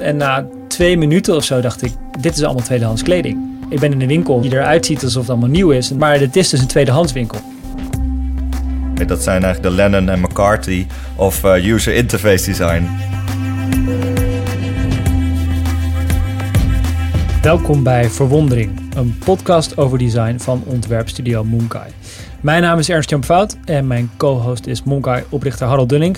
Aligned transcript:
En 0.00 0.16
na 0.16 0.46
twee 0.68 0.98
minuten 0.98 1.36
of 1.36 1.44
zo 1.44 1.60
dacht 1.60 1.82
ik, 1.82 1.92
dit 2.20 2.36
is 2.36 2.42
allemaal 2.42 2.64
tweedehands 2.64 3.02
kleding. 3.02 3.38
Ik 3.68 3.80
ben 3.80 3.92
in 3.92 4.00
een 4.00 4.08
winkel 4.08 4.40
die 4.40 4.52
eruit 4.52 4.86
ziet 4.86 5.02
alsof 5.02 5.20
het 5.20 5.30
allemaal 5.30 5.48
nieuw 5.48 5.70
is. 5.70 5.92
Maar 5.92 6.20
het 6.20 6.36
is 6.36 6.48
dus 6.48 6.60
een 6.60 6.66
tweedehands 6.66 7.12
winkel. 7.12 7.40
Dat 9.06 9.22
zijn 9.22 9.42
eigenlijk 9.44 9.74
de 9.74 9.82
Lennon 9.82 10.08
en 10.08 10.20
McCarthy 10.20 10.86
of 11.16 11.44
uh, 11.44 11.64
user 11.64 11.94
interface 11.94 12.44
design. 12.44 12.88
Welkom 17.42 17.82
bij 17.82 18.10
Verwondering, 18.10 18.80
een 18.96 19.18
podcast 19.24 19.76
over 19.76 19.98
design 19.98 20.38
van 20.38 20.62
ontwerpstudio 20.66 21.44
Moonkai. 21.44 21.90
Mijn 22.40 22.62
naam 22.62 22.78
is 22.78 22.88
Ernst 22.88 23.10
Jan 23.10 23.24
Fout 23.24 23.56
en 23.64 23.86
mijn 23.86 24.10
co-host 24.16 24.66
is 24.66 24.82
Moonkai-oprichter 24.82 25.66
Harold 25.66 25.88
Dunning. 25.88 26.16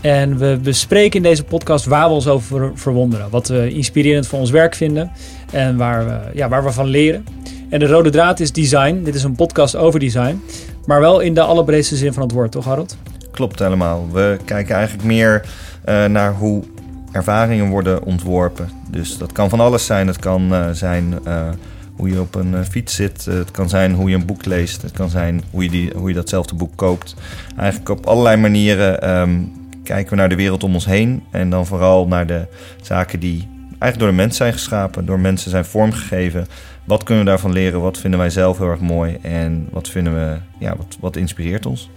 En 0.00 0.38
we 0.38 0.58
bespreken 0.62 1.16
in 1.16 1.22
deze 1.22 1.44
podcast 1.44 1.84
waar 1.84 2.08
we 2.08 2.14
ons 2.14 2.26
over 2.26 2.70
verwonderen. 2.74 3.30
Wat 3.30 3.48
we 3.48 3.70
inspirerend 3.70 4.26
voor 4.26 4.38
ons 4.38 4.50
werk 4.50 4.74
vinden 4.74 5.10
en 5.52 5.76
waar 5.76 6.06
we, 6.06 6.18
ja, 6.34 6.48
waar 6.48 6.64
we 6.64 6.72
van 6.72 6.86
leren. 6.86 7.24
En 7.68 7.78
de 7.78 7.86
rode 7.86 8.10
draad 8.10 8.40
is 8.40 8.52
design. 8.52 9.02
Dit 9.02 9.14
is 9.14 9.22
een 9.22 9.34
podcast 9.34 9.76
over 9.76 10.00
design. 10.00 10.42
Maar 10.86 11.00
wel 11.00 11.20
in 11.20 11.34
de 11.34 11.40
allerbreedste 11.40 11.96
zin 11.96 12.12
van 12.12 12.22
het 12.22 12.32
woord, 12.32 12.52
toch 12.52 12.64
Harold? 12.64 12.96
Klopt 13.30 13.58
helemaal. 13.58 14.08
We 14.12 14.38
kijken 14.44 14.74
eigenlijk 14.74 15.06
meer 15.06 15.44
uh, 15.88 16.04
naar 16.04 16.34
hoe 16.34 16.62
ervaringen 17.12 17.68
worden 17.68 18.04
ontworpen. 18.04 18.68
Dus 18.90 19.18
dat 19.18 19.32
kan 19.32 19.48
van 19.48 19.60
alles 19.60 19.86
zijn. 19.86 20.06
Het 20.06 20.18
kan 20.18 20.52
uh, 20.52 20.68
zijn 20.72 21.14
uh, 21.26 21.48
hoe 21.96 22.08
je 22.08 22.20
op 22.20 22.34
een 22.34 22.64
fiets 22.64 22.94
zit. 22.94 23.24
Het 23.24 23.50
kan 23.50 23.68
zijn 23.68 23.94
hoe 23.94 24.08
je 24.08 24.14
een 24.14 24.26
boek 24.26 24.44
leest. 24.44 24.82
Het 24.82 24.92
kan 24.92 25.10
zijn 25.10 25.42
hoe 25.50 25.62
je, 25.62 25.70
die, 25.70 25.92
hoe 25.96 26.08
je 26.08 26.14
datzelfde 26.14 26.54
boek 26.54 26.72
koopt. 26.76 27.14
Eigenlijk 27.56 27.88
op 27.88 28.06
allerlei 28.06 28.36
manieren 28.36 29.10
um, 29.20 29.52
kijken 29.88 30.10
we 30.10 30.16
naar 30.16 30.28
de 30.28 30.36
wereld 30.36 30.64
om 30.64 30.74
ons 30.74 30.86
heen. 30.86 31.22
En 31.30 31.50
dan 31.50 31.66
vooral 31.66 32.06
naar 32.06 32.26
de 32.26 32.46
zaken 32.82 33.20
die 33.20 33.48
eigenlijk 33.68 33.98
door 33.98 34.08
de 34.08 34.14
mens 34.14 34.36
zijn 34.36 34.52
geschapen, 34.52 35.06
door 35.06 35.20
mensen 35.20 35.50
zijn 35.50 35.64
vormgegeven. 35.64 36.46
Wat 36.84 37.02
kunnen 37.02 37.24
we 37.24 37.30
daarvan 37.30 37.52
leren? 37.52 37.80
Wat 37.80 37.98
vinden 37.98 38.20
wij 38.20 38.30
zelf 38.30 38.58
heel 38.58 38.70
erg 38.70 38.80
mooi? 38.80 39.18
En 39.22 39.68
wat 39.70 39.88
vinden 39.88 40.14
we, 40.14 40.36
ja, 40.58 40.76
wat, 40.76 40.96
wat 41.00 41.16
inspireert 41.16 41.66
ons? 41.66 41.90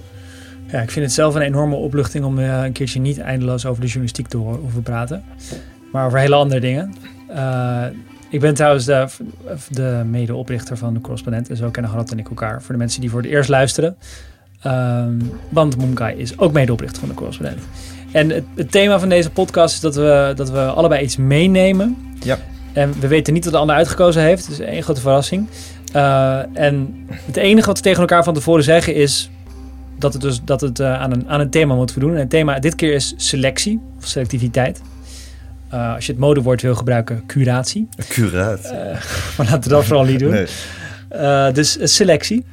Ja, 0.67 0.81
ik 0.81 0.91
vind 0.91 1.05
het 1.05 1.13
zelf 1.13 1.35
een 1.35 1.41
enorme 1.41 1.75
opluchting 1.75 2.25
om 2.25 2.39
uh, 2.39 2.63
een 2.63 2.71
keertje 2.71 2.99
niet 2.99 3.19
eindeloos 3.19 3.65
over 3.65 3.81
de 3.81 3.87
journalistiek 3.87 4.27
te 4.27 4.37
hoeven 4.37 4.83
praten. 4.83 5.23
Maar 5.91 6.05
over 6.05 6.19
hele 6.19 6.35
andere 6.35 6.59
dingen. 6.59 6.93
Uh, 7.29 7.85
ik 8.29 8.39
ben 8.39 8.53
trouwens 8.53 8.85
de, 8.85 9.07
de 9.69 10.01
medeoprichter 10.05 10.77
van 10.77 10.93
de 10.93 11.01
correspondent. 11.01 11.49
En 11.49 11.57
zo 11.57 11.69
kennen 11.69 11.91
Harald 11.91 12.11
en 12.11 12.19
ik 12.19 12.29
elkaar. 12.29 12.61
Voor 12.61 12.73
de 12.73 12.79
mensen 12.79 13.01
die 13.01 13.09
voor 13.09 13.21
het 13.21 13.31
eerst 13.31 13.49
luisteren. 13.49 13.95
Um, 14.65 15.31
want 15.49 15.77
Moonkai 15.77 16.17
is 16.17 16.37
ook 16.37 16.51
medeoprichter 16.51 16.99
van 16.99 17.09
de 17.09 17.15
correspondent. 17.15 17.59
En 18.11 18.29
het, 18.29 18.43
het, 18.55 18.71
thema 18.71 18.99
van 18.99 19.09
deze 19.09 19.29
podcast 19.29 19.73
is 19.73 19.79
dat 19.79 19.95
we, 19.95 20.33
dat 20.35 20.49
we 20.49 20.59
allebei 20.59 21.03
iets 21.03 21.17
meenemen. 21.17 21.97
Ja. 22.23 22.37
En 22.73 22.93
we 22.99 23.07
weten 23.07 23.33
niet 23.33 23.43
wat 23.43 23.53
de 23.53 23.59
ander 23.59 23.75
uitgekozen 23.75 24.21
heeft. 24.21 24.47
Dus 24.47 24.59
één 24.59 24.83
grote 24.83 25.01
verrassing. 25.01 25.47
Uh, 25.95 26.39
en 26.53 27.05
het 27.07 27.37
enige 27.37 27.67
wat 27.67 27.77
we 27.77 27.83
tegen 27.83 27.99
elkaar 27.99 28.23
van 28.23 28.33
tevoren 28.33 28.63
zeggen 28.63 28.95
is 28.95 29.29
dat 29.97 30.13
het, 30.13 30.21
dus, 30.21 30.41
dat 30.43 30.61
het 30.61 30.79
uh, 30.79 31.01
aan, 31.01 31.11
een, 31.11 31.29
aan 31.29 31.39
een 31.39 31.49
thema 31.49 31.75
moet 31.75 31.91
voldoen. 31.91 32.13
En 32.13 32.19
het 32.19 32.29
thema 32.29 32.59
dit 32.59 32.75
keer 32.75 32.93
is 32.93 33.13
selectie 33.17 33.79
of 33.97 34.07
selectiviteit. 34.07 34.81
Uh, 35.73 35.93
als 35.95 36.05
je 36.05 36.11
het 36.11 36.21
modewoord 36.21 36.61
wil 36.61 36.75
gebruiken, 36.75 37.23
curatie. 37.27 37.87
Curatie. 38.07 38.73
maar 39.37 39.47
laten 39.49 39.63
we 39.63 39.69
dat 39.69 39.85
vooral 39.85 40.05
niet 40.05 40.19
doen. 40.19 40.31
Nee. 41.09 41.51
dus 41.51 41.77
selectie. 41.81 42.45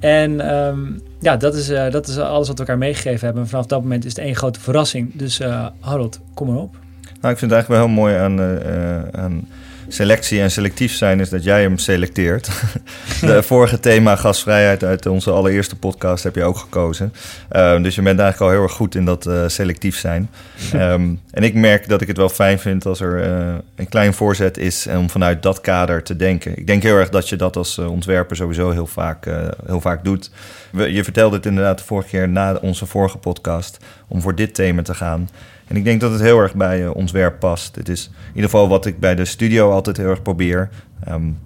En 0.00 0.54
um, 0.54 1.02
ja, 1.20 1.36
dat 1.36 1.54
is, 1.54 1.70
uh, 1.70 1.90
dat 1.90 2.08
is 2.08 2.18
alles 2.18 2.48
wat 2.48 2.58
we 2.58 2.62
elkaar 2.64 2.78
meegegeven 2.78 3.24
hebben. 3.24 3.42
En 3.42 3.48
vanaf 3.48 3.66
dat 3.66 3.82
moment 3.82 4.04
is 4.04 4.10
het 4.10 4.24
één 4.24 4.36
grote 4.36 4.60
verrassing. 4.60 5.10
Dus 5.14 5.40
uh, 5.40 5.66
Harold, 5.80 6.20
kom 6.34 6.46
maar 6.46 6.56
op. 6.56 6.76
Nou, 7.20 7.32
ik 7.32 7.38
vind 7.38 7.50
het 7.50 7.66
eigenlijk 7.66 7.68
wel 7.68 7.78
heel 7.78 7.96
mooi 7.96 8.14
aan, 8.14 8.40
uh, 8.40 9.20
aan 9.20 9.48
selectie 9.92 10.40
en 10.40 10.50
selectief 10.50 10.94
zijn... 10.94 11.20
is 11.20 11.28
dat 11.28 11.44
jij 11.44 11.62
hem 11.62 11.78
selecteert. 11.78 12.50
De 13.20 13.42
vorige 13.42 13.80
thema 13.80 14.16
gastvrijheid 14.16 14.84
uit 14.84 15.06
onze 15.06 15.30
allereerste 15.30 15.76
podcast 15.76 16.24
heb 16.24 16.34
je 16.34 16.44
ook 16.44 16.56
gekozen. 16.56 17.12
Uh, 17.52 17.82
dus 17.82 17.94
je 17.94 18.02
bent 18.02 18.20
eigenlijk 18.20 18.50
al 18.50 18.56
heel 18.56 18.62
erg 18.62 18.76
goed 18.76 18.94
in 18.94 19.04
dat 19.04 19.26
uh, 19.26 19.42
selectief 19.46 19.98
zijn. 19.98 20.30
Um, 20.74 21.20
en 21.30 21.42
ik 21.42 21.54
merk 21.54 21.88
dat 21.88 22.00
ik 22.00 22.08
het 22.08 22.16
wel 22.16 22.28
fijn 22.28 22.58
vind 22.58 22.86
als 22.86 23.00
er 23.00 23.26
uh, 23.26 23.54
een 23.76 23.88
klein 23.88 24.14
voorzet 24.14 24.58
is... 24.58 24.86
om 24.86 25.10
vanuit 25.10 25.42
dat 25.42 25.60
kader 25.60 26.02
te 26.02 26.16
denken. 26.16 26.58
Ik 26.58 26.66
denk 26.66 26.82
heel 26.82 26.96
erg 26.96 27.08
dat 27.08 27.28
je 27.28 27.36
dat 27.36 27.56
als 27.56 27.78
ontwerper 27.78 28.36
sowieso 28.36 28.70
heel 28.70 28.86
vaak, 28.86 29.26
heel 29.66 29.80
vaak 29.80 30.04
doet... 30.04 30.30
Je 30.72 31.04
vertelde 31.04 31.36
het 31.36 31.46
inderdaad 31.46 31.78
de 31.78 31.84
vorige 31.84 32.08
keer 32.08 32.28
na 32.28 32.54
onze 32.54 32.86
vorige 32.86 33.18
podcast 33.18 33.78
om 34.08 34.20
voor 34.20 34.34
dit 34.34 34.54
thema 34.54 34.82
te 34.82 34.94
gaan. 34.94 35.28
En 35.70 35.76
ik 35.76 35.84
denk 35.84 36.00
dat 36.00 36.12
het 36.12 36.20
heel 36.20 36.38
erg 36.38 36.54
bij 36.54 36.82
uh, 36.82 36.94
ontwerp 36.94 37.38
past. 37.38 37.76
Het 37.76 37.88
is 37.88 38.06
in 38.06 38.34
ieder 38.34 38.50
geval 38.50 38.68
wat 38.68 38.86
ik 38.86 38.98
bij 38.98 39.14
de 39.14 39.24
studio 39.24 39.70
altijd 39.70 39.96
heel 39.96 40.08
erg 40.08 40.22
probeer. 40.22 40.68
Um, 41.08 41.38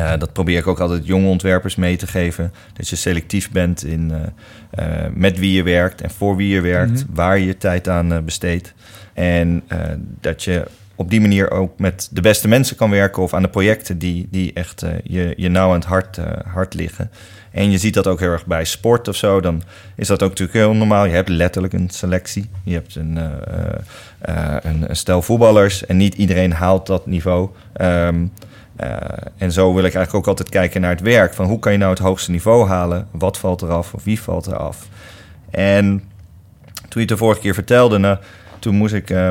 uh, 0.00 0.18
dat 0.18 0.32
probeer 0.32 0.58
ik 0.58 0.66
ook 0.66 0.80
altijd 0.80 1.06
jonge 1.06 1.28
ontwerpers 1.28 1.76
mee 1.76 1.96
te 1.96 2.06
geven. 2.06 2.52
Dat 2.72 2.88
je 2.88 2.96
selectief 2.96 3.50
bent 3.50 3.84
in 3.84 4.12
uh, 4.78 4.84
met 5.14 5.38
wie 5.38 5.52
je 5.52 5.62
werkt 5.62 6.00
en 6.00 6.10
voor 6.10 6.36
wie 6.36 6.48
je 6.48 6.60
werkt, 6.60 6.90
mm 6.90 6.96
-hmm. 6.96 7.14
waar 7.14 7.38
je 7.38 7.46
je 7.46 7.56
tijd 7.56 7.88
aan 7.88 8.24
besteedt. 8.24 8.74
En 9.14 9.64
dat 10.20 10.44
je 10.44 10.66
op 10.94 11.10
die 11.10 11.20
manier 11.20 11.50
ook 11.50 11.78
met 11.78 12.08
de 12.10 12.20
beste 12.20 12.48
mensen 12.48 12.76
kan 12.76 12.90
werken 12.90 13.22
of 13.22 13.34
aan 13.34 13.42
de 13.42 13.48
projecten 13.48 13.98
die, 13.98 14.28
die 14.30 14.52
echt 14.52 14.84
je, 15.02 15.34
je 15.36 15.48
nauw 15.48 15.68
aan 15.68 15.74
het 15.74 15.84
hart, 15.84 16.18
hart 16.52 16.74
liggen. 16.74 17.10
En 17.58 17.70
je 17.70 17.78
ziet 17.78 17.94
dat 17.94 18.06
ook 18.06 18.20
heel 18.20 18.30
erg 18.30 18.46
bij 18.46 18.64
sport 18.64 19.08
of 19.08 19.16
zo. 19.16 19.40
Dan 19.40 19.62
is 19.96 20.06
dat 20.06 20.22
ook 20.22 20.28
natuurlijk 20.28 20.58
heel 20.58 20.74
normaal. 20.74 21.04
Je 21.04 21.12
hebt 21.12 21.28
letterlijk 21.28 21.72
een 21.72 21.90
selectie. 21.90 22.48
Je 22.64 22.74
hebt 22.74 22.94
een, 22.94 23.18
uh, 24.28 24.56
een, 24.62 24.96
stel 24.96 25.22
voetballers. 25.22 25.86
En 25.86 25.96
niet 25.96 26.14
iedereen 26.14 26.52
haalt 26.52 26.86
dat 26.86 27.06
niveau. 27.06 27.48
Uh, 27.80 28.08
en 29.36 29.52
zo 29.52 29.74
wil 29.74 29.84
ik 29.84 29.94
eigenlijk 29.94 30.14
ook 30.14 30.26
altijd 30.26 30.48
kijken 30.48 30.80
naar 30.80 30.90
het 30.90 31.00
werk. 31.00 31.34
Van 31.34 31.46
hoe 31.46 31.58
kan 31.58 31.72
je 31.72 31.78
nou 31.78 31.90
het 31.90 31.98
hoogste 31.98 32.30
niveau 32.30 32.68
halen? 32.68 33.08
Wat 33.10 33.38
valt 33.38 33.62
eraf 33.62 33.94
of 33.94 34.04
wie 34.04 34.20
valt 34.20 34.46
eraf? 34.46 34.88
En 35.50 36.02
toen 36.72 36.88
je 36.88 37.00
het 37.00 37.08
de 37.08 37.16
vorige 37.16 37.40
keer 37.40 37.54
vertelde, 37.54 37.98
nou, 37.98 38.18
toen 38.58 38.74
moest 38.74 38.94
ik... 38.94 39.10
Uh, 39.10 39.28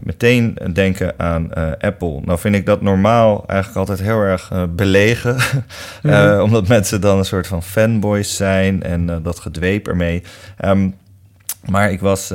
meteen 0.00 0.58
denken 0.72 1.14
aan 1.16 1.50
uh, 1.58 1.70
Apple. 1.78 2.20
Nou 2.24 2.38
vind 2.38 2.54
ik 2.54 2.66
dat 2.66 2.82
normaal 2.82 3.44
eigenlijk 3.46 3.78
altijd 3.78 4.08
heel 4.08 4.20
erg 4.20 4.50
uh, 4.52 4.62
belegen. 4.70 5.36
mm 6.02 6.10
-hmm. 6.10 6.40
omdat 6.40 6.68
mensen 6.68 7.00
dan 7.00 7.18
een 7.18 7.24
soort 7.24 7.46
van 7.46 7.62
fanboys 7.62 8.36
zijn 8.36 8.82
en 8.82 9.22
dat 9.22 9.38
gedweep 9.38 9.88
ermee. 9.88 10.22
Um, 10.64 10.94
maar 11.64 11.90
ik 11.90 12.00
was 12.00 12.32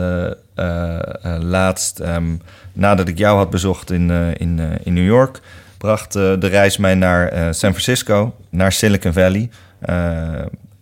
laatst, 1.39 1.99
um, 1.99 2.41
nadat 2.73 3.07
ik 3.07 3.17
jou 3.17 3.37
had 3.37 3.49
bezocht 3.49 3.91
in, 3.91 4.09
in, 4.37 4.59
in 4.83 4.93
New 4.93 5.05
York... 5.05 5.39
bracht 5.77 6.13
de 6.13 6.47
reis 6.47 6.77
mij 6.77 6.95
naar 6.95 7.53
San 7.53 7.71
Francisco, 7.71 8.35
naar 8.49 8.71
Silicon 8.71 9.13
Valley. 9.13 9.49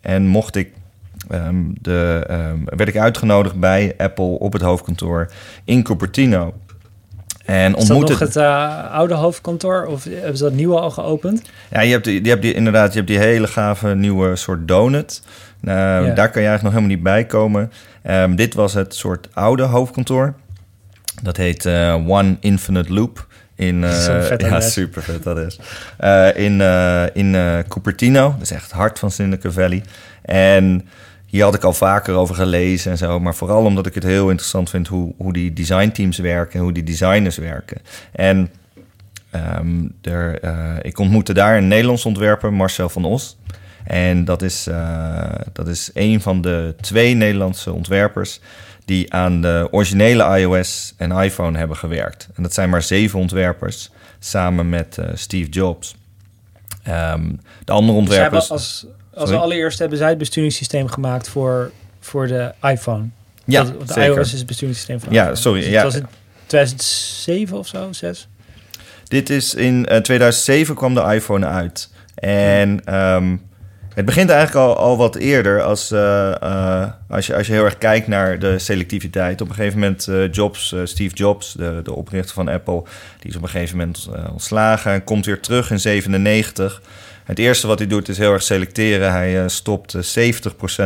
en 0.01 0.27
mocht 0.27 0.55
ik 0.55 0.71
Um, 1.29 1.73
de, 1.81 2.27
um, 2.31 2.63
werd 2.65 2.89
ik 2.89 2.97
uitgenodigd 2.97 3.59
bij 3.59 3.93
Apple 3.97 4.25
op 4.25 4.53
het 4.53 4.61
hoofdkantoor 4.61 5.31
in 5.65 5.83
Cupertino. 5.83 6.53
En 7.45 7.75
is 7.75 7.85
dat 7.85 7.99
nog 7.99 8.19
het 8.19 8.35
uh, 8.35 8.91
oude 8.91 9.13
hoofdkantoor 9.13 9.85
of 9.85 10.03
hebben 10.03 10.37
ze 10.37 10.43
dat 10.43 10.53
nieuwe 10.53 10.79
al 10.79 10.91
geopend? 10.91 11.41
Ja, 11.71 11.81
je 11.81 11.91
hebt, 11.91 12.03
die, 12.03 12.23
je 12.23 12.29
hebt 12.29 12.41
die, 12.41 12.53
inderdaad 12.53 12.89
je 12.89 12.95
hebt 12.95 13.07
die 13.07 13.19
hele 13.19 13.47
gave 13.47 13.95
nieuwe 13.95 14.35
soort 14.35 14.67
donut. 14.67 15.21
Uh, 15.61 15.73
ja. 15.73 16.01
Daar 16.01 16.29
kan 16.29 16.41
je 16.41 16.47
eigenlijk 16.47 16.61
nog 16.61 16.71
helemaal 16.71 16.95
niet 16.95 17.03
bij 17.03 17.25
komen. 17.25 17.71
Um, 18.09 18.35
dit 18.35 18.53
was 18.53 18.73
het 18.73 18.95
soort 18.95 19.27
oude 19.33 19.63
hoofdkantoor. 19.63 20.33
Dat 21.21 21.37
heet 21.37 21.65
uh, 21.65 22.09
One 22.09 22.37
Infinite 22.39 22.93
Loop. 22.93 23.27
In, 23.55 23.79
ja, 24.37 24.59
super 24.59 25.01
vet 25.01 25.23
dat 25.23 25.37
is. 25.37 25.59
in 26.35 26.61
in 27.13 27.63
Cupertino, 27.67 28.31
dat 28.31 28.41
is 28.41 28.51
echt 28.51 28.63
het 28.63 28.71
hart 28.71 28.99
van 28.99 29.11
Silicon 29.11 29.51
Valley. 29.51 29.83
En 30.21 30.87
hier 31.31 31.43
had 31.43 31.55
ik 31.55 31.63
al 31.63 31.73
vaker 31.73 32.13
over 32.13 32.35
gelezen 32.35 32.91
en 32.91 32.97
zo. 32.97 33.19
Maar 33.19 33.35
vooral 33.35 33.65
omdat 33.65 33.85
ik 33.85 33.93
het 33.93 34.03
heel 34.03 34.29
interessant 34.29 34.69
vind 34.69 34.87
hoe, 34.87 35.13
hoe 35.17 35.33
die 35.33 35.53
designteams 35.53 36.17
werken 36.17 36.53
en 36.53 36.63
hoe 36.63 36.73
die 36.73 36.83
designers 36.83 37.37
werken. 37.37 37.81
En 38.11 38.49
um, 39.57 39.93
er, 40.01 40.43
uh, 40.43 40.75
ik 40.81 40.99
ontmoette 40.99 41.33
daar 41.33 41.57
een 41.57 41.67
Nederlands 41.67 42.05
ontwerper, 42.05 42.53
Marcel 42.53 42.89
van 42.89 43.05
Os. 43.05 43.37
En 43.83 44.25
dat 44.25 44.41
is, 44.41 44.67
uh, 44.67 45.29
dat 45.53 45.67
is 45.67 45.89
een 45.93 46.21
van 46.21 46.41
de 46.41 46.75
twee 46.81 47.13
Nederlandse 47.13 47.73
ontwerpers 47.73 48.39
die 48.85 49.13
aan 49.13 49.41
de 49.41 49.67
originele 49.71 50.39
iOS 50.39 50.93
en 50.97 51.11
iPhone 51.11 51.57
hebben 51.57 51.77
gewerkt. 51.77 52.29
En 52.35 52.43
dat 52.43 52.53
zijn 52.53 52.69
maar 52.69 52.83
zeven 52.83 53.19
ontwerpers 53.19 53.91
samen 54.19 54.69
met 54.69 54.97
uh, 54.99 55.05
Steve 55.13 55.49
Jobs. 55.49 55.95
Um, 56.87 57.39
de 57.63 57.71
andere 57.71 57.97
ontwerpers. 57.97 58.47
Dus 58.47 58.85
als, 59.13 59.31
allereerste 59.31 59.81
hebben 59.81 59.99
zij 59.99 60.09
het 60.09 60.17
besturingssysteem 60.17 60.87
gemaakt 60.87 61.29
voor, 61.29 61.71
voor 61.99 62.27
de 62.27 62.51
iPhone. 62.61 63.05
Ja, 63.45 63.63
dat, 63.63 63.87
de 63.87 63.93
zeker. 63.93 64.15
iOS 64.15 64.33
is 64.33 64.37
het 64.37 64.47
besturingssysteem 64.47 64.99
van 64.99 65.13
Ja, 65.13 65.21
iPhone. 65.21 65.37
sorry. 65.37 65.61
Dus 65.61 65.69
ja. 65.69 65.83
was 65.83 65.95
in 65.95 66.07
2007 66.45 67.57
of 67.57 67.67
zo, 67.67 67.87
6? 67.91 68.27
Dit 69.03 69.29
is 69.29 69.55
in 69.55 69.87
uh, 69.91 69.97
2007 69.97 70.75
kwam 70.75 70.93
de 70.93 71.01
iPhone 71.01 71.45
uit. 71.45 71.89
En 72.15 72.95
um, 72.95 73.41
het 73.87 73.95
het 73.95 74.05
begint 74.05 74.29
eigenlijk 74.29 74.67
al, 74.67 74.77
al 74.77 74.97
wat 74.97 75.15
eerder 75.15 75.61
als, 75.61 75.93
als, 77.09 77.27
je, 77.27 77.35
als 77.35 77.47
je 77.47 77.53
heel 77.53 77.63
erg 77.63 77.77
kijkt 77.77 78.07
naar 78.07 78.39
de 78.39 78.59
selectiviteit. 78.59 79.41
Op 79.41 79.49
een 79.49 79.55
gegeven 79.55 79.79
moment 79.79 80.35
Jobs, 80.35 80.75
Steve 80.83 81.15
Jobs, 81.15 81.53
de, 81.53 81.79
de 81.83 81.93
oprichter 81.93 82.33
van 82.33 82.47
Apple, 82.47 82.83
die 83.19 83.29
is 83.29 83.35
op 83.35 83.41
een 83.43 83.49
gegeven 83.49 83.77
moment 83.77 84.09
ontslagen 84.31 84.91
en 84.91 85.03
komt 85.03 85.25
weer 85.25 85.39
terug 85.39 85.71
in 85.71 85.79
97. 85.79 86.81
Het 87.31 87.39
eerste 87.39 87.67
wat 87.67 87.79
hij 87.79 87.87
doet 87.87 88.09
is 88.09 88.17
heel 88.17 88.33
erg 88.33 88.43
selecteren. 88.43 89.11
Hij 89.11 89.49
stopt 89.49 89.95
70% 89.95 89.99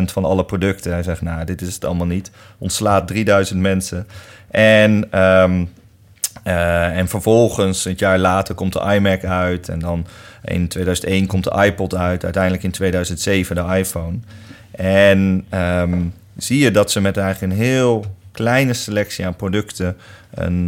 van 0.05 0.25
alle 0.25 0.45
producten. 0.45 0.91
Hij 0.91 1.03
zegt, 1.03 1.21
nou, 1.21 1.45
dit 1.45 1.61
is 1.61 1.73
het 1.73 1.85
allemaal 1.85 2.05
niet. 2.05 2.31
Ontslaat 2.57 3.07
3000 3.07 3.59
mensen. 3.59 4.07
En... 4.51 5.07
Ehm, 5.11 5.65
uh, 6.47 6.97
en 6.97 7.07
vervolgens, 7.07 7.83
het 7.83 7.99
jaar 7.99 8.19
later, 8.19 8.55
komt 8.55 8.73
de 8.73 8.93
iMac 8.95 9.23
uit. 9.23 9.69
En 9.69 9.79
dan 9.79 10.05
in 10.43 10.67
2001 10.67 11.27
komt 11.27 11.43
de 11.43 11.63
iPod 11.65 11.95
uit. 11.95 12.23
Uiteindelijk 12.23 12.63
in 12.63 12.71
2007 12.71 13.55
de 13.55 13.77
iPhone. 13.77 14.17
En 14.71 15.45
um, 15.53 16.13
zie 16.37 16.59
je 16.59 16.71
dat 16.71 16.91
ze 16.91 17.01
met 17.01 17.17
eigenlijk 17.17 17.53
een 17.53 17.59
heel 17.59 18.05
kleine 18.31 18.73
selectie 18.73 19.25
aan 19.25 19.35
producten... 19.35 19.97
een, 20.33 20.65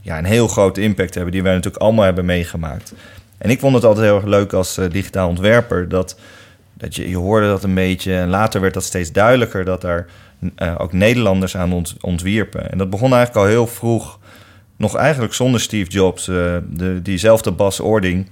ja, 0.00 0.18
een 0.18 0.24
heel 0.24 0.48
grote 0.48 0.80
impact 0.80 1.14
hebben... 1.14 1.32
die 1.32 1.42
wij 1.42 1.54
natuurlijk 1.54 1.82
allemaal 1.82 2.04
hebben 2.04 2.24
meegemaakt. 2.24 2.92
En 3.38 3.50
ik 3.50 3.60
vond 3.60 3.74
het 3.74 3.84
altijd 3.84 4.06
heel 4.06 4.16
erg 4.16 4.24
leuk 4.24 4.52
als 4.52 4.80
digitaal 4.90 5.28
ontwerper... 5.28 5.88
dat, 5.88 6.18
dat 6.74 6.94
je, 6.94 7.08
je 7.08 7.16
hoorde 7.16 7.46
dat 7.46 7.62
een 7.64 7.74
beetje... 7.74 8.14
en 8.14 8.28
later 8.28 8.60
werd 8.60 8.74
dat 8.74 8.84
steeds 8.84 9.12
duidelijker... 9.12 9.64
dat 9.64 9.84
er 9.84 10.06
ook 10.78 10.92
Nederlanders 10.92 11.56
aan 11.56 11.72
ont, 11.72 11.96
ontwierpen. 12.00 12.70
En 12.70 12.78
dat 12.78 12.90
begon 12.90 13.12
eigenlijk 13.12 13.46
al 13.46 13.52
heel 13.52 13.66
vroeg 13.66 14.18
nog 14.78 14.96
eigenlijk 14.96 15.34
zonder 15.34 15.60
Steve 15.60 15.90
Jobs, 15.90 16.28
uh, 16.28 16.56
de, 16.70 17.02
diezelfde 17.02 17.52
Bas 17.52 17.80
Ording, 17.80 18.26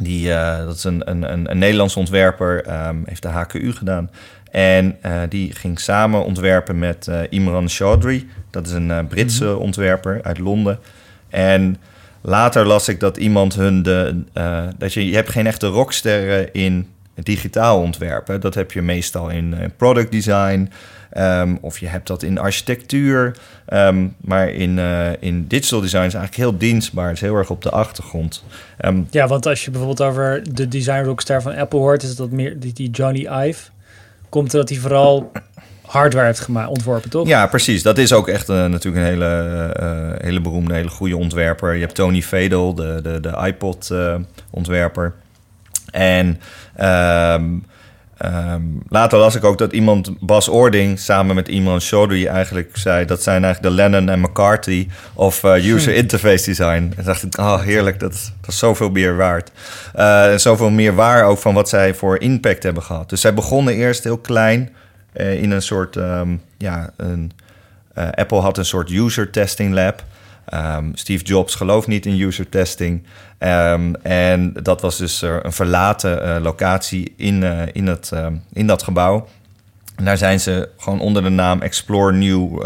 die, 0.00 0.28
dat 0.64 0.74
is 0.74 0.84
een, 0.84 1.10
een, 1.10 1.50
een, 1.50 1.58
Nederlands 1.58 1.96
ontwerper, 1.96 2.86
um, 2.88 3.02
heeft 3.06 3.22
de 3.22 3.28
HKU 3.28 3.72
gedaan. 3.72 4.10
En 4.50 4.98
die 5.28 5.54
ging 5.54 5.80
samen 5.80 6.24
ontwerpen 6.24 6.78
met 6.78 7.10
Imran 7.30 7.68
Chaudhry. 7.68 8.26
Dat 8.50 8.66
is 8.66 8.72
een 8.72 9.06
Britse 9.08 9.44
mm 9.44 9.50
-hmm. 9.50 9.58
ontwerper 9.58 10.20
uit 10.22 10.38
Londen. 10.38 10.78
En 11.28 11.76
later 12.28 12.66
las 12.66 12.88
ik 12.88 13.00
dat 13.00 13.16
iemand 13.16 13.54
hun 13.54 13.82
de. 13.82 14.22
dat 14.78 14.92
je, 14.92 15.08
je 15.08 15.14
hebt 15.14 15.30
geen 15.30 15.46
echte 15.46 15.66
rocksterren 15.66 16.52
in 16.52 16.86
digitaal 17.14 17.80
ontwerpen. 17.80 18.40
Dat 18.40 18.54
heb 18.54 18.72
je 18.72 18.82
meestal 18.82 19.28
in 19.28 19.72
product 19.76 20.12
design. 20.12 20.70
Um, 21.18 21.58
of 21.60 21.78
je 21.78 21.86
hebt 21.86 22.06
dat 22.06 22.22
in 22.22 22.38
architectuur. 22.38 23.36
Um, 23.72 24.14
maar 24.20 24.48
in, 24.48 24.76
uh, 24.76 25.10
in 25.20 25.46
digital 25.46 25.80
design 25.80 26.04
is 26.04 26.14
eigenlijk 26.14 26.34
heel 26.34 26.58
dienstbaar. 26.58 27.06
Het 27.06 27.14
is 27.14 27.20
heel 27.20 27.34
erg 27.34 27.50
op 27.50 27.62
de 27.62 27.70
achtergrond. 27.70 28.44
Um, 28.84 29.06
ja, 29.10 29.26
want 29.26 29.46
als 29.46 29.64
je 29.64 29.70
bijvoorbeeld 29.70 30.08
over 30.08 30.54
de 30.54 30.68
design 30.68 31.02
rockster 31.02 31.42
van 31.42 31.54
Apple 31.54 31.78
hoort... 31.78 32.02
is 32.02 32.16
dat 32.16 32.30
meer 32.30 32.60
die, 32.60 32.72
die 32.72 32.90
Johnny 32.90 33.28
Ive. 33.46 33.70
Komt 34.28 34.50
dat 34.50 34.68
hij 34.68 34.78
vooral 34.78 35.32
hardware 35.88 36.26
heeft 36.26 36.40
gemaakt, 36.40 36.68
ontworpen, 36.68 37.10
toch? 37.10 37.28
Ja, 37.28 37.46
precies. 37.46 37.82
Dat 37.82 37.98
is 37.98 38.12
ook 38.12 38.28
echt 38.28 38.48
uh, 38.48 38.66
natuurlijk 38.66 39.04
een 39.04 39.12
hele, 39.12 39.74
uh, 39.80 40.24
hele 40.24 40.40
beroemde, 40.40 40.74
hele 40.74 40.88
goede 40.88 41.16
ontwerper. 41.16 41.74
Je 41.74 41.80
hebt 41.80 41.94
Tony 41.94 42.22
Fadel, 42.22 42.74
de, 42.74 43.00
de, 43.02 43.20
de 43.20 43.42
iPod-ontwerper. 43.46 45.14
en... 45.90 46.40
Um, 46.80 47.64
Um, 48.24 48.82
later 48.88 49.18
las 49.18 49.34
ik 49.34 49.44
ook 49.44 49.58
dat 49.58 49.72
iemand, 49.72 50.10
Bas 50.20 50.48
Ording, 50.48 50.98
samen 50.98 51.34
met 51.34 51.48
iemand 51.48 51.84
Chaudhry 51.84 52.26
eigenlijk 52.26 52.76
zei... 52.76 53.04
dat 53.04 53.22
zijn 53.22 53.44
eigenlijk 53.44 53.74
de 53.74 53.82
Lennon 53.82 54.08
en 54.08 54.20
McCarthy 54.20 54.88
of 55.14 55.42
uh, 55.42 55.64
user 55.64 55.92
hm. 55.92 55.98
interface 55.98 56.44
design. 56.44 56.92
En 56.96 57.04
dacht 57.04 57.22
ik, 57.22 57.38
oh 57.38 57.60
heerlijk, 57.60 58.00
dat, 58.00 58.32
dat 58.40 58.50
is 58.50 58.58
zoveel 58.58 58.90
meer 58.90 59.16
waard. 59.16 59.50
Uh, 59.96 60.36
zoveel 60.36 60.70
meer 60.70 60.94
waar 60.94 61.24
ook 61.24 61.38
van 61.38 61.54
wat 61.54 61.68
zij 61.68 61.94
voor 61.94 62.20
impact 62.20 62.62
hebben 62.62 62.82
gehad. 62.82 63.08
Dus 63.08 63.20
zij 63.20 63.34
begonnen 63.34 63.74
eerst 63.74 64.04
heel 64.04 64.18
klein 64.18 64.70
uh, 65.18 65.42
in 65.42 65.50
een 65.50 65.62
soort... 65.62 65.96
Um, 65.96 66.42
ja, 66.58 66.90
een, 66.96 67.32
Apple 68.14 68.40
had 68.40 68.58
een 68.58 68.64
soort 68.64 68.90
user 68.90 69.30
testing 69.30 69.74
lab... 69.74 70.04
Um, 70.54 70.90
Steve 70.94 71.24
Jobs 71.24 71.54
gelooft 71.54 71.86
niet 71.86 72.06
in 72.06 72.20
user 72.20 72.48
testing. 72.48 73.02
Um, 73.38 73.94
en 74.02 74.52
dat 74.62 74.80
was 74.80 74.96
dus 74.96 75.22
uh, 75.22 75.36
een 75.42 75.52
verlaten 75.52 76.42
locatie 76.42 77.12
in, 77.16 77.42
in, 77.72 77.86
het, 77.86 78.12
in 78.52 78.66
dat 78.66 78.82
gebouw. 78.82 79.28
Daar 80.02 80.18
zijn 80.18 80.40
ze 80.40 80.68
gewoon 80.76 81.00
onder 81.00 81.22
de 81.22 81.28
naam 81.28 81.62
Explore 81.62 82.12
New 82.12 82.64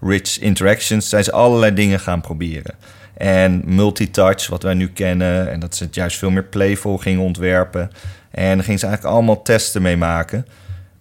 Rich 0.00 0.38
Interactions... 0.38 1.08
zijn 1.08 1.24
ze 1.24 1.32
allerlei 1.32 1.74
dingen 1.74 2.00
gaan 2.00 2.20
proberen. 2.20 2.74
En 3.16 3.62
multitouch, 3.64 4.46
wat 4.46 4.62
wij 4.62 4.74
nu 4.74 4.88
kennen... 4.88 5.50
en 5.50 5.60
dat 5.60 5.76
ze 5.76 5.84
het 5.84 5.94
juist 5.94 6.18
veel 6.18 6.30
meer 6.30 6.44
playful 6.44 6.98
gingen 6.98 7.22
ontwerpen. 7.22 7.90
En 8.30 8.54
daar 8.54 8.64
gingen 8.64 8.80
ze 8.80 8.86
eigenlijk 8.86 9.16
allemaal 9.16 9.42
testen 9.42 9.82
mee 9.82 9.96
maken... 9.96 10.46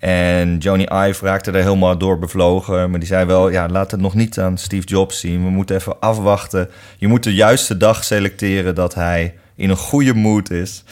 En 0.03 0.57
Johnny 0.57 0.87
Ive 1.07 1.25
raakte 1.25 1.51
er 1.51 1.63
helemaal 1.63 1.97
door 1.97 2.19
bevlogen. 2.19 2.89
Maar 2.89 2.99
die 2.99 3.07
zei 3.07 3.25
wel, 3.25 3.49
ja, 3.49 3.67
laat 3.67 3.91
het 3.91 3.99
nog 3.99 4.13
niet 4.13 4.39
aan 4.39 4.57
Steve 4.57 4.87
Jobs 4.87 5.19
zien. 5.19 5.43
We 5.43 5.49
moeten 5.49 5.75
even 5.75 5.99
afwachten. 5.99 6.69
Je 6.97 7.07
moet 7.07 7.23
de 7.23 7.33
juiste 7.33 7.77
dag 7.77 8.03
selecteren 8.03 8.75
dat 8.75 8.93
hij 8.93 9.33
in 9.55 9.69
een 9.69 9.75
goede 9.75 10.13
mood 10.13 10.49
is. 10.49 10.83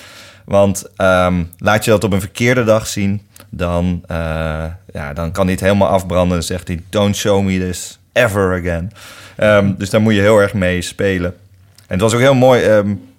Want 0.46 0.86
um, 0.98 1.50
laat 1.58 1.86
je 1.86 1.92
dat 1.92 2.04
op 2.04 2.14
een 2.14 2.20
verkeerde 2.20 2.64
dag 2.64 2.88
zien... 2.88 3.22
dan, 3.50 4.04
uh, 4.12 4.18
ja, 4.94 5.14
dan 5.14 5.32
kan 5.32 5.44
hij 5.44 5.54
het 5.54 5.64
helemaal 5.64 5.90
afbranden. 5.90 6.38
Dan 6.38 6.44
zegt 6.44 6.68
hij, 6.68 6.82
don't 6.90 7.16
show 7.16 7.44
me 7.44 7.60
this 7.60 8.00
ever 8.14 8.60
again. 8.60 8.92
Um, 9.38 9.76
dus 9.78 9.90
daar 9.90 10.02
moet 10.02 10.16
je 10.16 10.22
heel 10.22 10.38
erg 10.38 10.54
mee 10.54 10.82
spelen. 10.82 11.34
En 11.88 11.94
het 11.94 12.02
was 12.02 12.14
ook 12.14 12.20
heel 12.20 12.34
mooi... 12.34 12.66
Um, 12.66 13.10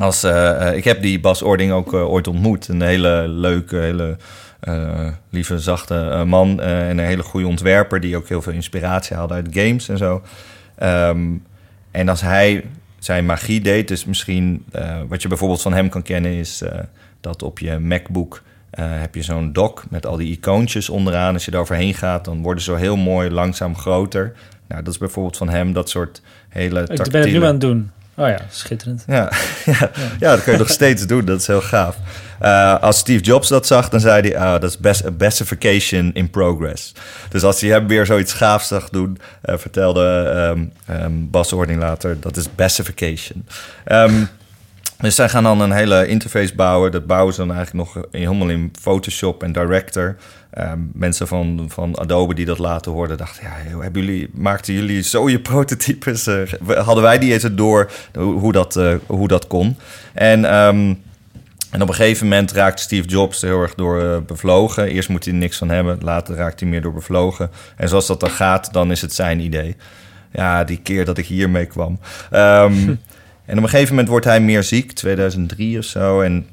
als, 0.00 0.24
uh, 0.24 0.76
ik 0.76 0.84
heb 0.84 1.02
die 1.02 1.20
Bas 1.20 1.42
Ording 1.42 1.72
ook 1.72 1.92
uh, 1.92 2.10
ooit 2.10 2.26
ontmoet. 2.26 2.68
Een 2.68 2.82
hele 2.82 3.28
leuke, 3.28 3.76
hele 3.76 4.16
lieve, 5.30 5.58
zachte 5.58 6.22
man 6.26 6.60
en 6.60 6.98
een 6.98 7.04
hele 7.04 7.22
goede 7.22 7.46
ontwerper 7.46 8.00
die 8.00 8.16
ook 8.16 8.28
heel 8.28 8.42
veel 8.42 8.52
inspiratie 8.52 9.16
haalde 9.16 9.34
uit 9.34 9.48
games 9.50 9.88
en 9.88 9.98
zo. 9.98 10.22
Um, 10.82 11.42
en 11.90 12.08
als 12.08 12.20
hij 12.20 12.64
zijn 12.98 13.26
magie 13.26 13.60
deed, 13.60 13.88
dus 13.88 14.04
misschien 14.04 14.64
wat 15.08 15.22
je 15.22 15.28
bijvoorbeeld 15.28 15.62
van 15.62 15.72
hem 15.72 15.88
kan 15.88 16.02
kennen, 16.02 16.32
is 16.32 16.62
dat 17.20 17.42
op 17.42 17.58
je 17.58 17.78
MacBook 17.78 18.42
heb 18.76 19.14
je 19.14 19.22
zo'n 19.22 19.52
dock 19.52 19.84
met 19.90 20.06
al 20.06 20.16
die 20.16 20.30
icoontjes 20.30 20.88
onderaan. 20.88 21.34
Als 21.34 21.44
je 21.44 21.50
daar 21.50 21.60
overheen 21.60 21.94
gaat, 21.94 22.24
dan 22.24 22.42
worden 22.42 22.62
ze 22.62 22.70
zo 22.70 22.76
heel 22.76 22.96
mooi 22.96 23.30
langzaam 23.30 23.76
groter. 23.76 24.32
Nou, 24.68 24.82
dat 24.82 24.92
is 24.92 24.98
bijvoorbeeld 24.98 25.36
van 25.36 25.48
hem 25.48 25.72
dat 25.72 25.88
soort 25.88 26.22
hele. 26.48 26.86
Tactiele... 26.86 27.04
Ik 27.04 27.10
ben 27.10 27.20
het 27.20 27.32
nu 27.32 27.44
aan 27.44 27.52
het 27.52 27.60
doen. 27.60 27.90
Oh 28.20 28.28
ja, 28.28 28.38
schitterend. 28.50 29.04
Ja, 29.06 29.32
ja, 29.64 29.90
ja, 30.18 30.30
dat 30.30 30.42
kun 30.42 30.52
je 30.52 30.58
nog 30.58 30.70
steeds 30.70 31.06
doen. 31.06 31.24
Dat 31.24 31.40
is 31.40 31.46
heel 31.46 31.60
gaaf. 31.60 31.96
Uh, 32.42 32.80
als 32.80 32.98
Steve 32.98 33.22
Jobs 33.22 33.48
dat 33.48 33.66
zag, 33.66 33.88
dan 33.88 34.00
zei 34.00 34.30
hij... 34.30 34.40
Oh, 34.40 34.52
dat 34.52 34.70
is 34.70 34.78
best, 34.78 35.04
a 35.04 35.10
bestification 35.10 36.10
in 36.14 36.30
progress. 36.30 36.94
Dus 37.28 37.42
als 37.42 37.60
hij 37.60 37.70
hem 37.70 37.86
weer 37.86 38.06
zoiets 38.06 38.32
gaafs 38.32 38.68
zag 38.68 38.88
doen... 38.88 39.18
Uh, 39.44 39.56
vertelde 39.56 40.32
um, 40.54 40.72
um, 40.90 41.30
Bas 41.30 41.52
Ording 41.52 41.80
later... 41.80 42.20
dat 42.20 42.36
is 42.36 42.54
bestification. 42.54 43.46
Um, 43.86 44.28
dus 44.98 45.14
zij 45.14 45.28
gaan 45.28 45.42
dan 45.42 45.60
een 45.60 45.72
hele 45.72 46.06
interface 46.06 46.54
bouwen. 46.54 46.92
Dat 46.92 47.06
bouwen 47.06 47.34
ze 47.34 47.40
dan 47.46 47.52
eigenlijk 47.54 47.94
nog 47.94 48.04
helemaal 48.10 48.48
in 48.48 48.72
Photoshop 48.80 49.42
en 49.42 49.52
Director. 49.52 50.16
Um, 50.58 50.90
mensen 50.94 51.28
van, 51.28 51.64
van 51.68 51.98
Adobe 51.98 52.34
die 52.34 52.46
dat 52.46 52.58
laten 52.58 52.92
horen, 52.92 53.16
dachten: 53.16 53.42
ja, 53.42 53.80
hebben 53.80 54.04
jullie, 54.04 54.30
maakten 54.32 54.74
jullie 54.74 55.02
zo 55.02 55.28
je 55.28 55.40
prototypes? 55.50 56.26
Uh, 56.26 56.42
hadden 56.76 57.02
wij 57.02 57.18
die 57.18 57.32
eens 57.32 57.48
door 57.52 57.90
hoe 58.14 58.52
dat, 58.52 58.76
uh, 58.76 58.94
hoe 59.06 59.28
dat 59.28 59.46
kon? 59.46 59.76
En, 60.12 60.54
um, 60.54 61.02
en 61.70 61.82
op 61.82 61.88
een 61.88 61.94
gegeven 61.94 62.28
moment 62.28 62.52
raakt 62.52 62.80
Steve 62.80 63.08
Jobs 63.08 63.42
er 63.42 63.48
heel 63.48 63.62
erg 63.62 63.74
door 63.74 64.02
uh, 64.02 64.16
bevlogen. 64.26 64.88
Eerst 64.88 65.08
moet 65.08 65.24
hij 65.24 65.34
niks 65.34 65.58
van 65.58 65.68
hebben, 65.68 65.98
later 66.02 66.34
raakt 66.34 66.60
hij 66.60 66.68
meer 66.68 66.82
door 66.82 66.92
bevlogen. 66.92 67.50
En 67.76 67.88
zoals 67.88 68.06
dat 68.06 68.20
dan 68.20 68.30
gaat, 68.30 68.72
dan 68.72 68.90
is 68.90 69.00
het 69.00 69.14
zijn 69.14 69.40
idee. 69.40 69.76
Ja, 70.32 70.64
die 70.64 70.80
keer 70.82 71.04
dat 71.04 71.18
ik 71.18 71.26
hiermee 71.26 71.66
kwam. 71.66 71.98
Um, 72.32 72.98
En 73.50 73.56
op 73.58 73.62
een 73.62 73.68
gegeven 73.68 73.90
moment 73.90 74.08
wordt 74.08 74.24
hij 74.26 74.40
meer 74.40 74.62
ziek, 74.62 74.92
2003 74.92 75.78
of 75.78 75.84
zo. 75.84 76.20
En 76.20 76.46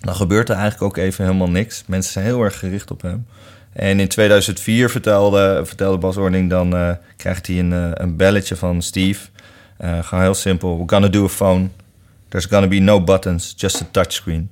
dan 0.00 0.14
gebeurt 0.14 0.48
er 0.48 0.54
eigenlijk 0.54 0.82
ook 0.82 1.04
even 1.04 1.24
helemaal 1.24 1.50
niks. 1.50 1.82
Mensen 1.86 2.12
zijn 2.12 2.24
heel 2.24 2.42
erg 2.42 2.58
gericht 2.58 2.90
op 2.90 3.02
hem. 3.02 3.26
En 3.72 4.00
in 4.00 4.08
2004 4.08 4.90
vertelde, 4.90 5.60
vertelde 5.64 5.98
Bas 5.98 6.16
Orning, 6.16 6.50
dan 6.50 6.74
uh, 6.74 6.90
krijgt 7.16 7.46
hij 7.46 7.58
een, 7.58 7.72
uh, 7.72 7.90
een 7.94 8.16
belletje 8.16 8.56
van 8.56 8.82
Steve. 8.82 9.28
Uh, 9.80 10.02
gewoon 10.02 10.24
heel 10.24 10.34
simpel. 10.34 10.76
We're 10.76 10.88
gonna 10.88 11.08
do 11.08 11.24
a 11.24 11.28
phone. 11.28 11.68
There's 12.28 12.46
gonna 12.46 12.66
be 12.66 12.78
no 12.78 13.00
buttons, 13.04 13.54
just 13.56 13.82
a 13.82 13.86
touchscreen. 13.90 14.50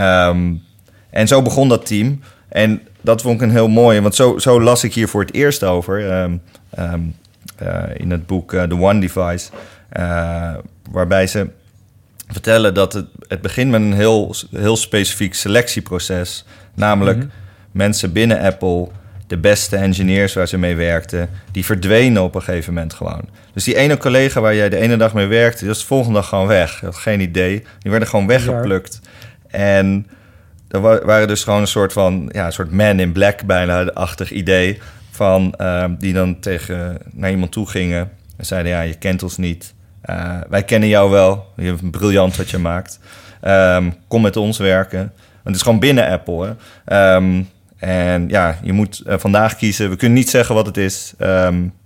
Um, 0.00 0.62
en 1.10 1.28
zo 1.28 1.42
begon 1.42 1.68
dat 1.68 1.86
team. 1.86 2.20
En 2.48 2.82
dat 3.00 3.22
vond 3.22 3.34
ik 3.34 3.40
een 3.40 3.50
heel 3.50 3.68
mooi, 3.68 4.00
want 4.00 4.14
zo, 4.14 4.38
zo 4.38 4.60
las 4.60 4.84
ik 4.84 4.94
hier 4.94 5.08
voor 5.08 5.20
het 5.20 5.32
eerst 5.32 5.64
over. 5.64 6.22
Um, 6.22 6.42
um, 6.78 7.14
in 7.96 8.10
het 8.10 8.26
boek 8.26 8.50
The 8.50 8.80
One 8.80 9.00
Device. 9.00 9.50
Waarbij 10.90 11.26
ze 11.26 11.50
vertellen 12.34 12.74
dat 12.74 12.92
het, 12.92 13.06
het 13.28 13.40
begint 13.40 13.70
met 13.70 13.80
een 13.80 13.92
heel, 13.92 14.34
heel 14.50 14.76
specifiek 14.76 15.34
selectieproces. 15.34 16.44
Namelijk 16.74 17.18
-hmm. 17.18 17.30
mensen 17.72 18.12
binnen 18.12 18.40
Apple, 18.40 18.88
de 19.26 19.38
beste 19.38 19.76
engineers 19.76 20.34
waar 20.34 20.48
ze 20.48 20.58
mee 20.58 20.74
werkten, 20.74 21.30
die 21.52 21.64
verdwenen 21.64 22.22
op 22.22 22.34
een 22.34 22.42
gegeven 22.42 22.74
moment 22.74 22.94
gewoon. 22.94 23.28
Dus 23.52 23.64
die 23.64 23.76
ene 23.76 23.96
collega 23.96 24.40
waar 24.40 24.54
jij 24.54 24.68
de 24.68 24.76
ene 24.76 24.96
dag 24.96 25.14
mee 25.14 25.26
werkte, 25.26 25.58
die 25.58 25.68
was 25.68 25.80
de 25.80 25.86
volgende 25.86 26.14
dag 26.18 26.28
gewoon 26.28 26.46
weg. 26.46 26.80
Je 26.80 26.86
had 26.86 26.96
geen 26.96 27.20
idee. 27.20 27.64
Die 27.78 27.90
werden 27.90 28.08
gewoon 28.08 28.26
weggeplukt. 28.26 29.00
En 29.46 30.06
er 30.68 30.80
waren 30.80 31.28
dus 31.28 31.44
gewoon 31.44 31.60
een 31.60 31.66
soort 31.66 31.92
van, 31.92 32.28
ja, 32.32 32.46
een 32.46 32.52
soort 32.52 32.72
man 32.72 33.00
in 33.00 33.12
black 33.12 33.44
bijna 33.44 33.84
achtig 33.84 34.30
idee. 34.30 34.78
Van, 35.10 35.54
ehm, 35.54 35.94
die 35.98 36.12
dan 36.12 36.40
tegen 36.40 36.98
naar 37.12 37.30
iemand 37.30 37.52
toe 37.52 37.68
gingen 37.68 38.10
en 38.36 38.46
zeiden: 38.46 38.72
Ja, 38.72 38.80
je 38.80 38.94
kent 38.94 39.22
ons 39.22 39.36
niet. 39.36 39.73
Uh, 40.10 40.38
wij 40.48 40.62
kennen 40.62 40.88
jou 40.88 41.10
wel. 41.10 41.52
Je 41.56 41.64
hebt 41.64 41.90
briljant 41.90 42.36
wat 42.36 42.50
je 42.50 42.58
maakt. 42.58 42.98
Um, 43.42 43.94
kom 44.08 44.22
met 44.22 44.36
ons 44.36 44.58
werken. 44.58 44.98
Want 44.98 45.42
het 45.42 45.54
is 45.54 45.62
gewoon 45.62 45.78
binnen 45.78 46.08
Apple. 46.08 46.56
Um, 46.86 47.48
en 47.76 48.28
ja, 48.28 48.58
je 48.62 48.72
moet 48.72 49.02
uh, 49.06 49.14
vandaag 49.18 49.56
kiezen. 49.56 49.90
We 49.90 49.96
kunnen 49.96 50.18
niet 50.18 50.30
zeggen 50.30 50.54
wat 50.54 50.66
het 50.66 50.76
is, 50.76 51.14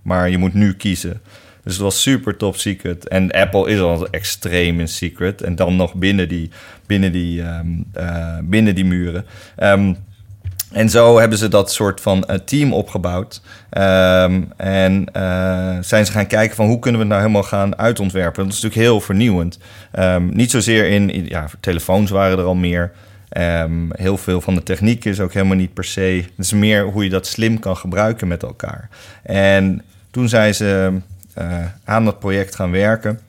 maar 0.03 0.31
je 0.31 0.39
moet 0.39 0.55
nu 0.55 0.75
kiezen. 0.75 1.21
Dus 1.63 1.73
het 1.73 1.83
was 1.83 2.03
super 2.03 2.37
top 2.37 2.57
secret. 2.57 3.09
En 3.09 3.31
Apple 3.31 3.71
is 3.71 3.81
al 3.81 4.09
extreem 4.11 4.81
in 4.81 4.89
secret. 4.89 5.43
En 5.43 5.57
dan 5.57 5.77
nog 5.77 5.95
binnen 5.95 6.29
die, 6.29 6.51
binnen 6.87 7.13
die, 7.13 7.41
uh, 7.41 8.39
binnen 8.43 8.75
die 8.75 8.85
muren. 8.85 9.25
En 10.73 10.91
zo 10.91 11.19
hebben 11.19 11.39
ze 11.39 11.49
dat 11.49 11.73
soort 11.73 12.01
van 12.01 12.25
uh, 12.31 12.37
team 12.37 12.73
opgebouwd. 12.73 13.41
Um, 13.71 14.53
en 14.57 15.07
uh, 15.17 15.77
zijn 15.81 16.07
ze 16.07 16.13
gaan 16.13 16.27
kijken 16.27 16.57
van 16.57 16.67
hoe 16.67 16.79
kunnen 16.79 17.01
we 17.01 17.07
het 17.07 17.17
nou 17.17 17.27
helemaal 17.27 17.49
gaan 17.49 17.79
uitontwerpen. 17.79 18.45
Dat 18.45 18.53
is 18.53 18.63
natuurlijk 18.63 18.89
heel 18.89 19.01
vernieuwend. 19.01 19.59
niet 20.31 20.51
zozeer 20.51 20.89
in, 20.89 21.27
ja, 21.29 21.49
telefoons 21.61 22.11
waren 22.11 22.39
er 22.39 22.45
al 22.45 22.55
meer. 22.55 22.93
Um, 23.39 23.89
heel 23.93 24.17
veel 24.17 24.41
van 24.41 24.55
de 24.55 24.63
techniek 24.63 25.05
is 25.05 25.21
ook 25.21 25.33
helemaal 25.33 25.57
niet 25.57 25.75
per 25.75 25.85
se. 25.85 26.25
Het 26.37 26.45
is 26.47 26.53
meer 26.53 26.85
hoe 26.85 27.05
je 27.05 27.11
dat 27.11 27.27
slim 27.27 27.59
kan 27.59 27.77
gebruiken 27.77 28.29
met 28.29 28.43
elkaar. 28.43 28.89
En 29.23 29.83
toen 30.11 30.29
zijn 30.29 30.55
ze 30.55 30.93
uh, 31.39 31.59
aan 31.85 32.05
dat 32.05 32.19
project 32.19 32.55
gaan 32.55 32.71
werken. 32.71 33.21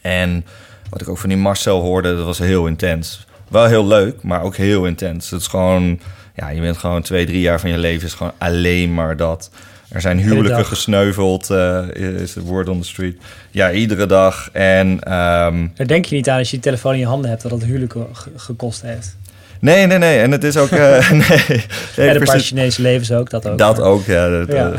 En 0.00 0.44
wat 0.90 1.00
ik 1.00 1.08
ook 1.08 1.18
van 1.18 1.28
die 1.28 1.38
Marcel 1.38 1.80
hoorde, 1.80 2.16
dat 2.16 2.24
was 2.24 2.38
heel 2.38 2.66
intens. 2.66 3.26
Wel 3.48 3.64
heel 3.66 3.86
leuk, 3.86 4.22
maar 4.22 4.42
ook 4.42 4.56
heel 4.56 4.86
intens. 4.86 5.30
Het 5.30 5.40
is 5.40 5.46
gewoon, 5.46 6.00
ja, 6.38 6.48
je 6.48 6.60
bent 6.60 6.76
gewoon 6.76 7.02
twee, 7.02 7.26
drie 7.26 7.40
jaar 7.40 7.60
van 7.60 7.70
je 7.70 7.78
leven 7.78 8.06
is 8.06 8.14
gewoon 8.14 8.32
alleen 8.38 8.94
maar 8.94 9.16
dat. 9.16 9.50
Er 9.88 10.00
zijn 10.00 10.18
huwelijken 10.18 10.66
gesneuveld, 10.66 11.50
uh, 11.50 11.88
is 11.94 12.34
het 12.34 12.44
woord 12.44 12.68
on 12.68 12.80
the 12.80 12.86
street. 12.86 13.16
Ja, 13.50 13.72
iedere 13.72 14.06
dag. 14.06 14.48
En, 14.52 14.88
um, 14.88 15.72
Daar 15.74 15.86
denk 15.86 16.04
je 16.04 16.14
niet 16.14 16.28
aan 16.28 16.38
als 16.38 16.50
je 16.50 16.56
je 16.56 16.62
telefoon 16.62 16.92
in 16.92 16.98
je 16.98 17.06
handen 17.06 17.30
hebt 17.30 17.42
dat 17.42 17.50
het 17.50 17.64
huwelijken 17.64 18.06
gekost 18.36 18.82
heeft. 18.82 19.16
Nee, 19.60 19.86
nee, 19.86 19.98
nee. 19.98 20.20
En 20.20 20.30
het 20.30 20.44
is 20.44 20.56
ook... 20.56 20.70
Uh, 20.70 21.10
nee, 21.10 21.66
nee, 21.96 22.18
de 22.18 22.24
paar 22.24 22.40
Chinese 22.40 22.82
levens 22.82 23.12
ook, 23.12 23.30
dat 23.30 23.46
ook. 23.46 23.58
Dat 23.58 23.80
ook, 23.80 24.04
ja. 24.04 24.28
Dat, 24.28 24.52
ja. 24.52 24.72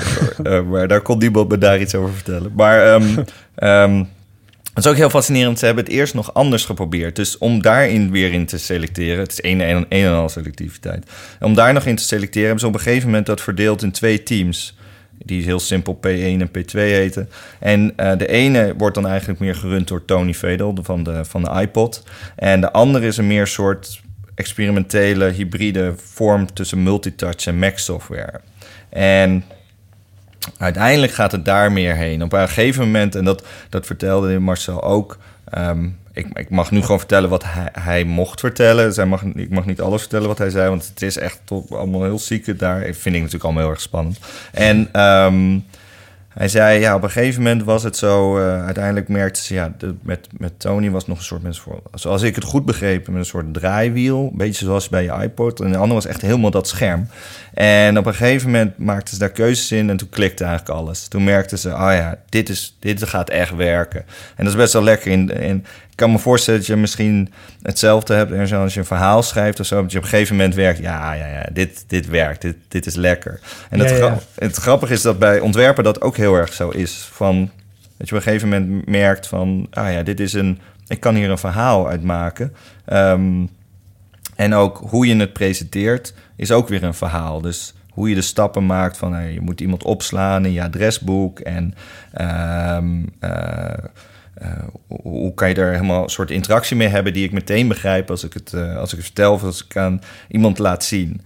Uh, 0.44 0.62
maar 0.72 0.88
daar 0.88 1.02
kon 1.02 1.18
niemand 1.18 1.50
me 1.50 1.58
daar 1.58 1.80
iets 1.80 1.96
over 1.96 2.14
vertellen. 2.14 2.52
Maar 2.56 2.94
um, 2.94 3.26
um, 3.56 4.08
het 4.80 4.88
is 4.88 4.92
ook 4.92 4.98
heel 4.98 5.20
fascinerend. 5.20 5.60
Ze 5.60 5.66
hebben 5.66 5.84
het 5.84 5.94
eerst 5.94 6.14
nog 6.14 6.34
anders 6.34 6.66
geprobeerd. 6.66 7.16
Dus 7.16 7.38
om 7.38 7.62
daarin 7.62 8.12
weer 8.12 8.34
in 8.34 8.46
te 8.46 8.58
selecteren... 8.58 9.20
Het 9.20 9.32
is 9.32 9.42
één 9.42 9.62
en, 9.62 9.86
een 9.90 10.06
en 10.06 10.14
al 10.14 10.30
selectiviteit. 10.30 11.12
Om 11.40 11.54
daar 11.54 11.74
nog 11.74 11.86
in 11.86 11.96
te 11.96 12.04
selecteren... 12.04 12.44
hebben 12.44 12.60
ze 12.60 12.68
op 12.68 12.74
een 12.74 12.80
gegeven 12.80 13.08
moment 13.08 13.26
dat 13.26 13.42
verdeeld 13.42 13.82
in 13.82 13.92
twee 13.92 14.24
teams 14.24 14.78
die 15.26 15.44
heel 15.44 15.60
simpel 15.60 16.00
P1 16.08 16.10
en 16.10 16.50
P2 16.58 16.72
heten. 16.72 17.30
En 17.60 17.94
uh, 17.98 18.18
de 18.18 18.28
ene 18.28 18.74
wordt 18.78 18.96
dan 18.96 19.08
eigenlijk 19.08 19.40
meer 19.40 19.56
gerund 19.56 19.88
door 19.88 20.06
Tony 20.06 20.34
Vedel 20.34 20.78
van 20.82 21.04
de, 21.04 21.26
van 21.26 21.44
de 21.44 21.62
iPod. 21.62 22.04
En 22.36 22.62
de 22.62 22.72
andere 22.72 23.08
is 23.08 23.18
een 23.18 23.28
meer 23.28 23.48
soort 23.48 24.02
experimentele 24.36 25.26
hybride 25.30 25.94
vorm 25.96 26.54
tussen 26.54 26.84
multitouch 26.84 27.46
en 27.46 27.60
Mac 27.60 27.78
software. 27.78 28.42
En 28.90 29.44
uiteindelijk 30.58 31.14
gaat 31.14 31.32
het 31.32 31.46
daar 31.46 31.72
meer 31.72 31.96
heen. 31.96 32.24
Op 32.24 32.34
een 32.34 32.48
gegeven 32.48 32.86
moment, 32.86 33.16
en 33.16 33.26
dat, 33.26 33.44
dat 33.70 33.86
vertelde 33.86 34.40
Marcel 34.40 34.84
ook. 34.84 35.18
Um, 35.58 35.98
ik, 36.14 36.28
ik, 36.34 36.50
mag 36.50 36.72
nu 36.72 36.82
gewoon 36.82 37.00
vertellen 37.00 37.30
wat 37.30 37.44
hij, 37.44 37.70
hij 37.72 38.04
mocht 38.04 38.40
vertellen. 38.40 38.94
Zij 38.94 39.06
mag, 39.06 39.24
ik 39.24 39.50
mag 39.50 39.66
niet 39.66 39.82
alles 39.82 40.02
vertellen 40.02 40.28
wat 40.28 40.38
hij 40.38 40.50
zei, 40.50 40.70
want 40.70 40.88
het 40.88 41.02
is 41.02 41.18
echt 41.18 41.42
allemaal 41.70 42.04
heel 42.04 42.20
zieke 42.20 42.56
daar. 42.56 42.82
Vind 42.82 43.06
ik 43.06 43.14
natuurlijk 43.14 43.44
allemaal 43.44 43.62
heel 43.62 43.72
erg 43.72 43.82
spannend. 43.82 44.20
En 44.52 45.02
um, 45.02 45.66
hij 46.40 46.48
zei, 46.48 46.80
ja, 46.80 46.96
op 46.96 47.04
een 47.04 47.10
gegeven 47.10 47.42
moment 47.42 47.64
was 47.64 47.84
het 47.84 47.98
zo... 47.98 48.40
Uh, 48.40 48.66
uiteindelijk 48.66 49.08
merkte 49.08 49.42
ze, 49.42 49.54
ja, 49.54 49.76
met, 50.02 50.28
met 50.38 50.60
Tony 50.60 50.90
was 50.90 51.08
nog 51.08 51.18
een 51.18 51.24
soort 51.24 51.42
mensen 51.42 51.64
voor... 51.64 51.82
Zoals 51.94 52.22
ik 52.22 52.36
het 52.36 52.44
goed 52.44 52.66
begreep, 52.66 53.08
met 53.08 53.16
een 53.16 53.26
soort 53.26 53.54
draaiwiel. 53.54 54.30
Een 54.32 54.38
beetje 54.38 54.66
zoals 54.66 54.90
bij 54.90 55.04
je 55.04 55.14
iPod. 55.22 55.60
En 55.60 55.72
de 55.72 55.78
andere 55.78 55.94
was 55.94 56.06
echt 56.06 56.22
helemaal 56.22 56.52
dat 56.52 56.68
scherm. 56.68 57.08
En 57.54 57.98
op 57.98 58.06
een 58.06 58.14
gegeven 58.14 58.52
moment 58.52 58.78
maakten 58.78 59.14
ze 59.14 59.20
daar 59.20 59.30
keuzes 59.30 59.72
in... 59.72 59.90
en 59.90 59.98
toen 59.98 60.10
klikte 60.10 60.44
eigenlijk 60.44 60.80
alles. 60.80 61.08
Toen 61.08 61.24
merkten 61.24 61.58
ze, 61.58 61.70
oh 61.70 61.92
ja, 61.92 62.18
dit, 62.30 62.50
is, 62.50 62.78
dit 62.80 63.04
gaat 63.04 63.30
echt 63.30 63.56
werken. 63.56 64.06
En 64.36 64.44
dat 64.44 64.54
is 64.54 64.60
best 64.60 64.74
wel 64.74 64.84
lekker. 64.84 65.12
In, 65.12 65.30
in, 65.30 65.66
kan 66.00 66.12
me 66.12 66.20
voorstellen 66.20 66.60
dat 66.60 66.70
je 66.70 66.76
misschien 66.76 67.34
hetzelfde 67.62 68.14
hebt... 68.14 68.32
en 68.32 68.40
als 68.40 68.74
je 68.74 68.80
een 68.80 68.86
verhaal 68.86 69.24
schrijft 69.24 69.60
of 69.60 69.66
zo... 69.66 69.82
dat 69.82 69.92
je 69.92 69.98
op 69.98 70.04
een 70.04 70.10
gegeven 70.10 70.36
moment 70.36 70.56
werkt... 70.56 70.80
ja, 70.80 71.14
ja, 71.14 71.28
ja, 71.28 71.50
dit, 71.54 71.84
dit 71.88 72.08
werkt, 72.08 72.42
dit, 72.42 72.56
dit 72.68 72.86
is 72.86 72.96
lekker. 72.96 73.40
En 73.70 73.80
het, 73.80 73.90
ja, 73.90 73.96
ja. 73.96 74.20
het 74.36 74.56
grappige 74.56 74.94
is 74.94 75.02
dat 75.02 75.20
bij 75.20 75.40
ontwerpen 75.40 75.84
dat 75.84 76.02
ook 76.02 76.18
heel 76.18 76.36
erg 76.36 76.54
zo 76.54 76.70
is. 76.70 77.10
Van, 77.12 77.50
dat 77.98 78.10
je 78.10 78.16
op 78.16 78.22
een 78.22 78.28
gegeven 78.28 78.50
moment 78.50 78.86
merkt 78.88 79.28
van... 79.28 79.68
ah 79.72 79.92
ja, 79.92 80.04
dit 80.04 80.20
is 80.20 80.34
een... 80.34 80.60
ik 80.88 81.00
kan 81.00 81.16
hier 81.16 81.30
een 81.30 81.38
verhaal 81.38 81.90
uit 81.90 82.04
maken... 82.04 82.54
Um, 82.94 83.50
en 84.36 84.54
ook 84.54 84.82
hoe 84.90 85.08
je 85.08 85.16
het 85.16 85.34
presenteert 85.34 86.14
is 86.36 86.52
ook 86.52 86.68
weer 86.68 86.84
een 86.84 86.94
verhaal. 86.94 87.42
Dus 87.42 87.74
hoe 87.90 88.10
je 88.10 88.16
de 88.16 88.22
stappen 88.22 88.66
maakt 88.66 88.98
van 88.98 89.14
hey, 89.14 89.34
je 89.34 89.42
moet 89.42 89.62
iemand 89.62 89.84
opslaan 89.84 90.46
in 90.46 90.52
je 90.52 90.64
adresboek 90.64 91.40
en 91.40 91.74
um, 92.78 93.10
uh, 93.22 93.74
uh, 94.42 94.50
hoe 94.88 95.34
kan 95.34 95.50
je 95.50 95.56
er 95.56 95.72
helemaal 95.72 96.04
een 96.04 96.10
soort 96.10 96.32
interactie 96.32 96.76
mee 96.76 96.88
hebben 96.88 97.14
die 97.14 97.24
ik 97.24 97.32
meteen 97.32 97.68
begrijp 97.68 98.10
als 98.10 98.24
ik 98.24 98.34
het, 98.34 98.52
uh, 98.56 98.78
als 98.78 98.92
ik 98.92 98.98
het 98.98 99.06
vertel 99.06 99.34
of 99.34 99.44
als 99.44 99.66
ik 99.66 99.78
aan 99.78 100.02
iemand 100.28 100.58
laat 100.58 100.84
zien. 100.84 101.22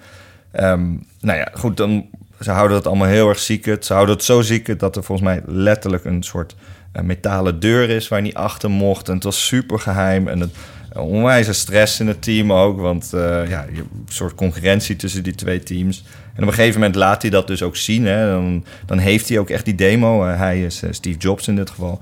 Um, 0.60 1.05
nou 1.20 1.38
ja, 1.38 1.50
goed, 1.53 1.77
dan 1.77 2.05
ze 2.39 2.51
houden 2.51 2.77
dat 2.77 2.88
allemaal 2.88 3.08
heel 3.08 3.29
erg 3.29 3.39
ziek. 3.39 3.77
Ze 3.79 3.93
houden 3.93 4.15
het 4.15 4.24
zo 4.24 4.41
ziek 4.41 4.79
dat 4.79 4.96
er 4.96 5.03
volgens 5.03 5.27
mij 5.27 5.41
letterlijk 5.46 6.05
een 6.05 6.24
soort 6.24 6.55
metalen 7.01 7.60
deur 7.60 7.89
is 7.89 8.08
waar 8.08 8.20
je 8.20 8.25
niet 8.25 8.36
achter 8.36 8.70
mocht. 8.70 9.08
En 9.08 9.13
het 9.13 9.24
was 9.24 9.46
super 9.48 9.79
geheim 9.79 10.27
en 10.27 10.39
het 10.39 10.55
onwijze 10.95 11.53
stress 11.53 12.00
in 12.00 12.07
het 12.07 12.21
team 12.21 12.53
ook. 12.53 12.79
Want 12.79 13.12
uh, 13.15 13.50
ja, 13.50 13.65
je, 13.73 13.79
een 13.79 14.05
soort 14.07 14.35
concurrentie 14.35 14.95
tussen 14.95 15.23
die 15.23 15.35
twee 15.35 15.63
teams. 15.63 16.03
En 16.35 16.43
op 16.43 16.47
een 16.47 16.53
gegeven 16.53 16.79
moment 16.79 16.95
laat 16.95 17.21
hij 17.21 17.31
dat 17.31 17.47
dus 17.47 17.63
ook 17.63 17.75
zien. 17.75 18.05
Hè. 18.05 18.31
Dan, 18.31 18.65
dan 18.85 18.97
heeft 18.97 19.29
hij 19.29 19.39
ook 19.39 19.50
echt 19.50 19.65
die 19.65 19.75
demo. 19.75 20.27
Uh, 20.27 20.38
hij 20.38 20.63
is 20.63 20.83
uh, 20.83 20.91
Steve 20.91 21.17
Jobs 21.17 21.47
in 21.47 21.55
dit 21.55 21.69
geval. 21.69 22.00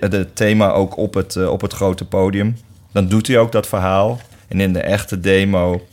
Het 0.00 0.36
thema 0.36 0.70
ook 0.70 0.96
op 0.96 1.14
het, 1.14 1.46
op 1.46 1.60
het 1.60 1.72
grote 1.72 2.04
podium. 2.04 2.56
Dan 2.92 3.08
doet 3.08 3.26
hij 3.26 3.38
ook 3.38 3.52
dat 3.52 3.66
verhaal. 3.66 4.20
En 4.48 4.60
in 4.60 4.72
de 4.72 4.80
echte 4.80 5.20
demo... 5.20 5.86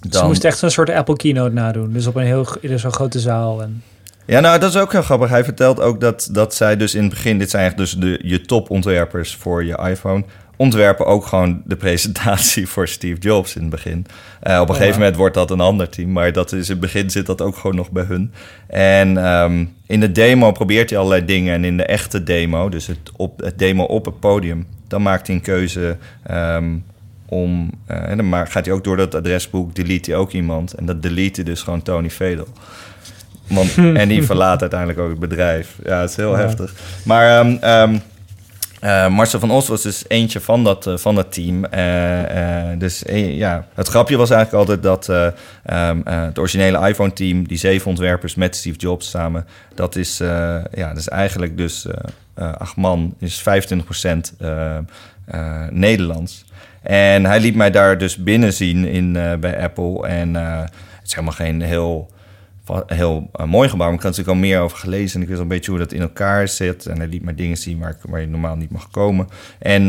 Dan... 0.00 0.20
Ze 0.20 0.26
moest 0.26 0.44
echt 0.44 0.62
een 0.62 0.70
soort 0.70 0.90
Apple 0.90 1.16
keynote 1.16 1.52
nadoen. 1.52 1.92
Dus 1.92 2.06
op 2.06 2.16
een 2.16 2.24
heel 2.24 2.46
in 2.60 2.78
zo'n 2.78 2.92
grote 2.92 3.20
zaal. 3.20 3.62
En... 3.62 3.82
Ja, 4.26 4.40
nou, 4.40 4.58
dat 4.58 4.70
is 4.74 4.80
ook 4.80 4.92
heel 4.92 5.02
grappig. 5.02 5.28
Hij 5.28 5.44
vertelt 5.44 5.80
ook 5.80 6.00
dat, 6.00 6.28
dat 6.32 6.54
zij 6.54 6.76
dus 6.76 6.94
in 6.94 7.02
het 7.02 7.10
begin... 7.10 7.38
Dit 7.38 7.50
zijn 7.50 7.62
eigenlijk 7.62 7.90
dus 7.90 8.00
de, 8.00 8.28
je 8.28 8.40
topontwerpers 8.40 9.36
voor 9.36 9.64
je 9.64 9.78
iPhone 9.78 10.24
ontwerpen 10.62 11.06
ook 11.06 11.26
gewoon 11.26 11.62
de 11.64 11.76
presentatie 11.76 12.68
voor 12.68 12.88
Steve 12.88 13.20
Jobs 13.20 13.54
in 13.54 13.60
het 13.60 13.70
begin. 13.70 14.06
Uh, 14.46 14.60
op 14.60 14.68
een 14.68 14.74
gegeven 14.74 14.98
moment 14.98 15.16
wordt 15.16 15.34
dat 15.34 15.50
een 15.50 15.60
ander 15.60 15.88
team, 15.88 16.12
maar 16.12 16.32
dat 16.32 16.52
is 16.52 16.66
in 16.66 16.72
het 16.72 16.80
begin 16.80 17.10
zit 17.10 17.26
dat 17.26 17.40
ook 17.40 17.56
gewoon 17.56 17.76
nog 17.76 17.90
bij 17.90 18.04
hun. 18.04 18.32
En 18.66 19.26
um, 19.26 19.74
in 19.86 20.00
de 20.00 20.12
demo 20.12 20.52
probeert 20.52 20.90
hij 20.90 20.98
allerlei 20.98 21.24
dingen 21.24 21.54
en 21.54 21.64
in 21.64 21.76
de 21.76 21.84
echte 21.84 22.22
demo, 22.22 22.68
dus 22.68 22.86
het, 22.86 23.10
op, 23.16 23.40
het 23.40 23.58
demo 23.58 23.84
op 23.84 24.04
het 24.04 24.20
podium, 24.20 24.66
dan 24.88 25.02
maakt 25.02 25.26
hij 25.26 25.36
een 25.36 25.42
keuze 25.42 25.96
um, 26.30 26.84
om, 27.26 27.70
uh, 27.90 28.08
en 28.08 28.16
dan 28.16 28.46
gaat 28.46 28.64
hij 28.64 28.74
ook 28.74 28.84
door 28.84 28.96
dat 28.96 29.14
adresboek, 29.14 29.74
delete 29.74 30.10
hij 30.10 30.20
ook 30.20 30.32
iemand 30.32 30.74
en 30.74 30.86
dat 30.86 31.02
delete 31.02 31.42
dus 31.42 31.62
gewoon 31.62 31.82
Tony 31.82 32.10
Fedel. 32.10 32.46
Want, 33.46 33.76
en 34.02 34.08
die 34.08 34.22
verlaat 34.22 34.60
uiteindelijk 34.60 35.00
ook 35.00 35.10
het 35.10 35.18
bedrijf. 35.18 35.78
Ja, 35.84 36.00
het 36.00 36.10
is 36.10 36.16
heel 36.16 36.36
ja. 36.36 36.38
heftig. 36.38 36.74
Maar 37.04 37.46
um, 37.46 37.58
um, 37.64 38.00
uh, 38.84 39.08
Marcel 39.08 39.40
van 39.40 39.50
Os 39.50 39.68
was 39.68 39.82
dus 39.82 40.04
eentje 40.08 40.40
van 40.40 40.64
dat, 40.64 40.86
uh, 40.86 40.96
van 40.96 41.14
dat 41.14 41.32
team. 41.32 41.64
Uh, 41.74 42.78
dus 42.78 43.02
ja, 43.14 43.66
het 43.74 43.88
grapje 43.88 44.16
was 44.16 44.30
eigenlijk 44.30 44.68
altijd 44.68 44.82
dat 44.82 45.08
um, 45.08 46.02
het 46.04 46.38
originele 46.38 46.88
iPhone-team, 46.88 47.48
die 47.48 47.58
zeven 47.58 47.88
ontwerpers 47.88 48.34
met 48.34 48.56
Steve 48.56 48.78
Jobs 48.78 49.10
samen, 49.10 49.46
dat 49.74 49.96
is, 49.96 50.16
ja, 50.72 50.88
dat 50.88 50.96
is 50.96 51.08
eigenlijk 51.08 51.56
dus 51.56 51.86
acht 52.36 52.76
man, 52.76 53.14
is 53.18 53.42
25% 53.42 54.36
Nederlands. 55.70 56.44
En 56.82 57.24
hij 57.24 57.40
liet 57.40 57.54
mij 57.54 57.70
daar 57.70 57.98
dus 57.98 58.16
binnen 58.16 58.52
zien 58.52 58.84
in, 58.84 59.12
bij 59.40 59.62
Apple. 59.62 60.06
En 60.06 60.34
het 60.34 60.70
is 61.04 61.10
helemaal 61.14 61.34
geen 61.34 61.62
heel 61.62 62.10
heel 62.86 63.30
uh, 63.40 63.46
mooi 63.46 63.68
gebouw. 63.68 63.86
Maar 63.86 63.96
ik 63.96 64.02
had 64.02 64.10
natuurlijk 64.16 64.38
al 64.38 64.48
meer 64.48 64.60
over 64.60 64.78
gelezen. 64.78 65.16
En 65.16 65.22
ik 65.22 65.28
wist 65.28 65.38
al 65.38 65.44
een 65.44 65.50
beetje 65.50 65.70
hoe 65.70 65.80
dat 65.80 65.92
in 65.92 66.00
elkaar 66.00 66.48
zit. 66.48 66.86
En 66.86 66.96
hij 66.96 67.06
liet 67.06 67.24
maar 67.24 67.34
dingen 67.34 67.56
zien 67.56 67.78
waar, 67.78 67.90
ik, 67.90 68.20
je 68.20 68.26
normaal 68.26 68.56
niet 68.56 68.70
mag 68.70 68.90
komen. 68.90 69.28
En 69.58 69.88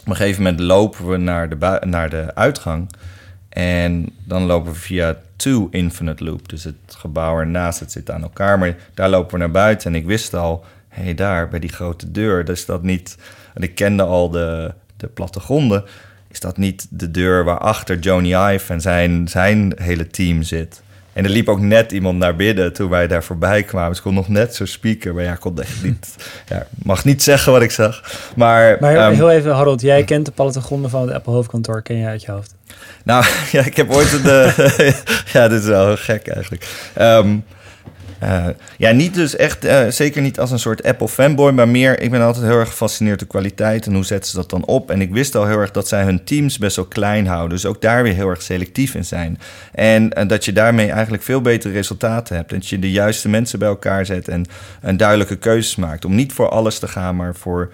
op 0.00 0.08
een 0.08 0.16
gegeven 0.16 0.42
moment 0.42 0.60
lopen 0.60 1.08
we 1.08 1.16
naar 1.16 1.48
de, 1.48 1.80
naar 1.86 2.10
de 2.10 2.34
uitgang. 2.34 2.90
En 3.48 4.08
dan 4.24 4.42
lopen 4.42 4.72
we 4.72 4.78
via 4.78 5.16
Two 5.36 5.68
Infinite 5.70 6.24
Loop. 6.24 6.48
Dus 6.48 6.64
het 6.64 6.74
gebouw 6.88 7.38
ernaast, 7.38 7.80
het 7.80 7.92
zit 7.92 8.10
aan 8.10 8.22
elkaar. 8.22 8.58
Maar 8.58 8.76
daar 8.94 9.08
lopen 9.08 9.32
we 9.32 9.38
naar 9.38 9.50
buiten. 9.50 9.92
En 9.92 9.98
ik 10.00 10.06
wist 10.06 10.34
al, 10.34 10.64
hé, 10.88 11.02
hey, 11.02 11.14
daar 11.14 11.48
bij 11.48 11.58
die 11.58 11.72
grote 11.72 12.10
deur, 12.10 12.44
dus 12.44 12.66
dat 12.66 12.82
niet. 12.82 13.18
En 13.54 13.62
ik 13.62 13.74
kende 13.74 14.02
al 14.02 14.30
de, 14.30 14.74
de 14.96 15.06
plattegronden 15.06 15.84
is 16.32 16.40
dat 16.40 16.56
niet 16.56 16.86
de 16.90 17.10
deur 17.10 17.44
waarachter 17.44 17.98
Joni 17.98 18.34
Ive 18.34 18.72
en 18.72 18.80
zijn, 18.80 19.28
zijn 19.28 19.72
hele 19.76 20.06
team 20.06 20.42
zit? 20.42 20.82
En 21.12 21.24
er 21.24 21.30
liep 21.30 21.48
ook 21.48 21.60
net 21.60 21.92
iemand 21.92 22.18
naar 22.18 22.36
binnen 22.36 22.72
toen 22.72 22.90
wij 22.90 23.06
daar 23.06 23.24
voorbij 23.24 23.62
kwamen. 23.62 23.88
Dus 23.88 23.98
ik 23.98 24.04
kon 24.04 24.14
nog 24.14 24.28
net 24.28 24.54
zo 24.54 24.64
spieken. 24.64 25.14
Maar 25.14 25.24
ja, 25.24 25.32
ik 25.32 25.40
kon 25.40 25.60
echt 25.60 25.82
niet... 25.84 26.16
Ja, 26.48 26.66
mag 26.82 27.04
niet 27.04 27.22
zeggen 27.22 27.52
wat 27.52 27.62
ik 27.62 27.70
zag. 27.70 28.02
Maar, 28.36 28.76
Maar 28.80 28.96
ehm, 28.96 29.12
heel 29.14 29.30
even, 29.30 29.52
Harold, 29.54 29.80
jij 29.80 30.04
kent 30.04 30.26
de 30.26 30.32
plattegronden 30.32 30.90
van 30.90 31.00
het 31.02 31.12
Apple 31.12 31.32
hoofdkantoor, 31.32 31.82
ken 31.82 31.96
je 31.96 32.06
uit 32.06 32.22
je 32.22 32.30
hoofd? 32.30 32.54
Nou, 33.04 33.24
ja, 33.52 33.64
ik 33.64 33.76
heb 33.76 33.90
ooit 33.90 34.12
een... 34.12 34.24
eh, 34.24 34.56
ja, 35.32 35.48
dit 35.48 35.60
is 35.62 35.68
wel 35.68 35.86
heel 35.86 35.96
gek 35.96 36.26
eigenlijk. 36.28 36.90
Ehm, 36.94 37.36
eh, 38.22 38.46
ja, 38.76 38.90
niet 38.90 39.14
dus 39.14 39.36
echt, 39.36 39.64
eh, 39.64 39.88
zeker 39.88 40.22
niet 40.22 40.40
als 40.40 40.50
een 40.50 40.58
soort 40.58 40.82
Apple 40.82 41.08
fanboy, 41.08 41.52
maar 41.52 41.68
meer, 41.68 42.00
ik 42.00 42.10
ben 42.10 42.22
altijd 42.22 42.44
heel 42.44 42.58
erg 42.58 42.68
gefascineerd 42.68 43.18
door 43.18 43.28
kwaliteit 43.28 43.86
en 43.86 43.94
hoe 43.94 44.04
zetten 44.04 44.30
ze 44.30 44.36
dat 44.36 44.50
dan 44.50 44.64
op. 44.64 44.90
En 44.90 45.00
ik 45.00 45.10
wist 45.10 45.34
al 45.34 45.46
heel 45.46 45.58
erg 45.58 45.70
dat 45.70 45.88
zij 45.88 46.02
hun 46.02 46.24
teams 46.24 46.58
best 46.58 46.76
wel 46.76 46.84
klein 46.84 47.26
houden, 47.26 47.50
dus 47.50 47.66
ook 47.66 47.80
daar 47.80 48.02
weer 48.02 48.14
heel 48.14 48.28
erg 48.28 48.42
selectief 48.42 48.94
in 48.94 49.04
zijn. 49.04 49.38
En 49.72 50.12
eh, 50.12 50.28
dat 50.28 50.44
je 50.44 50.52
daarmee 50.52 50.90
eigenlijk 50.90 51.22
veel 51.22 51.40
betere 51.40 51.72
resultaten 51.72 52.36
hebt. 52.36 52.50
Dat 52.50 52.68
je 52.68 52.78
de 52.78 52.90
juiste 52.90 53.28
mensen 53.28 53.58
bij 53.58 53.68
elkaar 53.68 54.06
zet 54.06 54.28
en 54.28 54.44
een 54.80 54.96
duidelijke 54.96 55.36
keuzes 55.36 55.76
maakt. 55.76 56.04
Om 56.04 56.14
niet 56.14 56.32
voor 56.32 56.48
alles 56.48 56.78
te 56.78 56.88
gaan, 56.88 57.16
maar 57.16 57.34
voor 57.34 57.72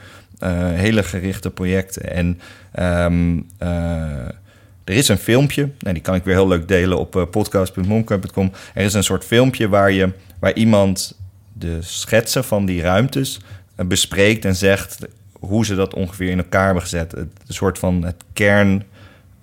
hele 0.75 1.03
gerichte 1.03 1.51
projecten. 1.51 2.11
En 2.11 2.41
ehm, 2.73 3.39
eh, 3.59 3.69
er 4.85 4.95
is 4.95 5.09
een 5.09 5.19
filmpje, 5.19 5.69
nou, 5.79 5.95
die 5.95 6.03
kan 6.03 6.15
ik 6.15 6.25
weer 6.25 6.35
heel 6.35 6.49
leuk 6.49 6.69
delen 6.69 6.99
op 6.99 7.29
podcast.momcamp.com. 7.31 8.53
Er 8.75 8.85
is 8.85 8.95
een 8.95 9.05
soort 9.05 9.25
filmpje 9.25 9.69
waar, 9.69 9.93
je, 9.93 10.13
waar 10.39 10.55
iemand 10.55 11.19
de 11.53 11.79
schetsen 11.81 12.45
van 12.45 12.67
die 12.67 12.81
ruimtes 12.81 13.41
uh, 13.77 13.87
bespreekt 13.87 14.45
en 14.45 14.57
zegt 14.57 14.99
hoe 15.41 15.65
ze 15.65 15.75
dat 15.75 15.95
ongeveer 15.95 16.31
in 16.31 16.39
elkaar 16.39 16.65
hebben 16.65 16.83
gezet. 16.83 17.13
Het, 17.13 17.29
een 17.47 17.55
soort 17.55 17.79
van 17.79 18.05
het 18.05 18.25
kern. 18.33 18.85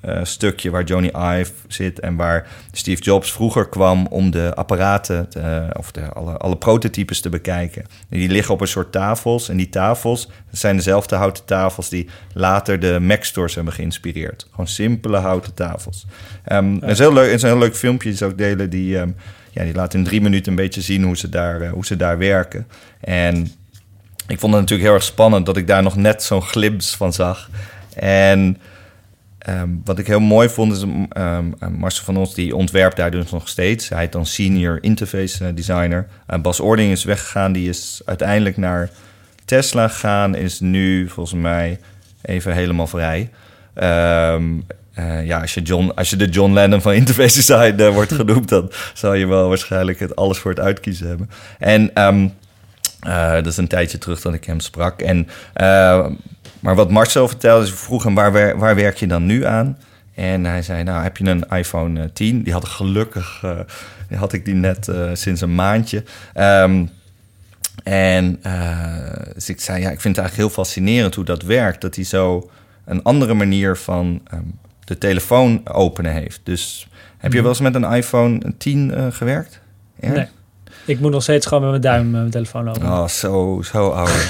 Uh, 0.06 0.20
stukje 0.24 0.70
waar 0.70 0.84
Johnny 0.84 1.08
Ive 1.08 1.52
zit 1.68 2.00
en 2.00 2.16
waar 2.16 2.48
Steve 2.72 3.02
Jobs 3.02 3.32
vroeger 3.32 3.70
kwam 3.70 4.08
om 4.08 4.32
de 4.32 4.52
apparaten 4.56 5.30
te, 5.30 5.40
uh, 5.40 5.70
of 5.74 5.92
de, 5.92 6.10
alle, 6.10 6.38
alle 6.38 6.58
prototypes 6.58 7.22
te 7.22 7.30
bekijken. 7.30 7.82
En 8.10 8.20
die 8.20 8.30
liggen 8.30 8.54
op 8.54 8.62
een 8.62 8.68
soort 8.68 8.92
tafels 8.92 9.50
en 9.50 9.58
die 9.58 9.70
tafels 9.70 10.30
zijn 10.52 10.75
dezelfde 10.75 11.16
houten 11.16 11.46
tafels 11.46 11.90
die 11.90 12.10
later 12.34 12.80
de 12.80 13.00
Mac 13.02 13.24
stores 13.24 13.56
hebben 13.56 13.74
geïnspireerd. 13.74 14.48
Gewoon 14.50 14.68
simpele 14.68 15.18
houten 15.18 15.54
tafels. 15.54 16.06
Um, 16.52 16.74
ja. 16.74 16.80
Het 16.80 16.90
is 16.90 17.00
heel 17.00 17.14
leuk, 17.14 17.25
het 17.25 17.36
is 17.36 17.42
een 17.42 17.50
heel 17.50 17.58
leuk 17.58 17.75
filmpje, 17.75 18.25
ook 18.25 18.38
delen 18.38 18.70
die, 18.70 18.98
um, 18.98 19.16
ja, 19.55 19.63
die 19.63 19.74
laat 19.74 19.93
in 19.93 20.03
drie 20.03 20.21
minuten 20.21 20.50
een 20.51 20.57
beetje 20.57 20.81
zien 20.81 21.03
hoe 21.03 21.17
ze 21.17 21.29
daar, 21.29 21.62
uh, 21.62 21.71
hoe 21.71 21.85
ze 21.85 21.95
daar 21.95 22.17
werken. 22.17 22.67
En 23.00 23.41
ik 24.27 24.39
vond 24.39 24.53
het 24.53 24.62
natuurlijk 24.62 24.88
heel 24.89 24.93
erg 24.93 25.03
spannend 25.03 25.45
dat 25.45 25.57
ik 25.57 25.67
daar 25.67 25.83
nog 25.83 25.95
net 25.95 26.24
zo'n 26.24 26.41
glimpse 26.41 26.97
van 26.97 27.13
zag. 27.13 27.50
En 27.95 28.57
Um, 29.50 29.81
wat 29.83 30.00
ik 30.00 30.07
heel 30.07 30.19
mooi 30.19 30.50
vond 30.50 30.74
is 30.74 30.81
um, 30.81 31.53
Marcel 31.77 32.03
van 32.03 32.17
ons, 32.17 32.33
die 32.33 32.55
ontwerpt 32.55 32.95
daar 32.95 33.12
dus 33.12 33.31
nog 33.31 33.47
steeds. 33.47 33.89
Hij 33.89 34.03
is 34.03 34.09
dan 34.09 34.25
senior 34.25 34.77
interface 34.83 35.43
uh, 35.43 35.55
designer. 35.55 36.07
Uh, 36.29 36.39
Bas 36.39 36.59
Ording 36.59 36.91
is 36.91 37.03
weggegaan, 37.03 37.51
die 37.51 37.69
is 37.69 38.01
uiteindelijk 38.05 38.57
naar 38.57 38.89
Tesla 39.45 39.88
gegaan. 39.88 40.35
Is 40.35 40.59
nu 40.59 41.09
volgens 41.09 41.41
mij 41.41 41.79
even 42.21 42.53
helemaal 42.53 42.88
vrij. 42.88 43.29
Uh, 45.00 45.25
ja, 45.25 45.42
als 45.42 45.54
je, 45.54 45.62
John, 45.62 45.92
als 45.96 46.10
je 46.10 46.16
de 46.16 46.30
John 46.30 46.54
Lennon 46.54 46.82
van 46.82 46.94
interface 46.94 47.36
design 47.36 47.82
uh, 47.82 47.90
wordt 47.90 48.14
genoemd, 48.14 48.50
dan 48.50 48.72
zal 48.94 49.14
je 49.14 49.28
wel 49.28 49.48
waarschijnlijk 49.48 50.00
het 50.00 50.16
alles 50.16 50.38
voor 50.38 50.52
het 50.52 50.60
uitkiezen 50.60 51.08
hebben. 51.08 51.30
En 51.60 51.92
uh, 53.08 53.34
dat 53.34 53.46
is 53.46 53.58
een 53.58 53.68
tijdje 53.68 53.98
terug 53.98 54.22
dat 54.22 54.34
ik 54.34 54.46
hem 54.46 54.60
sprak. 54.60 55.02
En 55.02 55.28
maar 56.60 56.75
wat 56.75 56.92
Marcel 56.92 57.28
vertelde, 57.28 57.66
is 57.66 57.72
vroeg 57.72 58.04
hem 58.04 58.16
waar, 58.16 58.58
waar 58.58 58.75
werk 58.75 58.98
je 58.98 59.08
dan 59.08 59.25
nu 59.25 59.46
aan? 59.46 59.78
En 60.16 60.46
hij 60.46 60.62
zei, 60.62 60.84
nou 60.84 61.04
heb 61.04 61.18
je 61.18 61.25
een 61.25 61.50
iPhone 61.50 62.14
10? 62.14 62.44
Die 62.44 62.54
had 62.54 62.66
gelukkig, 62.66 63.44
had 64.16 64.34
ik 64.34 64.46
die 64.46 64.54
net 64.54 64.90
sinds 65.14 65.42
een 65.42 65.56
maandje. 65.56 66.04
Um, 66.36 66.90
en 67.84 68.40
dus 69.34 69.50
ik 69.50 69.62
zei, 69.62 69.82
ja, 69.82 69.90
ik 69.90 70.02
vind 70.02 70.16
het 70.16 70.25
eigenlijk 70.25 70.36
heel 70.36 70.64
fascinerend 70.64 71.16
hoe 71.16 71.25
dat 71.25 71.42
werkt. 71.42 71.81
Dat 71.81 71.96
hij 71.96 72.03
zo 72.03 72.50
een 72.86 73.03
andere 73.03 73.34
manier 73.34 73.77
van 73.77 74.22
um, 74.34 74.60
de 74.85 74.98
telefoon 74.98 75.61
openen 75.67 76.11
heeft. 76.11 76.39
Dus 76.43 76.87
heb 77.17 77.33
je 77.33 77.41
wel 77.41 77.50
eens 77.50 77.59
met 77.59 77.75
een 77.75 77.83
iPhone 77.83 78.53
10 78.57 79.11
gewerkt? 79.11 79.61
Ja? 80.00 80.11
Nee. 80.11 80.27
Ik 80.85 81.00
moet 81.00 81.11
nog 81.11 81.24
steeds 81.24 81.45
gewoon 81.45 81.61
met 81.61 81.69
mijn 81.69 81.81
duim 81.81 82.11
mijn 82.11 82.29
telefoon 82.29 82.69
openen. 82.69 82.91
Oh, 82.91 83.07
zo, 83.07 83.61
zo 83.63 83.89
oud. 83.89 84.27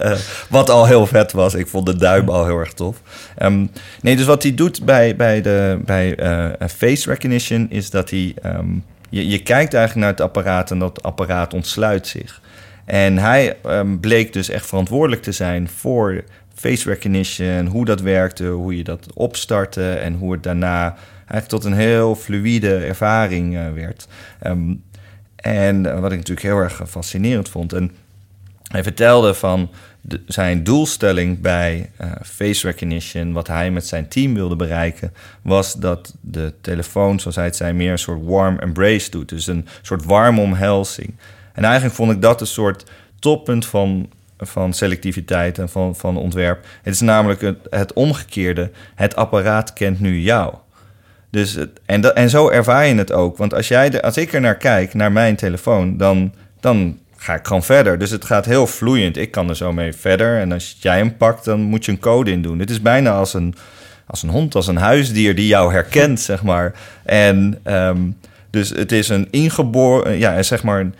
uh, 0.00 0.12
wat 0.48 0.70
al 0.70 0.86
heel 0.86 1.06
vet 1.06 1.32
was. 1.32 1.54
Ik 1.54 1.66
vond 1.66 1.86
de 1.86 1.96
duim 1.96 2.28
al 2.28 2.44
heel 2.44 2.58
erg 2.58 2.72
tof. 2.72 3.02
Um, 3.42 3.70
nee, 4.00 4.16
dus 4.16 4.26
wat 4.26 4.42
hij 4.42 4.54
doet 4.54 4.84
bij, 4.84 5.16
bij, 5.16 5.40
de, 5.40 5.80
bij 5.84 6.20
uh, 6.20 6.68
face 6.68 7.10
recognition 7.10 7.70
is 7.70 7.90
dat 7.90 8.10
hij... 8.10 8.34
Um, 8.44 8.84
je, 9.08 9.28
je 9.28 9.42
kijkt 9.42 9.74
eigenlijk 9.74 10.06
naar 10.06 10.16
het 10.16 10.20
apparaat 10.20 10.70
en 10.70 10.78
dat 10.78 11.02
apparaat 11.02 11.54
ontsluit 11.54 12.06
zich. 12.06 12.40
En 12.84 13.18
hij 13.18 13.56
um, 13.66 14.00
bleek 14.00 14.32
dus 14.32 14.48
echt 14.48 14.66
verantwoordelijk 14.66 15.22
te 15.22 15.32
zijn 15.32 15.68
voor 15.68 16.24
face 16.60 16.88
recognition, 16.88 17.66
hoe 17.66 17.84
dat 17.84 18.00
werkte, 18.00 18.44
hoe 18.46 18.76
je 18.76 18.84
dat 18.84 19.06
opstartte 19.14 19.92
en 19.92 20.14
hoe 20.14 20.32
het 20.32 20.42
daarna 20.42 20.96
eigenlijk 21.16 21.48
tot 21.48 21.64
een 21.64 21.72
heel 21.72 22.14
fluïde 22.14 22.76
ervaring 22.76 23.54
uh, 23.54 23.72
werd. 23.72 24.06
Um, 24.46 24.82
en 25.36 25.82
wat 26.00 26.12
ik 26.12 26.18
natuurlijk 26.18 26.46
heel 26.46 26.56
erg 26.56 26.82
fascinerend 26.88 27.48
vond. 27.48 27.72
En 27.72 27.90
hij 28.70 28.82
vertelde 28.82 29.34
van 29.34 29.70
zijn 30.26 30.64
doelstelling 30.64 31.40
bij 31.40 31.90
uh, 32.00 32.12
face 32.22 32.66
recognition, 32.66 33.32
wat 33.32 33.46
hij 33.46 33.70
met 33.70 33.86
zijn 33.86 34.08
team 34.08 34.34
wilde 34.34 34.56
bereiken, 34.56 35.12
was 35.42 35.74
dat 35.74 36.14
de 36.20 36.52
telefoon, 36.60 37.20
zoals 37.20 37.36
hij 37.36 37.44
het 37.44 37.56
zei, 37.56 37.72
meer 37.72 37.92
een 37.92 37.98
soort 37.98 38.24
warm 38.24 38.58
embrace 38.58 39.10
doet. 39.10 39.28
Dus 39.28 39.46
een 39.46 39.66
soort 39.82 40.04
warme 40.04 40.40
omhelzing. 40.40 41.14
En 41.52 41.64
eigenlijk 41.64 41.94
vond 41.94 42.12
ik 42.12 42.22
dat 42.22 42.40
een 42.40 42.46
soort 42.46 42.84
toppunt 43.18 43.66
van, 43.66 44.08
van 44.40 44.72
selectiviteit 44.72 45.58
en 45.58 45.68
van, 45.68 45.96
van 45.96 46.16
ontwerp. 46.16 46.64
Het 46.82 46.94
is 46.94 47.00
namelijk 47.00 47.54
het, 47.70 47.92
omgekeerde. 47.92 48.70
Het 48.94 49.16
apparaat 49.16 49.72
kent 49.72 50.00
nu 50.00 50.18
jou. 50.18 50.54
Dus 51.30 51.52
het, 51.52 51.80
en, 51.86 52.00
dat, 52.00 52.14
en 52.14 52.30
zo 52.30 52.48
ervaar 52.48 52.86
je 52.86 52.94
het 52.94 53.12
ook. 53.12 53.36
Want 53.36 53.54
als, 53.54 53.68
jij 53.68 53.90
de, 53.90 54.02
als 54.02 54.16
ik 54.16 54.32
er 54.32 54.40
naar 54.40 54.56
kijk, 54.56 54.94
naar 54.94 55.12
mijn 55.12 55.36
telefoon, 55.36 55.96
dan, 55.96 56.34
dan 56.60 56.98
ga 57.16 57.34
ik 57.34 57.46
gewoon 57.46 57.62
verder. 57.62 57.98
Dus 57.98 58.10
het 58.10 58.24
gaat 58.24 58.44
heel 58.44 58.66
vloeiend. 58.66 59.16
Ik 59.16 59.30
kan 59.30 59.48
er 59.48 59.56
zo 59.56 59.72
mee 59.72 59.92
verder. 59.92 60.40
En 60.40 60.52
als 60.52 60.76
jij 60.80 60.96
hem 60.96 61.16
pakt, 61.16 61.44
dan 61.44 61.60
moet 61.60 61.84
je 61.84 61.92
een 61.92 61.98
code 61.98 62.30
in 62.30 62.42
doen. 62.42 62.58
Het 62.58 62.70
is 62.70 62.82
bijna 62.82 63.10
als 63.10 63.34
een, 63.34 63.54
als 64.06 64.22
een 64.22 64.28
hond, 64.28 64.54
als 64.54 64.66
een 64.66 64.76
huisdier 64.76 65.34
die 65.34 65.46
jou 65.46 65.72
herkent, 65.72 66.20
zeg 66.30 66.42
maar. 66.42 66.72
En 67.04 67.60
um, 67.64 68.16
dus 68.50 68.68
het 68.68 68.92
is 68.92 69.08
een 69.08 69.28
ingeboren, 69.30 70.18
ja, 70.18 70.42
zeg 70.42 70.62
maar 70.62 70.90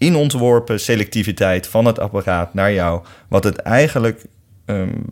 inontworpen 0.00 0.80
selectiviteit 0.80 1.66
van 1.66 1.84
het 1.84 1.98
apparaat 1.98 2.54
naar 2.54 2.72
jou. 2.72 3.02
Wat 3.28 3.44
het 3.44 3.56
eigenlijk 3.56 4.24
um, 4.66 5.04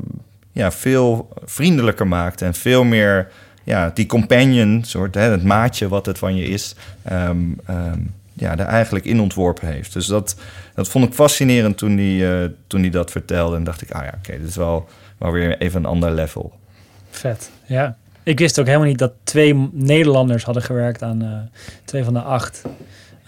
ja, 0.53 0.73
veel 0.73 1.29
vriendelijker 1.45 2.07
maakt 2.07 2.43
en 2.43 2.55
veel 2.55 2.85
meer 2.85 3.31
ja, 3.65 3.91
die 3.95 4.07
companion, 4.07 4.85
soort, 4.85 5.15
hè, 5.15 5.21
het 5.21 5.45
maatje 5.45 5.89
wat 5.89 6.07
het 6.07 6.19
van 6.19 6.37
je 6.37 6.45
is, 6.45 6.75
um, 7.13 7.61
um, 7.71 8.15
ja, 8.33 8.59
er 8.59 8.67
eigenlijk 8.67 9.05
in 9.05 9.21
ontworpen 9.21 9.69
heeft. 9.69 9.93
Dus 9.93 10.07
dat, 10.07 10.37
dat 10.75 10.89
vond 10.89 11.05
ik 11.05 11.13
fascinerend 11.13 11.79
toen 11.79 11.97
hij 11.97 12.43
uh, 12.43 12.49
toen 12.67 12.83
die 12.83 12.91
dat 12.91 13.11
vertelde. 13.11 13.57
En 13.57 13.65
dacht 13.65 13.83
ik, 13.83 13.91
ah 13.91 14.03
ja, 14.03 14.09
oké, 14.09 14.19
okay, 14.19 14.39
dit 14.39 14.49
is 14.49 14.57
wel, 14.57 14.89
wel 15.19 15.33
weer 15.33 15.59
even 15.59 15.81
een 15.81 15.91
ander 15.91 16.11
level. 16.11 16.53
Vet, 17.11 17.51
ja. 17.67 17.97
Ik 18.23 18.39
wist 18.39 18.59
ook 18.61 18.67
helemaal 18.67 18.87
niet 18.87 18.99
dat 18.99 19.13
twee 19.25 19.69
Nederlanders 19.73 20.45
hadden 20.45 20.63
gewerkt 20.63 21.03
aan 21.03 21.25
uh, 21.25 21.39
twee 21.85 22.05
van 22.05 22.15
de 22.15 22.21
acht 22.21 22.63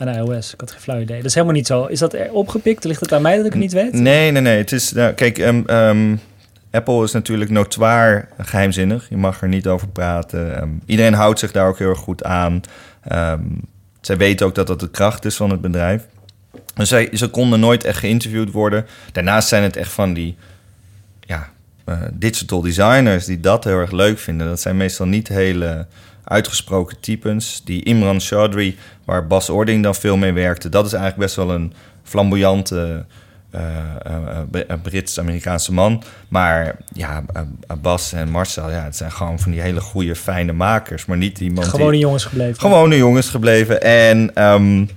aan 0.00 0.08
iOS. 0.08 0.52
Ik 0.52 0.60
had 0.60 0.70
geen 0.70 0.80
flauw 0.80 1.00
idee. 1.00 1.16
Dat 1.16 1.26
is 1.26 1.34
helemaal 1.34 1.54
niet 1.54 1.66
zo. 1.66 1.84
Is 1.84 1.98
dat 1.98 2.30
opgepikt? 2.30 2.84
Ligt 2.84 3.00
het 3.00 3.12
aan 3.12 3.22
mij 3.22 3.36
dat 3.36 3.46
ik 3.46 3.52
het 3.52 3.60
niet 3.60 3.72
weet? 3.72 3.92
Nee, 3.92 4.30
nee, 4.30 4.42
nee. 4.42 4.58
Het 4.58 4.72
is, 4.72 4.92
nou, 4.92 5.12
kijk, 5.12 5.38
um, 5.38 5.64
um, 5.70 6.20
Apple 6.70 7.04
is 7.04 7.12
natuurlijk 7.12 7.50
notoir 7.50 8.28
geheimzinnig. 8.38 9.06
Je 9.08 9.16
mag 9.16 9.42
er 9.42 9.48
niet 9.48 9.66
over 9.66 9.88
praten. 9.88 10.62
Um, 10.62 10.80
iedereen 10.86 11.14
houdt 11.14 11.38
zich 11.38 11.52
daar 11.52 11.68
ook 11.68 11.78
heel 11.78 11.88
erg 11.88 11.98
goed 11.98 12.24
aan. 12.24 12.60
Zij 14.00 14.16
weten 14.16 14.46
ook 14.46 14.54
dat 14.54 14.66
dat 14.66 14.80
de 14.80 14.90
kracht 14.90 15.24
is 15.24 15.36
van 15.36 15.50
het 15.50 15.60
bedrijf. 15.60 16.06
Dus 16.74 16.88
zij, 16.88 17.08
ze 17.12 17.28
konden 17.28 17.60
nooit 17.60 17.84
echt 17.84 17.98
geïnterviewd 17.98 18.50
worden. 18.50 18.86
Daarnaast 19.12 19.48
zijn 19.48 19.62
het 19.62 19.76
echt 19.76 19.92
van 19.92 20.12
die 20.12 20.36
ja, 21.20 21.48
uh, 21.86 21.98
digital 22.12 22.60
designers 22.60 23.24
die 23.24 23.40
dat 23.40 23.64
heel 23.64 23.78
erg 23.78 23.90
leuk 23.90 24.18
vinden. 24.18 24.46
Dat 24.46 24.60
zijn 24.60 24.76
meestal 24.76 25.06
niet 25.06 25.28
hele 25.28 25.86
uitgesproken 26.30 27.00
types. 27.00 27.62
Die 27.64 27.84
Imran 27.84 28.20
Chaudhry, 28.20 28.76
waar 29.04 29.26
Bas 29.26 29.50
Ording 29.50 29.82
dan 29.82 29.94
veel 29.94 30.16
mee 30.16 30.32
werkte... 30.32 30.68
dat 30.68 30.86
is 30.86 30.92
eigenlijk 30.92 31.22
best 31.22 31.36
wel 31.36 31.50
een 31.50 31.72
flamboyante... 32.02 33.04
Uh, 33.54 33.60
uh, 34.06 34.16
uh, 34.52 34.76
Brits-Amerikaanse 34.82 35.72
man. 35.72 36.02
Maar 36.28 36.76
ja, 36.92 37.24
Bas 37.82 38.12
en 38.12 38.30
Marcel, 38.30 38.70
ja, 38.70 38.84
het 38.84 38.96
zijn 38.96 39.12
gewoon 39.12 39.38
van 39.38 39.50
die 39.50 39.60
hele 39.60 39.80
goede, 39.80 40.14
fijne 40.14 40.52
makers. 40.52 41.06
Maar 41.06 41.16
niet 41.16 41.40
iemand 41.40 41.66
Gewone 41.66 41.90
die, 41.90 42.00
jongens 42.00 42.24
gebleven. 42.24 42.60
Gewone 42.60 42.96
jongens 42.96 43.28
gebleven. 43.28 43.82
En, 43.82 44.42
um, 44.44 44.88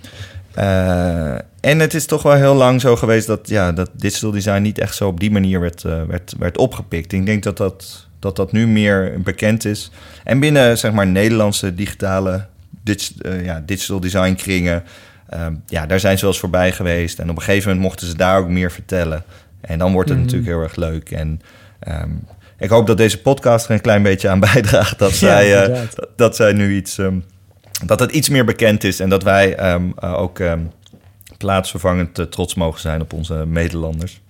en 1.59 1.79
het 1.79 1.93
is 1.93 2.05
toch 2.05 2.23
wel 2.23 2.33
heel 2.33 2.53
lang 2.53 2.81
zo 2.81 2.95
geweest 2.95 3.27
dat, 3.27 3.47
ja, 3.47 3.71
dat 3.71 3.89
digital 3.93 4.31
design 4.31 4.61
niet 4.61 4.79
echt 4.79 4.95
zo 4.95 5.07
op 5.07 5.19
die 5.19 5.31
manier 5.31 5.59
werd, 5.59 5.81
werd, 5.81 6.33
werd 6.39 6.57
opgepikt. 6.57 7.11
Ik 7.11 7.25
denk 7.25 7.43
dat 7.43 7.57
dat, 7.57 8.07
dat 8.23 8.35
dat 8.35 8.51
nu 8.51 8.67
meer 8.67 9.21
bekend 9.23 9.65
is. 9.65 9.91
En 10.23 10.39
binnen 10.39 10.77
zeg 10.77 10.91
maar 10.91 11.07
Nederlandse 11.07 11.75
digitale 11.75 12.45
dig, 12.83 13.11
uh, 13.21 13.45
ja, 13.45 13.63
digital 13.65 13.99
design 13.99 14.33
kringen, 14.33 14.83
um, 15.33 15.63
ja, 15.67 15.85
daar 15.85 15.99
zijn 15.99 16.15
ze 16.15 16.21
wel 16.23 16.31
eens 16.31 16.39
voorbij 16.41 16.71
geweest. 16.71 17.19
En 17.19 17.29
op 17.29 17.35
een 17.35 17.41
gegeven 17.41 17.67
moment 17.67 17.85
mochten 17.87 18.07
ze 18.07 18.15
daar 18.17 18.37
ook 18.39 18.49
meer 18.49 18.71
vertellen. 18.71 19.23
En 19.61 19.79
dan 19.79 19.91
wordt 19.93 20.09
het 20.09 20.17
Mhm. 20.17 20.27
natuurlijk 20.27 20.53
heel 20.53 20.63
erg 20.63 20.75
leuk. 20.75 21.11
En 21.11 21.41
ehm, 21.79 22.09
ik 22.57 22.69
hoop 22.69 22.87
dat 22.87 22.97
deze 22.97 23.21
podcast 23.21 23.65
er 23.65 23.71
een 23.71 23.81
klein 23.81 24.03
beetje 24.03 24.29
aan 24.29 24.39
bijdraagt 24.53 24.99
dat 24.99 25.11
zij, 25.11 25.47
Ja, 25.47 25.63
eh, 25.63 25.79
dat- 25.95 26.09
dat 26.15 26.35
zij 26.35 26.53
nu 26.53 26.75
iets, 26.75 26.97
ehm, 26.97 27.19
dat 27.85 27.99
het 27.99 28.11
iets 28.11 28.29
meer 28.29 28.45
bekend 28.45 28.83
is 28.83 28.99
en 28.99 29.09
dat 29.09 29.23
wij 29.23 29.55
ehm, 29.55 29.83
eh, 29.99 30.13
ook 30.19 30.39
ehm, 30.39 30.59
plaatsvervangend 31.37 32.19
eh, 32.19 32.25
trots 32.25 32.55
mogen 32.55 32.79
zijn 32.81 33.01
op 33.01 33.13
onze 33.13 33.45
Nederlanders. 33.47 34.21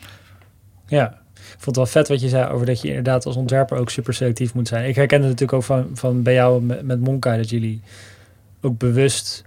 Ja, 0.87 1.17
ik 1.53 1.59
vond 1.59 1.65
het 1.65 1.75
wel 1.75 1.85
vet 1.85 2.07
wat 2.07 2.21
je 2.21 2.29
zei 2.29 2.51
over 2.51 2.65
dat 2.65 2.81
je 2.81 2.87
inderdaad 2.87 3.25
als 3.25 3.35
ontwerper 3.35 3.77
ook 3.77 3.89
super 3.89 4.13
selectief 4.13 4.53
moet 4.53 4.67
zijn. 4.67 4.87
Ik 4.87 4.95
herken 4.95 5.19
het 5.19 5.29
natuurlijk 5.29 5.53
ook 5.53 5.63
van, 5.63 5.89
van 5.93 6.21
bij 6.21 6.33
jou 6.33 6.61
met, 6.61 6.83
met 6.85 6.99
Monkai, 6.99 7.37
dat 7.37 7.49
jullie 7.49 7.81
ook 8.61 8.77
bewust 8.77 9.43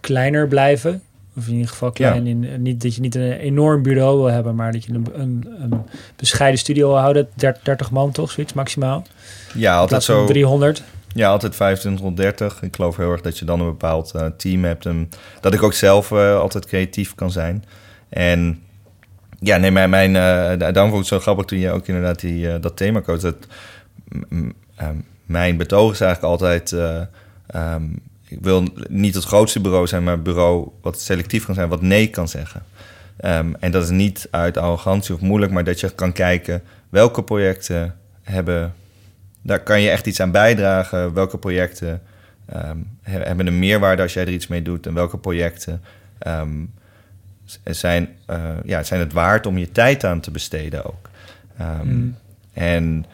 kleiner 0.00 0.48
blijven. 0.48 1.02
Of 1.36 1.46
in 1.46 1.52
ieder 1.52 1.68
geval 1.68 1.90
klein. 1.90 2.26
In, 2.26 2.62
niet, 2.62 2.82
dat 2.82 2.94
je 2.94 3.00
niet 3.00 3.14
een 3.14 3.32
enorm 3.32 3.82
bureau 3.82 4.16
wil 4.16 4.30
hebben, 4.30 4.54
maar 4.54 4.72
dat 4.72 4.84
je 4.84 4.92
een, 4.92 5.06
een, 5.12 5.48
een 5.58 5.82
bescheiden 6.16 6.60
studio 6.60 6.88
wil 6.88 6.98
houden. 6.98 7.28
30, 7.34 7.62
30 7.62 7.90
man 7.90 8.10
toch, 8.10 8.30
zoiets 8.30 8.52
maximaal. 8.52 9.06
Ja, 9.54 9.76
altijd 9.76 10.02
zo. 10.02 10.26
300. 10.26 10.82
Ja, 11.14 11.28
altijd 11.28 11.56
25 11.56 12.04
tot 12.04 12.16
30. 12.16 12.62
Ik 12.62 12.74
geloof 12.74 12.96
heel 12.96 13.10
erg 13.10 13.20
dat 13.20 13.38
je 13.38 13.44
dan 13.44 13.60
een 13.60 13.66
bepaald 13.66 14.12
eh, 14.14 14.26
team 14.36 14.64
hebt. 14.64 14.86
En 14.86 15.08
dat 15.40 15.54
ik 15.54 15.62
ook 15.62 15.72
zelf 15.72 16.12
eh, 16.12 16.38
altijd 16.38 16.66
creatief 16.66 17.14
kan 17.14 17.30
zijn. 17.30 17.64
En 18.08 18.62
ja, 19.40 19.56
nee, 19.56 19.70
mijn, 19.70 19.90
mijn, 19.90 20.12
da- 20.12 20.56
daarom 20.56 20.90
vond 20.92 20.92
ik 20.92 20.98
het 20.98 21.06
zo 21.06 21.18
grappig 21.20 21.44
toen 21.44 21.58
je 21.58 21.70
ook 21.70 21.86
inderdaad 21.86 22.20
die, 22.20 22.52
eh, 22.52 22.60
dat 22.60 22.76
thema 22.76 23.00
coach. 23.00 23.20
Dat, 23.20 23.36
ehm, 24.76 24.96
mijn 25.26 25.56
betoog 25.56 25.92
is 25.92 26.00
eigenlijk 26.00 26.32
altijd... 26.32 26.72
eh, 26.72 27.00
ehm, 27.46 27.82
ik 28.28 28.38
wil 28.40 28.64
niet 28.88 29.14
het 29.14 29.24
grootste 29.24 29.60
bureau 29.60 29.86
zijn, 29.86 30.04
maar 30.04 30.14
een 30.14 30.22
bureau 30.22 30.68
wat 30.82 31.00
selectief 31.00 31.44
kan 31.46 31.54
zijn, 31.54 31.68
wat 31.68 31.82
nee 31.82 32.08
kan 32.08 32.28
zeggen. 32.28 32.62
Ehm, 33.16 33.52
en 33.60 33.70
dat 33.70 33.82
is 33.82 33.90
niet 33.90 34.28
uit 34.30 34.56
arrogantie 34.56 35.14
of 35.14 35.20
moeilijk, 35.20 35.52
maar 35.52 35.64
dat 35.64 35.80
je 35.80 35.90
kan 35.94 36.12
kijken 36.12 36.62
welke 36.88 37.22
projecten 37.22 37.94
hebben 38.22 38.74
daar 39.42 39.60
kan 39.62 39.80
je 39.80 39.90
echt 39.90 40.06
iets 40.06 40.20
aan 40.20 40.30
bijdragen. 40.30 41.14
Welke 41.14 41.38
projecten 41.38 42.02
he- 43.02 43.18
hebben 43.18 43.46
een 43.46 43.58
meerwaarde 43.58 44.02
als 44.02 44.12
jij 44.12 44.22
er 44.26 44.32
iets 44.32 44.46
mee 44.46 44.62
doet? 44.62 44.86
En 44.86 44.94
welke 44.94 45.18
projecten 45.18 45.82
zijn, 47.64 48.08
eh, 48.26 48.38
ja, 48.64 48.82
zijn 48.82 49.00
het 49.00 49.12
waard 49.12 49.46
om 49.46 49.58
je 49.58 49.72
tijd 49.72 50.04
aan 50.04 50.20
te 50.20 50.30
besteden 50.30 50.84
ook? 50.84 51.10
Ehm, 51.58 51.88
Mm. 51.88 52.16
En 52.52 53.04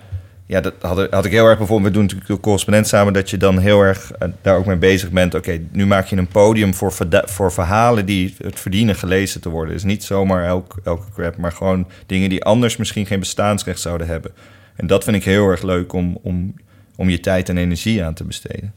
ja, 0.46 0.60
dat 0.60 0.74
had, 0.80 1.10
had 1.10 1.24
ik 1.24 1.32
heel 1.32 1.46
erg 1.46 1.58
bijvoorbeeld. 1.58 1.88
We 1.88 1.94
doen 1.98 2.02
natuurlijk 2.02 2.30
de 2.30 2.40
correspondent 2.40 2.86
samen, 2.88 3.12
dat 3.12 3.30
je 3.30 3.36
dan 3.36 3.58
heel 3.58 3.80
erg 3.80 4.12
eh, 4.12 4.28
daar 4.42 4.56
ook 4.56 4.66
mee 4.66 4.76
bezig 4.76 5.10
bent. 5.10 5.34
Oké, 5.34 5.60
nu 5.72 5.86
maak 5.86 6.06
je 6.06 6.16
een 6.16 6.26
podium 6.26 6.74
voor, 6.74 6.92
voor 7.24 7.52
verhalen 7.52 8.06
die 8.06 8.34
het 8.38 8.60
verdienen 8.60 8.94
gelezen 8.94 9.40
te 9.40 9.48
worden. 9.48 9.74
Dus 9.74 9.84
niet 9.84 10.04
zomaar 10.04 10.44
elk, 10.44 10.76
elke 10.84 11.12
crap, 11.14 11.36
maar 11.36 11.52
gewoon 11.52 11.86
dingen 12.06 12.28
die 12.28 12.44
anders 12.44 12.76
misschien 12.76 13.06
geen 13.06 13.20
bestaansrecht 13.20 13.80
zouden 13.80 14.06
hebben. 14.06 14.30
En 14.76 14.86
dat 14.86 15.04
vind 15.04 15.16
ik 15.16 15.24
heel 15.24 15.48
erg 15.48 15.62
leuk 15.62 15.92
om, 15.92 16.18
om, 16.22 16.54
om 16.96 17.08
je 17.08 17.20
tijd 17.20 17.48
en 17.48 17.56
energie 17.56 18.04
aan 18.04 18.14
te 18.14 18.24
besteden. 18.24 18.72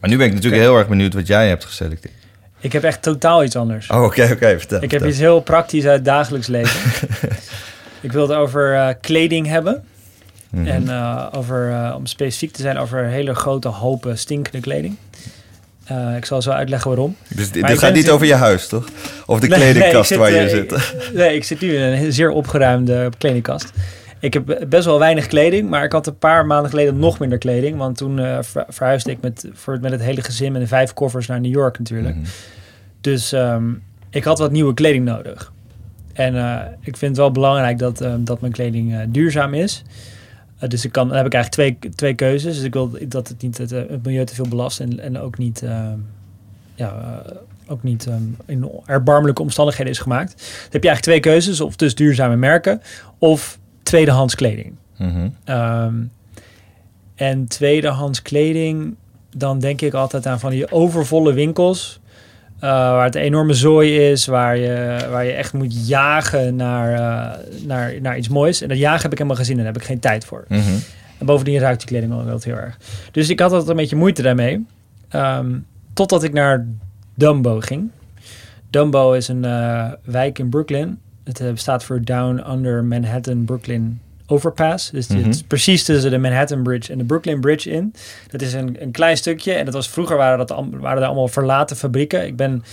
Maar 0.00 0.10
nu 0.10 0.16
ben 0.16 0.26
ik 0.26 0.34
natuurlijk 0.34 0.62
heel 0.62 0.78
erg 0.78 0.88
benieuwd 0.88 1.14
wat 1.14 1.26
jij 1.26 1.48
hebt 1.48 1.64
geselecteerd. 1.64 2.17
Ik 2.60 2.72
heb 2.72 2.84
echt 2.84 3.02
totaal 3.02 3.44
iets 3.44 3.56
anders. 3.56 3.90
Oh, 3.90 4.02
oké, 4.02 4.28
oké, 4.32 4.58
vertel. 4.58 4.82
ik 4.82 4.90
heb 4.90 5.06
iets 5.06 5.18
heel 5.18 5.40
praktisch 5.40 5.84
uit 5.84 5.94
het 5.94 6.04
dagelijks 6.04 6.46
leven. 6.46 7.08
ik 8.00 8.12
wil 8.12 8.22
het 8.22 8.36
over 8.36 8.74
eh, 8.74 8.88
kleding 9.00 9.46
hebben. 9.46 9.84
Mhm. 10.50 10.66
En 10.66 10.88
eh, 10.88 11.26
over, 11.32 11.70
eh, 11.70 11.94
om 11.96 12.06
specifiek 12.06 12.52
te 12.52 12.62
zijn, 12.62 12.78
over 12.78 13.04
hele 13.04 13.34
grote 13.34 13.68
hopen 13.68 14.18
stinkende 14.18 14.60
kleding. 14.60 14.96
Ik 16.16 16.24
zal 16.24 16.42
zo 16.42 16.50
uitleggen 16.50 16.90
waarom. 16.90 17.16
dus 17.28 17.50
dit 17.50 17.78
gaat 17.78 17.94
niet 17.94 18.10
over 18.10 18.26
je 18.26 18.34
huis, 18.34 18.66
toch? 18.66 18.88
Of 19.26 19.40
de 19.40 19.48
Nee, 19.48 19.58
kledingkast 19.58 20.08
zit, 20.08 20.18
waar 20.18 20.32
je 20.32 20.48
zit. 20.48 20.94
Nee, 21.14 21.34
ik 21.34 21.44
zit 21.44 21.60
nu 21.60 21.76
in 21.76 21.82
een 21.82 22.12
zeer 22.12 22.30
opgeruimde 22.30 23.10
kledingkast. 23.18 23.72
Ik 24.20 24.32
heb 24.34 24.66
best 24.68 24.84
wel 24.84 24.98
weinig 24.98 25.26
kleding, 25.26 25.68
maar 25.68 25.84
ik 25.84 25.92
had 25.92 26.06
een 26.06 26.18
paar 26.18 26.46
maanden 26.46 26.70
geleden 26.70 26.98
nog 26.98 27.18
minder 27.18 27.38
kleding. 27.38 27.76
Want 27.76 27.96
toen 27.96 28.18
eh, 28.18 28.38
ver- 28.40 28.64
verhuisde 28.68 29.10
ik 29.10 29.20
met, 29.20 29.48
voor, 29.52 29.78
met 29.80 29.90
het 29.90 30.00
hele 30.00 30.22
gezin 30.22 30.52
met 30.52 30.60
de 30.60 30.66
vijf 30.66 30.92
koffers 30.92 31.26
naar 31.26 31.40
New 31.40 31.52
York 31.52 31.78
natuurlijk. 31.78 32.14
Mhm. 32.16 32.24
Dus 33.00 33.32
ehm, 33.32 33.72
ik 34.10 34.24
had 34.24 34.38
wat 34.38 34.50
nieuwe 34.50 34.74
kleding 34.74 35.04
nodig. 35.04 35.52
En 36.12 36.36
eh, 36.36 36.60
ik 36.80 36.96
vind 36.96 37.10
het 37.10 37.16
wel 37.16 37.32
belangrijk 37.32 37.78
dat, 37.78 38.00
ehm, 38.00 38.24
dat 38.24 38.40
mijn 38.40 38.52
kleding 38.52 38.94
eh, 38.94 39.00
duurzaam 39.08 39.54
is. 39.54 39.82
Dus 40.68 40.84
ik 40.84 40.92
kan, 40.92 41.08
dan 41.08 41.16
heb 41.16 41.26
ik 41.26 41.34
eigenlijk 41.34 41.78
twee, 41.78 41.92
twee 41.92 42.14
keuzes. 42.14 42.54
Dus 42.54 42.64
ik 42.64 42.72
wil 42.72 42.98
dat 43.08 43.28
het 43.28 43.42
niet 43.42 43.58
het, 43.58 43.70
het 43.70 44.04
milieu 44.04 44.24
te 44.24 44.34
veel 44.34 44.48
belast 44.48 44.80
en, 44.80 45.00
en 45.00 45.18
ook 45.18 45.38
niet, 45.38 45.62
ehm, 45.62 45.98
ja, 46.74 47.22
ook 47.66 47.82
niet 47.82 48.08
in 48.46 48.70
erbarmelijke 48.86 49.42
omstandigheden 49.42 49.92
is 49.92 49.98
gemaakt. 49.98 50.30
Dan 50.36 50.70
heb 50.70 50.82
je 50.82 50.88
eigenlijk 50.88 51.02
twee 51.02 51.20
keuzes. 51.20 51.60
Of 51.60 51.76
dus 51.76 51.94
duurzame 51.94 52.36
merken 52.36 52.82
of 53.18 53.58
tweedehands 53.88 54.34
kleding. 54.34 54.74
Mhm. 54.98 55.28
Ehm, 55.44 55.94
en 57.14 57.46
tweedehands 57.46 58.22
kleding, 58.22 58.94
dan 59.36 59.58
denk 59.58 59.80
ik 59.80 59.94
altijd 59.94 60.26
aan 60.26 60.40
van 60.40 60.50
die 60.50 60.70
overvolle 60.72 61.32
winkels. 61.32 62.00
eh, 62.60 62.68
waar 62.70 63.04
het 63.04 63.14
een 63.14 63.22
enorme 63.22 63.52
zooi 63.54 64.10
is, 64.10 64.26
waar 64.26 64.56
je, 64.56 65.06
waar 65.10 65.24
je 65.24 65.32
echt 65.32 65.52
moet 65.52 65.88
jagen 65.88 66.56
naar, 66.56 66.92
eh, 66.94 67.38
naar, 67.66 68.00
naar 68.00 68.18
iets 68.18 68.28
moois. 68.28 68.60
En 68.62 68.68
dat 68.68 68.78
jagen 68.78 69.02
heb 69.02 69.12
ik 69.12 69.18
helemaal 69.18 69.38
gezien 69.40 69.56
en 69.58 69.64
daar 69.64 69.72
heb 69.72 69.82
ik 69.82 69.88
geen 69.88 69.98
tijd 70.00 70.24
voor. 70.24 70.44
Mhm. 70.48 70.60
En 71.18 71.26
bovendien 71.26 71.58
ruikt 71.58 71.78
die 71.78 71.88
kleding 71.88 72.12
ook 72.12 72.24
wel 72.24 72.38
heel 72.42 72.54
erg. 72.54 72.78
Dus 73.10 73.28
ik 73.28 73.40
had 73.40 73.50
altijd 73.50 73.70
een 73.70 73.76
beetje 73.76 73.96
moeite 73.96 74.22
daarmee. 74.22 74.66
Ehm, 75.08 75.58
totdat 75.92 76.22
ik 76.22 76.32
naar 76.32 76.66
Dumbo 77.14 77.60
ging. 77.60 77.90
Dumbo 78.70 79.12
is 79.12 79.28
een 79.28 79.44
eh, 79.44 79.92
wijk 80.04 80.38
in 80.38 80.48
Brooklyn. 80.48 80.98
Het 81.28 81.40
eh, 81.40 81.50
staat 81.54 81.84
voor 81.84 82.02
Down 82.04 82.50
Under 82.50 82.84
Manhattan 82.84 83.44
Brooklyn 83.44 84.00
Overpass. 84.26 84.90
Dus 84.90 85.08
het 85.08 85.18
Mhm. 85.18 85.28
is 85.28 85.42
precies 85.42 85.84
tussen 85.84 86.10
de 86.10 86.18
Manhattan 86.18 86.62
Bridge 86.62 86.92
en 86.92 86.98
de 86.98 87.04
Brooklyn 87.04 87.40
Bridge 87.40 87.70
in. 87.70 87.94
Dat 88.30 88.42
is 88.42 88.52
een, 88.52 88.76
een 88.82 88.90
klein 88.90 89.16
stukje. 89.16 89.52
En 89.52 89.64
dat 89.64 89.74
was, 89.74 89.88
vroeger 89.88 90.16
waren, 90.16 90.38
dat, 90.46 90.64
waren 90.70 91.02
er 91.02 91.06
allemaal 91.08 91.28
verlaten 91.28 91.76
fabrieken. 91.76 92.26
Ik 92.26 92.36
ben, 92.36 92.64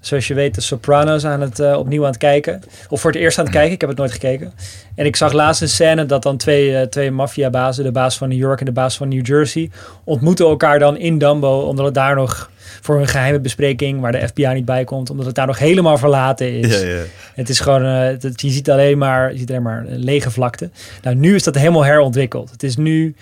zoals 0.00 0.28
je 0.28 0.34
weet, 0.34 0.54
de 0.54 0.60
Sopranos 0.60 1.24
aan 1.24 1.40
het, 1.40 1.58
eh, 1.58 1.78
opnieuw 1.78 2.02
aan 2.02 2.10
het 2.10 2.18
kijken. 2.18 2.62
Of 2.88 3.00
voor 3.00 3.10
het 3.10 3.20
eerst 3.20 3.38
aan 3.38 3.44
het 3.44 3.54
kijken. 3.54 3.72
Ik 3.72 3.80
heb 3.80 3.90
het 3.90 3.98
nooit 3.98 4.12
gekeken. 4.12 4.52
En 4.94 5.06
ik 5.06 5.16
zag 5.16 5.32
laatst 5.32 5.62
een 5.62 5.68
scène 5.68 6.06
dat 6.06 6.22
dan 6.22 6.36
twee, 6.36 6.76
eh, 6.76 6.86
twee 6.86 7.10
maffiabazen, 7.10 7.84
de 7.84 7.92
baas 7.92 8.18
van 8.18 8.28
New 8.28 8.38
York 8.38 8.60
en 8.60 8.66
de 8.66 8.72
baas 8.72 8.96
van 8.96 9.08
New 9.08 9.26
Jersey, 9.26 9.70
ontmoeten 10.04 10.46
elkaar 10.46 10.78
dan 10.78 10.96
in 10.96 11.18
Dumbo, 11.18 11.60
omdat 11.60 11.84
het 11.84 11.94
daar 11.94 12.14
nog 12.14 12.50
voor 12.80 13.00
een 13.00 13.08
geheime 13.08 13.40
bespreking, 13.40 14.00
waar 14.00 14.12
de 14.12 14.28
FBI 14.28 14.46
niet 14.46 14.64
bij 14.64 14.84
komt, 14.84 15.10
omdat 15.10 15.26
het 15.26 15.34
daar 15.34 15.46
nog 15.46 15.58
helemaal 15.58 15.98
verlaten 15.98 16.58
is. 16.58 16.80
Ja, 16.80 16.86
ja. 16.86 17.02
Het 17.34 17.48
is 17.48 17.60
gewoon, 17.60 17.84
eh, 17.84 18.20
je 18.20 18.50
ziet 18.50 18.70
alleen 18.70 18.98
maar, 18.98 19.32
je 19.32 19.38
ziet 19.38 19.50
alleen 19.50 19.62
maar 19.62 19.84
een 19.86 19.98
lege 19.98 20.30
vlakte. 20.30 20.70
Nou, 21.02 21.16
nu 21.16 21.34
is 21.34 21.42
dat 21.42 21.54
helemaal 21.54 21.84
herontwikkeld. 21.84 22.50
Het 22.50 22.62
is 22.62 22.76
nu 22.76 23.14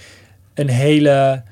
een 0.55 0.69
hele, 0.69 1.43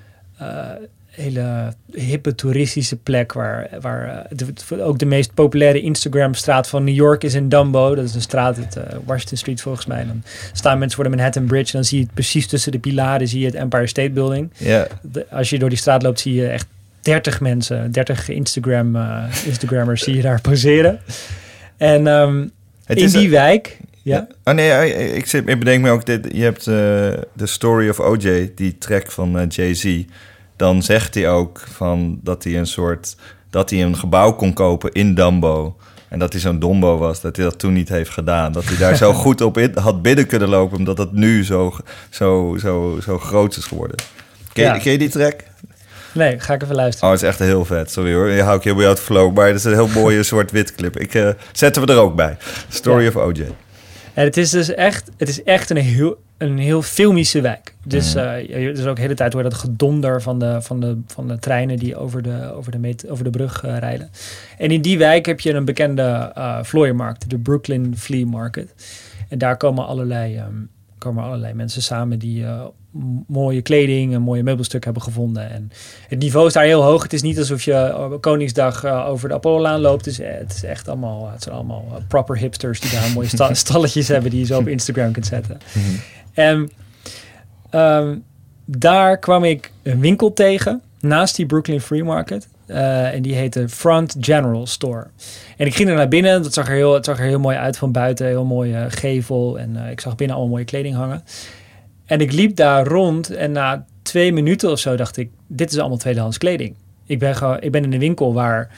hele 1.15 1.73
hippe 1.93 2.35
toeristische 2.35 2.97
plek 2.97 3.33
waar, 3.33 3.69
waar 3.81 4.09
eh, 4.31 4.37
de- 4.69 4.83
ook 4.83 4.99
de 4.99 5.07
meest 5.07 5.35
populaire 5.35 5.81
Instagram-straat 5.81 6.69
van 6.69 6.85
New 6.85 6.95
York 6.95 7.25
is 7.25 7.35
in 7.35 7.49
Dumbo. 7.49 7.95
Dat 7.95 8.05
is 8.05 8.15
een 8.15 8.21
straat, 8.21 8.57
het, 8.57 8.77
eh, 8.77 8.83
Washington 9.05 9.37
Street 9.37 9.61
volgens 9.61 9.87
mij. 9.87 10.07
Dan 10.07 10.23
staan 10.53 10.79
mensen 10.79 10.95
voor 10.97 11.05
de 11.11 11.17
Manhattan 11.17 11.45
Bridge 11.45 11.67
en 11.73 11.79
dan 11.79 11.85
zie 11.85 11.99
je 11.99 12.05
het 12.05 12.15
precies 12.15 12.47
tussen 12.47 12.73
de 12.73 12.79
pilaren 12.79 13.29
zie 13.29 13.41
je 13.41 13.47
het 13.47 13.55
Empire 13.55 13.87
State 13.87 14.11
Building. 14.11 14.51
ja. 14.57 14.87
Als 15.31 15.51
je 15.51 15.59
door 15.59 15.69
die 15.69 15.79
straat 15.79 16.03
loopt, 16.03 16.21
zie 16.21 16.35
je 16.35 16.47
echt 16.47 16.67
30 17.03 17.41
mensen, 17.41 17.93
30 17.93 18.29
Instagram, 18.29 18.97
eh, 18.97 19.25
Instagrammers 19.47 20.03
zie 20.03 20.17
je 20.17 20.23
daar 20.23 20.41
poseren. 20.41 20.99
En 21.77 22.05
Het 22.05 22.99
in 22.99 23.05
is 23.05 23.13
die 23.13 23.25
een- 23.25 23.31
wijk, 23.31 23.79
ja, 24.03 24.27
Oh 24.45 24.55
nee, 24.55 24.95
ik, 25.15 25.27
zit, 25.27 25.49
ik 25.49 25.59
bedenk 25.59 25.83
me 25.83 25.91
ook, 25.91 26.07
dit, 26.07 26.29
je 26.33 26.43
hebt 26.43 26.65
de 26.65 27.17
Story 27.47 27.89
of 27.89 28.01
OJ, 28.01 28.53
die 28.55 28.79
track 28.79 29.11
van 29.11 29.47
Jay-Z. 29.49 30.03
Dan 30.57 30.83
zegt 30.83 31.15
hij 31.15 31.31
ook 31.31 31.61
van 31.73 32.19
dat 32.23 32.45
hij 32.45 32.59
een 32.59 32.67
soort, 32.67 33.17
dat 33.51 33.71
hij 33.71 33.83
een 33.83 33.97
gebouw 33.97 34.33
kon 34.33 34.53
kopen 34.53 34.93
in 34.93 35.15
Dumbo. 35.15 35.77
En 36.09 36.19
dat 36.21 36.33
hij 36.33 36.41
zo'n 36.41 36.59
dombo 36.59 36.99
was, 36.99 37.21
dat 37.21 37.37
hij 37.37 37.45
dat 37.45 37.59
toen 37.59 37.73
niet 37.73 37.89
heeft 37.89 38.11
gedaan. 38.11 38.53
Dat 38.53 38.65
hij 38.65 38.77
daar 38.77 38.97
zo 38.97 39.13
goed 39.25 39.41
op 39.41 39.59
in, 39.59 39.79
had 39.79 40.03
binnen 40.03 40.27
kunnen 40.27 40.49
lopen, 40.49 40.79
omdat 40.79 40.97
dat 40.97 41.13
nu 41.13 41.45
zo, 41.45 41.77
zo, 42.11 42.57
zo, 42.61 42.99
zo 43.03 43.19
groot 43.19 43.57
is 43.57 43.65
geworden. 43.65 43.97
Ken, 44.53 44.65
je- 44.65 44.71
Ja. 44.71 44.79
ken 44.79 44.93
je 44.93 44.99
die 44.99 45.09
track? 45.09 45.41
nee, 46.13 46.41
ga 46.41 46.55
ik 46.55 46.63
even 46.63 46.75
luisteren. 46.75 47.09
Oh, 47.09 47.15
het 47.15 47.23
is 47.23 47.29
echt 47.29 47.39
heel 47.39 47.65
vet. 47.65 47.91
Sorry 47.91 48.15
hoor, 48.15 48.29
je 48.31 48.43
hou 48.43 48.57
ik 48.59 48.65
heel 48.65 48.75
bij 48.75 48.83
jou 48.83 48.95
het 48.95 49.05
flow. 49.05 49.35
Maar 49.37 49.47
het 49.47 49.57
is 49.57 49.65
een 49.65 49.73
heel 49.73 49.89
mooie 49.89 50.23
zwart-wit 50.33 50.75
clip. 50.75 50.99
Ik, 50.99 51.15
eh, 51.15 51.29
zetten 51.53 51.87
we 51.87 51.93
er 51.93 51.99
ook 51.99 52.15
bij. 52.15 52.37
Story 52.69 53.03
Ja. 53.03 53.09
of 53.09 53.17
OJ. 53.17 53.47
En 54.15 54.25
het 54.25 54.37
is 54.37 54.51
dus 54.51 54.75
echt, 54.75 55.11
het 55.17 55.29
is 55.29 55.43
echt 55.43 55.71
een 55.71 55.77
heel, 55.77 56.17
een 56.39 56.59
heel 56.59 56.83
filmische 56.83 57.41
wijk. 57.41 57.75
Dus 57.85 58.15
Mhm. 58.15 58.25
eh, 58.25 58.63
je- 58.67 58.73
dus 58.73 58.85
ook 58.87 58.95
de 58.97 59.03
hele 59.03 59.15
tijd 59.15 59.33
hoor 59.33 59.43
je 59.43 59.49
dat 59.49 59.59
gedonder 59.59 60.23
van 60.23 60.39
de, 60.39 60.63
van 60.63 60.81
de, 60.81 60.99
van 61.07 61.29
de 61.29 61.39
treinen 61.39 61.77
die 61.77 61.97
over 61.97 62.23
de, 62.23 62.53
over 62.55 62.73
de, 62.73 62.79
meet, 62.79 63.09
over 63.09 63.25
de 63.25 63.31
brug 63.31 63.65
eh, 63.65 63.79
rijden. 63.79 64.11
En 64.59 64.71
in 64.71 64.83
die 64.83 64.99
wijk 64.99 65.27
heb 65.27 65.41
je 65.41 65.53
een 65.53 65.65
bekende 65.65 66.31
eh 66.35 66.59
vlooienmarkt, 66.63 67.31
de 67.31 67.39
Brooklyn 67.39 67.95
Flea 67.97 68.27
Market. 68.27 68.75
En 69.29 69.39
daar 69.39 69.57
komen 69.57 69.87
allerlei, 69.87 70.37
ehm, 70.37 70.53
komen 71.05 71.25
allerlei 71.25 71.55
mensen 71.55 71.83
samen 71.83 72.19
die 72.19 72.43
uh, 72.43 72.65
mooie 73.27 73.63
kleding 73.63 74.15
en 74.15 74.21
mooie 74.21 74.43
meubelstukken 74.43 74.93
hebben 74.93 75.13
gevonden. 75.13 75.51
En 75.51 75.71
het 76.09 76.19
niveau 76.19 76.47
is 76.47 76.53
daar 76.53 76.65
heel 76.65 76.83
hoog. 76.83 77.03
Het 77.03 77.13
is 77.13 77.23
niet 77.23 77.39
alsof 77.39 77.63
je 77.63 77.99
op 78.13 78.21
Koningsdag 78.21 78.85
uh, 78.85 79.07
over 79.09 79.29
de 79.29 79.35
Apollo-laan 79.35 79.81
loopt. 79.81 80.05
Dus, 80.05 80.19
het 80.19 80.53
is 80.55 80.65
echt 80.65 80.89
allemaal, 80.89 81.31
het 81.31 81.43
zijn 81.43 81.55
allemaal 81.55 81.85
proper 82.09 82.39
hipsters 82.39 82.81
die 82.81 82.91
daar 82.91 83.11
mooie 83.11 83.29
sta 83.29 83.55
stalletjes 83.65 84.09
hebben 84.09 84.31
die 84.31 84.41
je 84.41 84.47
zo 84.47 84.59
op 84.59 84.69
Instagram 84.69 85.13
kunt 85.13 85.27
zetten. 85.27 85.59
Mhm. 85.73 85.95
En 86.33 86.71
um, 87.81 88.23
daar 88.65 89.19
kwam 89.19 89.45
ik 89.45 89.73
een 89.83 90.01
winkel 90.01 90.33
tegen 90.33 90.83
naast 91.01 91.37
die 91.37 91.47
Brooklyn 91.47 91.81
Free 91.81 92.05
Market. 92.05 92.49
Uh, 92.67 93.15
en 93.15 93.23
die 93.23 93.35
heette 93.35 93.69
Front 93.69 94.17
General 94.21 94.67
Store. 94.67 95.07
En 95.57 95.67
ik 95.67 95.75
ging 95.75 95.89
er 95.89 95.95
naar 95.95 96.09
binnen. 96.09 96.43
Dat 96.43 96.53
zag 96.53 96.69
er 96.69 96.75
heel, 96.75 96.95
het 96.95 97.05
zag 97.05 97.19
er 97.19 97.25
heel 97.25 97.39
mooi 97.39 97.57
uit 97.57 97.77
van 97.77 97.93
buiten. 97.93 98.27
Heel 98.27 98.45
mooie 98.45 98.87
gevel. 98.89 99.59
En 99.59 99.77
uh, 99.77 99.91
ik 99.91 100.01
zag 100.01 100.15
binnen 100.15 100.37
allemaal 100.37 100.55
mooie 100.55 100.65
kleding 100.65 100.95
hangen. 100.95 101.25
En 102.07 102.21
ik 102.21 102.33
liep 102.33 102.57
daar 102.57 102.87
rond. 102.87 103.31
En 103.31 103.53
na 103.53 103.85
twee 104.03 104.33
minuten 104.33 104.71
of 104.71 104.79
zo 104.79 104.97
dacht 104.97 105.17
ik... 105.17 105.31
Dit 105.47 105.73
is 105.73 105.79
allemaal 105.79 105.99
tweedehands 105.99 106.39
kleding. 106.39 106.75
Ik 107.07 107.19
ben, 107.19 107.59
ik 107.61 107.73
ben 107.73 107.85
in 107.85 107.93
een 107.93 107.99
winkel 107.99 108.35
waar, 108.35 108.71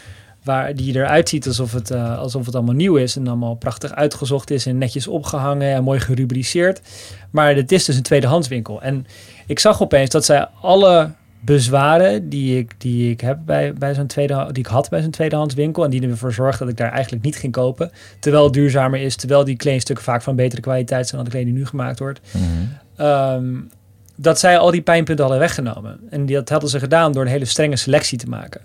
waar 0.44 0.74
die 0.74 0.94
eruit 0.94 1.28
ziet 1.28 1.46
alsof 1.46 1.72
het, 1.72 1.90
alsof 1.90 2.46
het 2.46 2.54
allemaal 2.54 2.74
nieuw 2.74 2.96
is. 2.96 3.16
En 3.16 3.26
allemaal 3.26 3.54
prachtig 3.54 3.92
uitgezocht 3.94 4.50
is. 4.50 4.66
En 4.66 4.78
netjes 4.78 5.08
opgehangen 5.08 5.74
en 5.74 5.84
mooi 5.84 6.00
gerubriceerd. 6.00 6.80
Maar 7.30 7.54
het 7.54 7.72
is 7.72 7.84
dus 7.84 7.96
een 7.96 8.02
tweedehandswinkel. 8.02 8.82
En 8.82 9.06
ik 9.46 9.58
zag 9.58 9.82
opeens 9.82 10.10
dat 10.10 10.24
zij 10.24 10.46
alle 10.60 11.10
bezwaren 11.46 12.28
die 12.28 12.58
ik, 12.58 12.74
die 12.78 13.10
ik 13.10 13.20
heb 13.20 13.38
bij, 13.44 13.72
bij 13.72 13.94
zo'n 13.94 14.06
tweede, 14.06 14.48
die 14.52 14.64
ik 14.64 14.70
had 14.70 14.88
bij 14.88 15.02
zo'n 15.02 15.10
tweedehandswinkel. 15.10 15.84
En 15.84 15.90
die 15.90 16.08
ervoor 16.08 16.32
zorgden 16.32 16.58
dat 16.58 16.68
ik 16.68 16.76
daar 16.76 16.92
eigenlijk 16.92 17.24
niet 17.24 17.36
ging 17.36 17.52
kopen. 17.52 17.90
Terwijl 18.20 18.44
het 18.44 18.52
duurzamer 18.52 19.00
is, 19.00 19.16
terwijl 19.16 19.44
die 19.44 19.56
kledingstukken 19.56 20.04
vaak 20.04 20.22
van 20.22 20.36
betere 20.36 20.60
kwaliteit 20.60 21.08
zijn 21.08 21.22
dan 21.22 21.24
de 21.24 21.36
kleding 21.36 21.54
die 21.54 21.64
nu 21.64 21.68
gemaakt 21.68 21.98
wordt. 21.98 22.20
Mhm. 22.30 22.42
Ehm, 22.96 23.54
dat 24.16 24.38
zij 24.38 24.58
al 24.58 24.70
die 24.70 24.82
pijnpunten 24.82 25.24
hadden 25.24 25.42
weggenomen. 25.42 26.00
En 26.10 26.26
dat 26.26 26.48
hadden 26.48 26.70
ze 26.70 26.78
gedaan 26.78 27.12
door 27.12 27.22
een 27.22 27.30
hele 27.30 27.44
strenge 27.44 27.76
selectie 27.76 28.18
te 28.18 28.28
maken. 28.28 28.60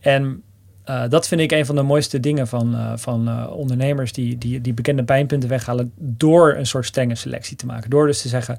En 0.00 0.42
uh, 0.88 1.02
dat 1.08 1.28
vind 1.28 1.40
ik 1.40 1.52
een 1.52 1.66
van 1.66 1.74
de 1.74 1.82
mooiste 1.82 2.20
dingen 2.20 2.48
van, 2.48 2.74
uh, 2.74 2.92
van 2.96 3.28
uh, 3.28 3.50
ondernemers 3.50 4.12
die, 4.12 4.38
die, 4.38 4.60
die 4.60 4.74
bekende 4.74 5.04
pijnpunten 5.04 5.48
weghalen 5.48 5.92
door 5.96 6.54
een 6.54 6.66
soort 6.66 6.86
strenge 6.86 7.14
selectie 7.14 7.56
te 7.56 7.66
maken. 7.66 7.90
Door 7.90 8.06
dus 8.06 8.22
te 8.22 8.28
zeggen, 8.28 8.58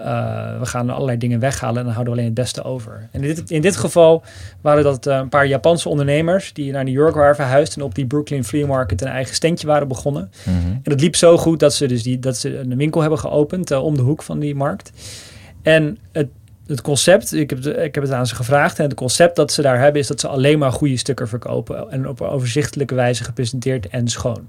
uh, 0.00 0.58
we 0.58 0.66
gaan 0.66 0.90
allerlei 0.90 1.18
dingen 1.18 1.40
weghalen 1.40 1.78
en 1.78 1.84
dan 1.84 1.92
houden 1.92 2.14
we 2.14 2.18
alleen 2.18 2.34
het 2.34 2.42
beste 2.42 2.62
over. 2.62 3.08
En 3.10 3.22
in 3.24 3.34
dit, 3.34 3.50
in 3.50 3.62
dit 3.62 3.76
geval 3.76 4.22
waren 4.60 4.84
dat 4.84 5.06
uh, 5.06 5.16
een 5.16 5.28
paar 5.28 5.46
Japanse 5.46 5.88
ondernemers 5.88 6.52
die 6.52 6.72
naar 6.72 6.84
New 6.84 6.94
York 6.94 7.14
waren 7.14 7.34
verhuisd 7.34 7.76
en 7.76 7.82
op 7.82 7.94
die 7.94 8.06
Brooklyn 8.06 8.44
Free 8.44 8.66
Market 8.66 9.00
een 9.00 9.08
eigen 9.08 9.34
standje 9.34 9.66
waren 9.66 9.88
begonnen. 9.88 10.30
Mm 10.44 10.54
-hmm. 10.54 10.70
En 10.70 10.80
dat 10.82 11.00
liep 11.00 11.16
zo 11.16 11.36
goed 11.36 11.60
dat 11.60 11.74
ze 11.74 11.86
dus 11.86 12.02
die, 12.02 12.18
dat 12.18 12.36
ze 12.36 12.58
een 12.58 12.76
winkel 12.76 13.00
hebben 13.00 13.18
geopend 13.18 13.70
uh, 13.70 13.84
om 13.84 13.96
de 13.96 14.02
hoek 14.02 14.22
van 14.22 14.38
die 14.38 14.54
markt. 14.54 14.92
En 15.62 15.98
het, 16.12 16.28
het 16.66 16.82
concept, 16.82 17.32
ik 17.32 17.50
heb, 17.50 17.58
ik 17.66 17.94
heb 17.94 18.04
het 18.04 18.12
aan 18.12 18.26
ze 18.26 18.34
gevraagd 18.34 18.78
en 18.78 18.84
het 18.84 18.94
concept 18.94 19.36
dat 19.36 19.52
ze 19.52 19.62
daar 19.62 19.80
hebben 19.80 20.00
is 20.00 20.06
dat 20.06 20.20
ze 20.20 20.28
alleen 20.28 20.58
maar 20.58 20.72
goede 20.72 20.96
stukken 20.96 21.28
verkopen 21.28 21.90
en 21.90 22.08
op 22.08 22.20
een 22.20 22.28
overzichtelijke 22.28 22.94
wijze 22.94 23.24
gepresenteerd 23.24 23.88
en 23.88 24.08
schoon. 24.08 24.48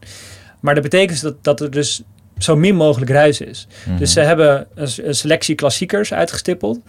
Maar 0.60 0.74
dat 0.74 0.84
betekent 0.84 1.22
dat, 1.22 1.36
dat 1.42 1.62
er 1.62 1.72
dus 1.72 2.04
zo 2.38 2.56
min 2.56 2.76
mogelijk 2.76 3.12
ruis 3.12 3.42
is. 3.42 3.68
Mhm. 3.86 3.98
Dus 3.98 4.14
ze 4.14 4.20
hebben 4.20 4.68
een, 4.74 5.16
selectie 5.16 5.56
klassiekers 5.56 6.14
uitgestippeld. 6.14 6.80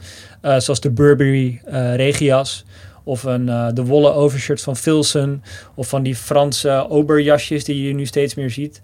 Uh, 0.42 0.59
zoals 0.59 0.80
de 0.80 0.90
Burberry 0.90 1.61
uh, 1.68 1.94
Regias. 1.94 2.64
Of 3.04 3.22
een, 3.22 3.46
uh, 3.46 3.68
de 3.74 3.85
wollen 3.85 4.14
overshirts 4.14 4.62
van 4.62 4.76
Filson. 4.76 5.42
Of 5.74 5.88
van 5.88 6.02
die 6.02 6.16
Franse 6.16 6.87
oberjasjes 6.88 7.64
die 7.64 7.82
je 7.82 7.94
nu 7.94 8.06
steeds 8.06 8.35
meer 8.35 8.50
ziet. 8.50 8.80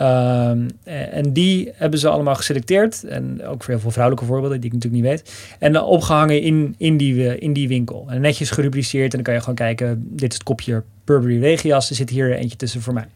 Um, 0.00 0.68
en 0.84 1.32
die 1.32 1.72
hebben 1.74 1.98
ze 1.98 2.08
allemaal 2.08 2.34
geselecteerd. 2.34 3.04
En 3.04 3.46
ook 3.46 3.62
voor 3.62 3.72
heel 3.72 3.82
veel 3.82 3.90
vrouwelijke 3.90 4.26
voorbeelden 4.28 4.60
die 4.60 4.70
ik 4.70 4.74
natuurlijk 4.74 5.02
niet 5.02 5.12
weet. 5.12 5.32
En 5.58 5.80
opgehangen 5.80 6.40
in, 6.40 6.74
in, 6.78 6.96
die, 6.96 7.38
in 7.38 7.52
die 7.52 7.68
winkel. 7.68 8.06
En 8.08 8.20
netjes 8.20 8.50
gerubriceerd. 8.50 9.04
En 9.04 9.10
dan 9.10 9.22
kan 9.22 9.34
je 9.34 9.40
gewoon 9.40 9.54
kijken. 9.54 10.06
Dit 10.08 10.30
is 10.30 10.34
het 10.38 10.46
kopje 10.46 10.82
Burberry 11.04 11.40
Regias. 11.40 11.90
Er 11.90 11.96
zit 11.96 12.10
hier 12.10 12.34
eentje 12.34 12.56
tussen 12.56 12.80
voor 12.80 12.94
mij. 12.94 13.06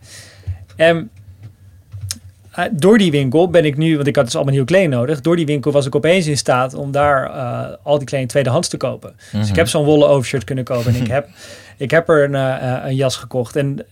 En 0.76 1.10
uh, 2.60 2.72
door 2.72 2.98
die 2.98 3.10
winkel 3.10 3.50
ben 3.50 3.64
ik 3.64 3.76
nu, 3.76 3.94
want 3.94 4.06
ik 4.06 4.16
had 4.16 4.24
dus 4.24 4.34
allemaal 4.34 4.52
nieuwe 4.52 4.68
kleding 4.68 4.92
nodig. 4.92 5.20
Door 5.20 5.36
die 5.36 5.46
winkel 5.46 5.72
was 5.72 5.86
ik 5.86 5.94
opeens 5.94 6.26
in 6.26 6.36
staat 6.36 6.74
om 6.74 6.90
daar 6.90 7.30
uh, 7.30 7.76
al 7.82 7.98
die 7.98 8.06
kleding 8.06 8.30
tweedehands 8.30 8.68
te 8.68 8.76
kopen. 8.76 9.14
Dus 9.16 9.40
ik 9.40 9.48
mhm. 9.48 9.56
heb 9.56 9.68
zo'n 9.68 9.84
wollen 9.84 10.08
overshirt 10.08 10.44
kunnen 10.44 10.64
kopen. 10.64 10.94
En 10.94 11.00
ik 11.00 11.08
heb, 11.16 11.28
ik 11.76 11.90
heb 11.90 12.08
er 12.08 12.24
een, 12.24 12.32
uh, 12.32 12.84
een 12.84 12.94
jas 12.94 13.16
gekocht. 13.16 13.56
En 13.56 13.86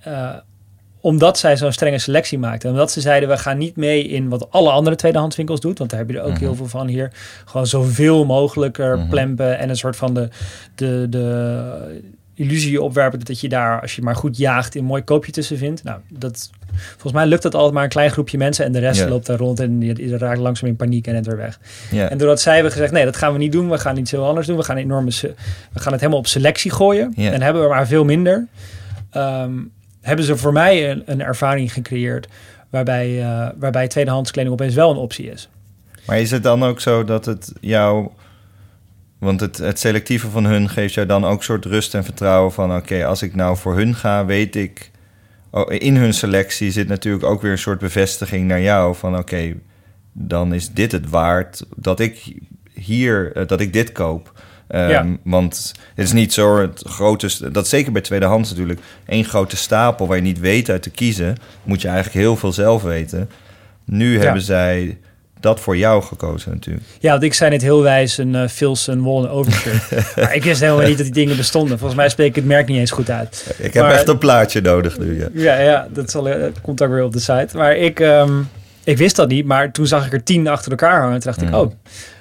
omdat 1.00 1.38
zij 1.38 1.57
zo'n 1.57 1.72
strenge 1.72 1.98
selectie 1.98 2.38
maakten. 2.38 2.70
Omdat 2.70 2.90
ze 2.90 3.00
zeiden, 3.00 3.28
we 3.28 3.38
gaan 3.38 3.59
niet 3.59 3.76
mee 3.76 4.04
in 4.04 4.28
wat 4.28 4.50
alle 4.50 4.70
andere 4.70 4.96
tweedehandswinkels 4.96 5.61
doet. 5.61 5.78
Want 5.78 5.90
daar 5.90 5.98
heb 5.98 6.11
je 6.11 6.18
er 6.18 6.24
ook 6.24 6.38
heel 6.38 6.48
mhm. 6.48 6.57
veel 6.57 6.66
van 6.66 6.87
hier. 6.87 7.12
Gewoon 7.44 7.66
zoveel 7.66 8.24
mogelijk 8.24 8.78
er 8.78 8.98
mm 8.98 9.07
plempen 9.09 9.59
en 9.59 9.68
een 9.68 9.76
soort 9.76 9.96
van 9.96 10.14
de, 10.14 10.28
de, 10.74 11.07
de 11.11 12.02
illusie 12.35 12.83
opwerpen 12.83 13.20
dat 13.20 13.40
je 13.40 13.48
daar, 13.48 13.81
als 13.81 13.96
je 13.96 14.02
maar 14.02 14.16
goed 14.16 14.37
jaagt, 14.37 14.74
een 14.74 14.85
mooi 14.85 15.02
koopje 15.02 15.33
tussen 15.33 15.59
vindt. 15.59 15.85
Nou, 15.85 16.00
dat, 16.09 16.50
volgens 16.91 17.12
mij 17.12 17.27
lukt 17.27 17.43
dat 17.43 17.55
altijd 17.55 17.73
maar 17.75 17.83
een 17.83 17.88
klein 17.88 18.11
groepje 18.11 18.38
mensen 18.38 18.64
en 18.64 18.73
de 18.73 18.79
rest 18.79 19.09
loopt 19.09 19.27
daar 19.27 19.38
rond 19.38 19.61
en 19.61 19.79
die, 19.79 20.17
raakt 20.17 20.38
langzaam 20.38 20.69
in 20.69 20.77
paniek 20.77 21.07
en 21.07 21.14
het 21.14 21.27
weer 21.27 21.37
weg. 21.37 21.61
En 21.91 22.19
doordat 22.19 22.41
zij 22.41 22.55
hebben 22.55 22.73
gezegd, 22.73 22.93
nee, 22.93 23.05
dat 23.05 23.17
gaan 23.17 23.33
we 23.33 23.38
niet 23.38 23.53
doen, 23.53 23.71
we 23.71 23.79
gaan 23.79 23.97
iets 23.97 24.11
heel 24.11 24.27
anders 24.27 24.47
doen, 24.47 24.57
we 24.57 24.62
gaan, 24.62 24.77
enorme, 24.77 25.11
we 25.73 25.81
gaan 25.81 25.93
het 25.93 26.01
helemaal 26.01 26.21
op 26.21 26.27
selectie 26.27 26.71
gooien 26.71 27.14
en 27.14 27.43
hebben 27.43 27.62
we 27.62 27.69
maar 27.69 27.87
veel 27.87 28.05
minder. 28.05 28.47
Um, 29.17 29.73
hebben 30.01 30.25
ze 30.25 30.37
voor 30.37 30.53
mij 30.53 30.91
een, 30.91 31.03
een 31.07 31.23
ervaring 31.23 31.73
gecreëerd 31.73 32.29
waarbij, 32.71 33.09
uh, 33.19 33.49
waarbij 33.57 33.88
tweedehands 33.88 34.31
kleding 34.31 34.55
opeens 34.55 34.75
wel 34.75 34.91
een 34.91 34.97
optie 34.97 35.31
is. 35.31 35.49
Maar 36.07 36.21
is 36.21 36.31
het 36.31 36.43
dan 36.43 36.64
ook 36.64 36.81
zo 36.81 37.05
dat 37.05 37.25
het 37.25 37.53
jou 37.61 38.11
want 39.19 39.41
het, 39.41 39.59
het 39.59 39.79
selectieve 39.79 40.29
van 40.29 40.45
hun 40.45 40.69
geeft 40.69 40.95
jou 40.95 41.07
dan 41.07 41.25
ook 41.25 41.43
soort 41.43 41.64
rust 41.64 41.95
en 41.95 42.05
vertrouwen 42.05 42.53
van... 42.53 42.77
oké, 42.77 43.05
als 43.05 43.23
ik 43.23 43.35
nou 43.35 43.57
voor 43.57 43.77
hun 43.77 43.95
ga, 43.95 44.25
weet 44.25 44.57
ik... 44.57 44.91
Oh, 45.59 45.75
in 45.79 45.97
hun 45.97 46.14
selectie 46.14 46.71
zit 46.71 46.88
natuurlijk 46.88 47.25
ook 47.25 47.42
weer 47.42 47.51
een 47.51 47.59
soort 47.59 47.79
bevestiging 47.79 48.47
naar 48.47 48.61
jou... 48.61 48.94
van 48.94 49.18
oké, 49.18 49.55
dan 50.12 50.55
is 50.55 50.71
dit 50.71 50.92
het 50.92 51.11
waard 51.11 51.64
dat 51.77 52.01
ik 52.01 52.35
hier, 52.73 53.33
eh, 53.33 53.47
dat 53.47 53.61
ik 53.61 53.73
dit 53.73 53.92
koop. 53.92 54.33
Um, 54.71 55.18
Want 55.23 55.75
het 55.94 56.05
is 56.05 56.12
niet 56.12 56.33
zo 56.33 56.61
het 56.61 56.83
grote, 56.87 57.51
dat 57.51 57.68
zeker 57.68 57.92
bij 57.92 58.03
tweedehands 58.03 58.51
natuurlijk, 58.51 58.81
één 59.07 59.25
grote 59.25 59.57
stapel 59.57 60.07
waar 60.07 60.16
je 60.16 60.23
niet 60.23 60.38
weet 60.38 60.71
uit 60.71 60.83
te 60.83 60.90
kiezen, 60.90 61.37
moet 61.62 61.83
je 61.83 61.88
eigenlijk 61.88 62.18
heel 62.18 62.37
veel 62.37 62.53
zelf 62.53 62.83
weten. 62.83 63.31
Nu 63.85 64.21
hebben 64.21 64.42
zij 64.42 64.99
dat 65.40 65.61
voor 65.61 65.77
jou 65.77 66.03
gekozen 66.03 66.51
natuurlijk. 66.53 66.87
Ja, 66.98 67.11
want 67.11 67.22
ik 67.22 67.35
zei 67.35 67.51
net 67.51 67.62
heel 67.62 67.83
wijs 67.83 68.18
een 68.18 68.35
uh, 68.35 68.42
eh, 68.42 68.48
Filson 68.48 69.01
Wollen 69.01 69.31
overshirt. 69.31 69.90
maar 70.16 70.35
ik 70.35 70.44
wist 70.44 70.61
helemaal 70.61 70.87
niet 70.87 70.96
dat 70.96 71.07
die 71.07 71.14
dingen 71.14 71.37
bestonden. 71.37 71.79
Volgens 71.79 71.98
mij 71.98 72.09
spreek 72.09 72.29
ik 72.29 72.35
het 72.35 72.44
merk 72.44 72.68
niet 72.68 72.79
eens 72.79 72.90
goed 72.90 73.11
uit. 73.11 73.55
Ik 73.59 73.74
heb 73.74 73.85
echt 73.85 74.09
een 74.09 74.18
plaatje 74.18 74.61
nodig 74.61 74.98
nu, 74.98 75.18
ja. 75.18 75.29
Ja, 75.33 75.59
ja 75.59 75.88
dat, 75.90 76.11
zal, 76.11 76.22
dat 76.22 76.37
eh, 76.37 76.46
komt 76.62 76.83
ook 76.83 76.90
weer 76.90 77.05
op 77.05 77.12
de 77.12 77.18
site. 77.18 77.48
Maar 77.57 77.77
ik, 77.77 78.01
um, 78.01 78.48
ik 78.85 78.98
wist 78.98 79.16
dat 79.16 79.29
niet, 79.29 79.46
maar 79.46 79.72
toen 79.72 79.87
zag 79.87 80.07
ik 80.07 80.12
er 80.12 80.22
tien 80.22 80.48
achter 80.48 80.70
elkaar 80.70 81.01
hangen. 81.01 81.14
En 81.14 81.20
toen 81.20 81.33
dacht 81.33 81.42
ik, 81.42 81.48
mm. 81.48 81.55
oh, 81.55 81.72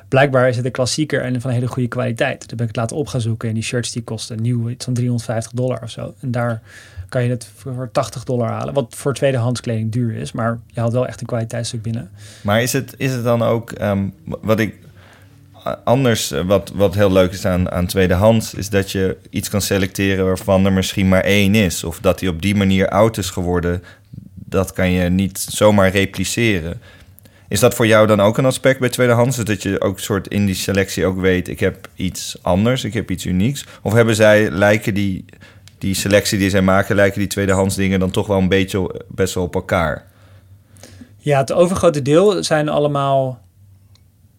blijkbaar 0.08 0.49
is 0.49 0.56
het 0.56 0.65
een 0.65 0.71
klassieker 0.71 1.21
en 1.21 1.41
van 1.41 1.51
hele 1.51 1.67
goede 1.67 1.89
kwaliteit. 1.89 2.47
Toen 2.47 2.58
ben 2.58 2.67
ik 2.67 2.75
het 2.75 2.82
laten 2.82 2.97
op 2.97 3.08
gaan 3.08 3.21
zoeken 3.21 3.47
en 3.47 3.53
die 3.53 3.63
shirts 3.63 3.91
die 3.91 4.03
kosten 4.03 4.41
nieuw 4.41 4.69
iets 4.69 4.86
van 4.86 4.93
350 4.93 5.51
dollar 5.51 5.80
of 5.84 5.89
zo. 5.89 6.13
En 6.21 6.32
daar 6.32 6.62
kan 7.10 7.24
je 7.24 7.30
het 7.30 7.50
voor 7.56 7.89
80 7.91 8.24
dollar 8.24 8.50
halen. 8.50 8.74
Wat 8.74 8.96
voor 8.96 9.13
tweedehands 9.13 9.62
kleding 9.62 9.91
duur 9.91 10.15
is. 10.15 10.32
Maar 10.32 10.60
je 10.67 10.80
haalt 10.80 10.93
wel 10.93 11.08
echt 11.08 11.22
een 11.22 11.28
kwaliteitsstuk 11.28 11.82
binnen. 11.82 12.10
Maar 12.41 12.62
is 12.62 12.74
het, 12.74 12.93
is 12.98 13.12
het 13.12 13.24
dan 13.24 13.41
ook 13.41 13.82
um, 13.82 14.13
wat 14.24 14.60
ik 14.60 14.76
anders, 15.84 16.32
eh, 16.32 16.41
wat, 16.41 16.72
wat 16.76 16.96
heel 16.96 17.12
leuk 17.12 17.32
is 17.32 17.46
aan, 17.46 17.72
aan 17.72 17.86
tweedehands, 17.86 18.54
is 18.54 18.70
dat 18.70 18.91
je 18.91 19.17
iets 19.30 19.50
kan 19.50 19.62
selecteren 19.62 20.26
waarvan 20.26 20.65
er 20.65 20.74
misschien 20.74 21.08
maar 21.08 21.24
één 21.24 21.56
is. 21.56 21.84
Of 21.84 22.00
dat 22.00 22.20
die 22.20 22.30
op 22.30 22.41
die 22.41 22.56
manier 22.56 22.89
oud 22.89 23.17
is 23.17 23.30
geworden. 23.30 23.84
Dat 24.36 24.74
kan 24.74 24.91
je 24.91 25.10
niet 25.10 25.39
zomaar 25.50 25.89
repliceren. 25.89 26.82
Is 27.50 27.60
dat 27.60 27.74
voor 27.74 27.88
jou 27.88 28.08
dan 28.08 28.22
ook 28.22 28.38
een 28.38 28.46
aspect 28.46 28.80
bij 28.80 28.89
tweedehands? 28.89 29.38
Dat 29.38 29.63
je 29.63 29.82
ook 29.82 30.00
soort 30.00 30.28
in 30.28 30.46
die 30.46 30.56
selectie 30.56 31.06
ook 31.06 31.20
weet, 31.20 31.48
ik 31.48 31.60
heb 31.60 31.88
iets 31.96 32.38
anders, 32.41 32.84
ik 32.84 32.93
heb 32.93 33.12
iets 33.12 33.26
unieks? 33.26 33.65
Of 33.82 33.93
hebben 33.93 34.15
zij, 34.15 34.50
lijken 34.52 34.93
die 34.93 35.26
die 35.77 35.93
selectie 35.93 36.37
die 36.37 36.49
zij 36.49 36.61
maken, 36.61 36.95
lijken 36.95 37.19
die 37.19 37.27
tweedehands 37.27 37.75
dingen 37.75 37.99
dan 37.99 38.11
toch 38.11 38.27
wel 38.27 38.37
een 38.37 38.47
beetje 38.47 39.01
best 39.07 39.33
wel 39.33 39.43
op 39.43 39.55
elkaar. 39.55 40.05
Ja, 41.17 41.39
het 41.39 41.51
overgrote 41.51 42.01
deel 42.01 42.43
zijn 42.43 42.69
allemaal 42.69 43.41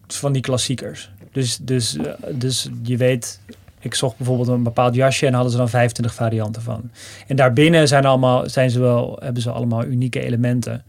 van 0.07 0.31
die 0.31 0.41
klassiekers. 0.41 1.11
Dus, 1.31 1.57
dus, 1.57 1.97
dus 2.31 2.69
je 2.83 2.97
weet, 2.97 3.39
ik 3.79 3.95
zocht 3.95 4.17
bijvoorbeeld 4.17 4.47
een 4.47 4.63
bepaald 4.63 4.95
jasje 4.95 5.25
en 5.25 5.33
hadden 5.33 5.51
ze 5.51 5.57
dan 5.57 5.69
25 5.69 6.13
varianten 6.13 6.61
van. 6.61 6.91
En 7.27 7.35
daarbinnen 7.35 7.87
zijn, 7.87 8.05
allemaal, 8.05 8.49
zijn 8.49 8.69
ze 8.69 8.79
wel, 8.79 9.17
hebben 9.21 9.41
ze 9.41 9.51
allemaal 9.51 9.85
unieke 9.85 10.21
elementen. 10.21 10.83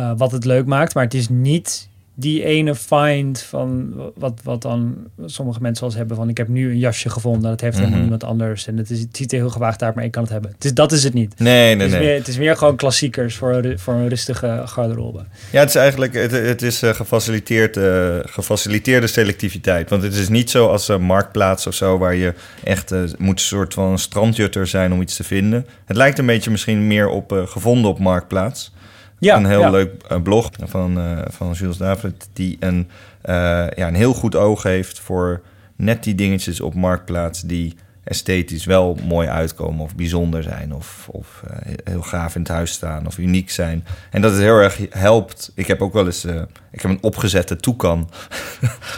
Uh, 0.00 0.12
wat 0.16 0.32
het 0.32 0.44
leuk 0.44 0.66
maakt, 0.66 0.94
maar 0.94 1.04
het 1.04 1.14
is 1.14 1.28
niet 1.28 1.88
die 2.20 2.44
ene 2.44 2.74
find 2.74 3.42
van 3.42 3.94
wat, 4.14 4.40
wat 4.42 4.62
dan 4.62 4.96
sommige 5.26 5.60
mensen 5.60 5.86
eens 5.86 5.94
hebben 5.94 6.16
van 6.16 6.28
ik 6.28 6.36
heb 6.36 6.48
nu 6.48 6.70
een 6.70 6.78
jasje 6.78 7.10
gevonden, 7.10 7.50
dat 7.50 7.60
heeft 7.60 7.74
helemaal 7.76 7.90
Mhm. 7.98 8.00
niemand 8.08 8.24
anders 8.24 8.66
en 8.66 8.76
het, 8.76 8.90
is, 8.90 9.00
het 9.00 9.16
ziet 9.16 9.32
er 9.32 9.38
heel 9.38 9.50
gewaagd 9.50 9.82
uit, 9.82 9.94
maar 9.94 10.04
ik 10.04 10.10
kan 10.10 10.22
het 10.22 10.32
hebben. 10.32 10.50
Het 10.50 10.64
is, 10.64 10.74
dat 10.74 10.92
is 10.92 11.04
het 11.04 11.14
niet. 11.14 11.38
Nee, 11.38 11.74
nee, 11.74 11.84
het, 11.84 11.86
is 11.86 11.98
nee. 11.98 12.06
meer, 12.06 12.14
het 12.18 12.28
is 12.28 12.38
meer 12.38 12.56
gewoon 12.56 12.76
klassiekers 12.76 13.36
voor, 13.36 13.74
voor 13.76 13.94
een 13.94 14.08
rustige 14.08 14.62
garderobe. 14.64 15.24
Ja, 15.50 15.60
het 15.60 15.68
is 15.68 15.74
eigenlijk 15.74 16.14
het, 16.14 16.30
het 16.30 16.62
is 16.62 16.82
eh, 16.82 16.90
gefaciliteerd, 16.90 17.76
eh, 17.76 18.16
gefaciliteerde 18.22 19.06
selectiviteit. 19.06 19.90
Want 19.90 20.02
het 20.02 20.14
is 20.14 20.28
niet 20.28 20.50
zo 20.50 20.66
als 20.66 20.88
een 20.88 21.02
marktplaats 21.02 21.66
of 21.66 21.74
zo, 21.74 21.98
waar 21.98 22.14
je 22.14 22.34
echt 22.64 22.92
eh, 22.92 23.00
moet 23.18 23.38
een 23.38 23.44
soort 23.46 23.74
van 23.74 23.98
strandjutter 23.98 24.66
zijn 24.66 24.92
om 24.92 25.00
iets 25.00 25.16
te 25.16 25.24
vinden. 25.24 25.66
Het 25.84 25.96
lijkt 25.96 26.18
een 26.18 26.26
beetje 26.26 26.50
misschien 26.50 26.86
meer 26.86 27.08
op 27.08 27.44
gevonden 27.46 27.90
op 27.90 27.98
marktplaats. 27.98 28.72
Ja, 29.20 29.36
een 29.36 29.46
heel 29.46 29.60
ja. 29.60 29.70
leuk 29.70 30.02
eh, 30.08 30.22
blog 30.22 30.50
van, 30.58 30.98
eh, 30.98 31.18
van 31.28 31.52
Jules 31.52 31.76
David, 31.76 32.28
die 32.32 32.56
een, 32.60 32.88
eh, 33.22 33.34
ja, 33.76 33.88
een 33.88 33.94
heel 33.94 34.14
goed 34.14 34.36
oog 34.36 34.62
heeft 34.62 34.98
voor 34.98 35.40
net 35.76 36.04
die 36.04 36.14
dingetjes 36.14 36.60
op 36.60 36.74
marktplaats 36.74 37.40
die 37.40 37.74
esthetisch 38.10 38.64
wel 38.64 38.98
mooi 39.06 39.28
uitkomen 39.28 39.84
of 39.84 39.94
bijzonder 39.94 40.42
zijn 40.42 40.74
of, 40.74 41.08
of 41.10 41.42
eh, 41.50 41.72
heel 41.84 42.02
gaaf 42.02 42.34
in 42.34 42.40
het 42.40 42.50
huis 42.50 42.70
staan 42.72 43.06
of 43.06 43.18
uniek 43.18 43.50
zijn. 43.50 43.84
En 44.10 44.20
dat 44.20 44.32
het 44.32 44.40
heel 44.40 44.56
erg 44.58 44.78
helpt. 44.90 45.52
Ik 45.54 45.66
heb 45.66 45.82
ook 45.82 45.92
wel 45.92 46.06
eens, 46.06 46.24
eh, 46.24 46.34
ik 46.70 46.80
heb 46.82 46.90
een 46.90 46.98
opgezette 47.00 47.56
toekan. 47.56 48.10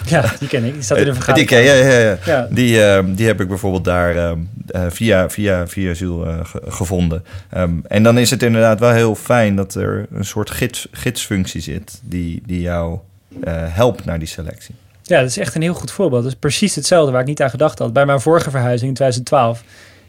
Ja, 0.07 0.33
die 0.38 0.48
ken 0.48 0.64
ik. 0.64 0.72
Die 0.72 0.83
staat 0.83 0.98
in 0.98 1.05
de 1.05 1.11
Eh, 1.11 1.16
vergadering. 1.16 1.48
Die, 1.48 1.59
ken 1.59 1.66
ja, 1.66 1.75
ja, 1.90 1.98
ja. 1.98 2.16
Ja. 2.25 2.48
Die, 2.51 2.85
eh, 2.85 3.05
die 3.07 3.27
heb 3.27 3.40
ik 3.40 3.48
bijvoorbeeld 3.48 3.85
daar 3.85 4.16
eh, 4.16 4.31
eh, 4.66 4.83
via, 4.90 5.31
via, 5.31 5.66
via 5.66 5.92
Jules 5.92 6.48
ge- 6.48 6.62
gevonden. 6.68 7.25
Ehm, 7.51 7.72
en 7.88 8.03
dan 8.03 8.18
is 8.18 8.31
het 8.31 8.42
inderdaad 8.42 8.81
wel 8.81 8.90
heel 8.92 9.14
fijn 9.14 9.57
dat 9.57 9.75
er 9.75 10.07
een 10.12 10.25
soort 10.25 10.51
gids, 10.51 10.88
gidsfunctie 10.92 11.61
zit 11.61 12.01
die, 12.05 12.42
die 12.46 12.61
jou 12.61 12.98
helpt 13.51 14.05
naar 14.05 14.18
die 14.18 14.29
selectie. 14.29 14.75
Ja, 15.12 15.20
dat 15.20 15.29
is 15.29 15.38
echt 15.38 15.55
een 15.55 15.62
heel 15.62 15.75
goed 15.75 15.90
voorbeeld. 15.90 16.22
Dat 16.22 16.33
is 16.33 16.38
precies 16.38 16.75
hetzelfde 16.75 17.12
waar 17.12 17.20
ik 17.20 17.27
niet 17.27 17.42
aan 17.42 17.51
gedacht 17.51 17.79
had. 17.79 17.92
Bij 17.92 18.07
mijn 18.07 18.20
vorige 18.20 18.51
verhuizing 18.51 18.88
in 18.88 18.94
2012 18.94 19.62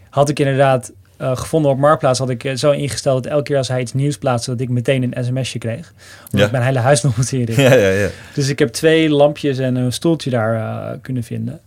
had 0.10 0.30
ik 0.30 0.39
inderdaad 0.39 0.92
eh, 1.18 1.38
gevonden 1.38 1.72
op 1.72 1.78
Marktplaats... 1.78 2.20
had 2.20 2.30
ik 2.30 2.44
eh, 2.44 2.56
zo 2.56 2.72
ingesteld 2.72 3.24
dat 3.24 3.32
elke 3.32 3.44
keer 3.44 3.58
als 3.58 3.68
hij 3.68 3.82
iets 3.82 3.94
nieuws 3.94 4.18
plaatste... 4.18 4.52
dat 4.52 4.60
ik 4.60 4.70
meteen 4.70 5.04
een 5.18 5.24
sms'je 5.26 5.60
kreeg. 5.60 5.94
Omdat 6.24 6.39
Ja. 6.39 6.46
ik 6.46 6.52
mijn 6.52 6.63
hele 6.63 6.80
huis 6.80 7.02
nog 7.02 7.18
moet 7.18 7.32
inrichten. 7.39 7.63
Ja, 7.63 7.74
ja, 7.74 7.88
ja. 7.89 8.08
Dus 8.34 8.50
ik 8.50 8.60
heb 8.60 8.70
twee 8.70 9.10
lampjes 9.10 9.58
en 9.58 9.76
een 9.76 9.94
stoeltje 9.94 10.30
daar 10.30 10.56
eh, 10.56 10.98
kunnen 11.02 11.24
vinden. 11.24 11.60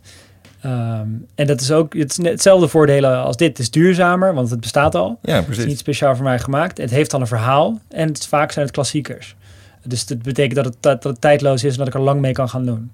Ehm, 0.60 1.08
en 1.34 1.46
dat 1.46 1.60
is 1.60 1.70
ook 1.70 1.94
het 1.94 2.10
is 2.10 2.16
net 2.16 2.32
hetzelfde 2.32 2.68
voordelen 2.68 3.22
als 3.22 3.36
dit. 3.36 3.48
Het 3.48 3.58
is 3.58 3.70
duurzamer, 3.70 4.34
want 4.34 4.50
het 4.50 4.60
bestaat 4.60 4.94
al. 4.94 5.18
ja 5.22 5.32
Het 5.32 5.40
is 5.40 5.46
precies. 5.46 5.64
niet 5.64 5.78
speciaal 5.78 6.14
voor 6.16 6.24
mij 6.24 6.38
gemaakt. 6.38 6.78
Het 6.78 6.90
heeft 6.90 7.14
al 7.14 7.20
een 7.20 7.26
verhaal 7.26 7.80
en 7.88 8.08
het, 8.08 8.26
vaak 8.26 8.52
zijn 8.52 8.64
het 8.66 8.74
klassiekers. 8.74 9.34
Dus 9.84 10.06
dat 10.06 10.22
betekent 10.22 10.54
dat 10.54 10.64
het, 10.64 10.76
dat 10.80 11.04
het 11.04 11.20
tijdloos 11.20 11.64
is 11.64 11.72
en 11.72 11.78
dat 11.78 11.86
ik 11.86 11.94
er 11.94 12.00
lang 12.00 12.20
mee 12.20 12.32
kan 12.32 12.48
gaan 12.48 12.64
doen. 12.66 12.90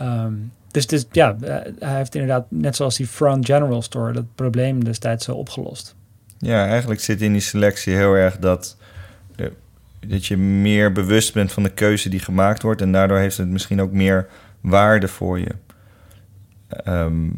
Ehm, 0.00 0.32
dus 0.70 0.86
is, 0.86 1.04
ja, 1.12 1.36
eh, 1.40 1.72
hij 1.78 1.96
heeft 1.96 2.14
inderdaad, 2.14 2.46
net 2.48 2.76
zoals 2.76 2.96
die 2.96 3.06
Front 3.06 3.46
General 3.46 3.82
Store, 3.82 4.12
dat 4.12 4.24
probleem 4.34 4.84
destijds 4.84 5.24
zo 5.24 5.34
opgelost. 5.34 5.94
Ja, 6.38 6.66
eigenlijk 6.66 7.00
zit 7.00 7.20
in 7.22 7.32
die 7.32 7.40
selectie 7.40 7.94
heel 7.94 8.14
erg 8.14 8.38
dat, 8.38 8.76
de- 9.36 9.52
dat 10.06 10.26
je 10.26 10.36
meer 10.36 10.92
bewust 10.92 11.34
bent 11.34 11.52
van 11.52 11.62
de 11.62 11.68
keuze 11.72 12.08
die 12.08 12.20
gemaakt 12.20 12.62
wordt. 12.62 12.80
En 12.80 12.92
daardoor 12.92 13.18
heeft 13.18 13.36
het 13.36 13.48
misschien 13.48 13.80
ook 13.80 13.92
meer 13.92 14.26
waarde 14.60 15.08
voor 15.08 15.38
je. 15.38 15.54
Ehm, 16.68 17.28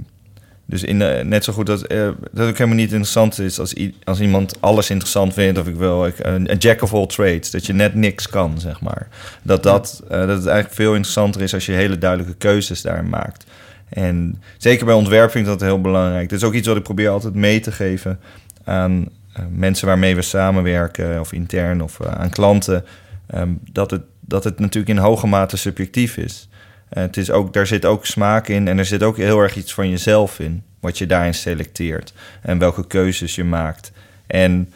dus 0.73 0.83
in 0.83 0.99
de- 0.99 1.21
net 1.25 1.45
zo 1.45 1.53
goed 1.53 1.67
dat, 1.67 1.83
eh, 1.87 2.09
dat 2.31 2.49
ook 2.49 2.57
helemaal 2.57 2.77
niet 2.77 2.91
interessant 2.91 3.39
is 3.39 3.59
als, 3.59 3.75
als 4.05 4.21
iemand 4.21 4.61
alles 4.61 4.91
interessant 4.91 5.33
vindt. 5.35 5.59
Of 5.59 5.67
ik 5.67 5.75
wil 5.75 6.07
ik, 6.07 6.15
een, 6.19 6.51
een 6.51 6.57
jack 6.59 6.83
of 6.83 6.95
all 6.95 7.07
trades. 7.07 7.51
Dat 7.51 7.67
je 7.67 7.73
net 7.73 7.95
niks 7.95 8.29
kan, 8.29 8.61
zeg 8.61 8.81
maar. 8.81 9.09
Dat, 9.43 9.63
dat, 9.63 10.03
eh, 10.05 10.11
dat 10.19 10.29
het 10.29 10.47
eigenlijk 10.47 10.75
veel 10.75 10.95
interessanter 10.95 11.43
is 11.43 11.55
als 11.55 11.67
je 11.67 11.73
hele 11.73 11.99
duidelijke 11.99 12.35
keuzes 12.35 12.83
daarin 12.83 13.09
maakt. 13.09 13.45
En 13.89 14.43
zeker 14.59 14.85
bij 14.87 14.95
ontwerp 14.95 15.31
vind 15.31 15.45
ik 15.47 15.51
dat 15.53 15.61
heel 15.61 15.81
belangrijk. 15.81 16.29
Dat 16.29 16.39
is 16.39 16.45
ook 16.45 16.55
iets 16.55 16.69
wat 16.69 16.77
ik 16.77 16.83
probeer 16.83 17.09
altijd 17.09 17.35
mee 17.35 17.61
te 17.61 17.73
geven 17.73 18.21
aan 18.65 19.09
eh, 19.33 19.43
mensen 19.51 19.87
waarmee 19.87 20.15
we 20.15 20.23
samenwerken, 20.23 21.21
of 21.21 21.33
intern 21.33 21.83
of 21.83 22.01
aan 22.07 22.31
klanten. 22.31 22.85
ehm, 23.27 23.51
dat, 23.73 23.91
het, 23.91 24.03
dat 24.21 24.45
het 24.45 24.59
natuurlijk 24.59 24.97
in 24.99 25.05
hoge 25.05 25.27
mate 25.27 25.57
subjectief 25.57 26.17
is. 26.17 26.49
Eh, 26.93 27.03
het 27.03 27.17
is 27.17 27.31
ook, 27.31 27.53
daar 27.53 27.67
zit 27.67 27.85
ook 27.85 28.07
smaak 28.07 28.49
in 28.49 28.69
en 28.69 28.79
er 28.79 28.85
zit 28.85 29.03
ook 29.03 29.17
heel 29.17 29.41
erg 29.41 29.57
iets 29.57 29.75
van 29.75 29.91
jezelf 29.91 30.39
in, 30.39 30.63
wat 30.81 30.99
je 30.99 31.07
daarin 31.07 31.35
selecteert 31.35 32.13
en 32.43 32.59
welke 32.59 32.87
keuzes 32.87 33.35
je 33.35 33.45
maakt. 33.45 33.93
En 34.27 34.73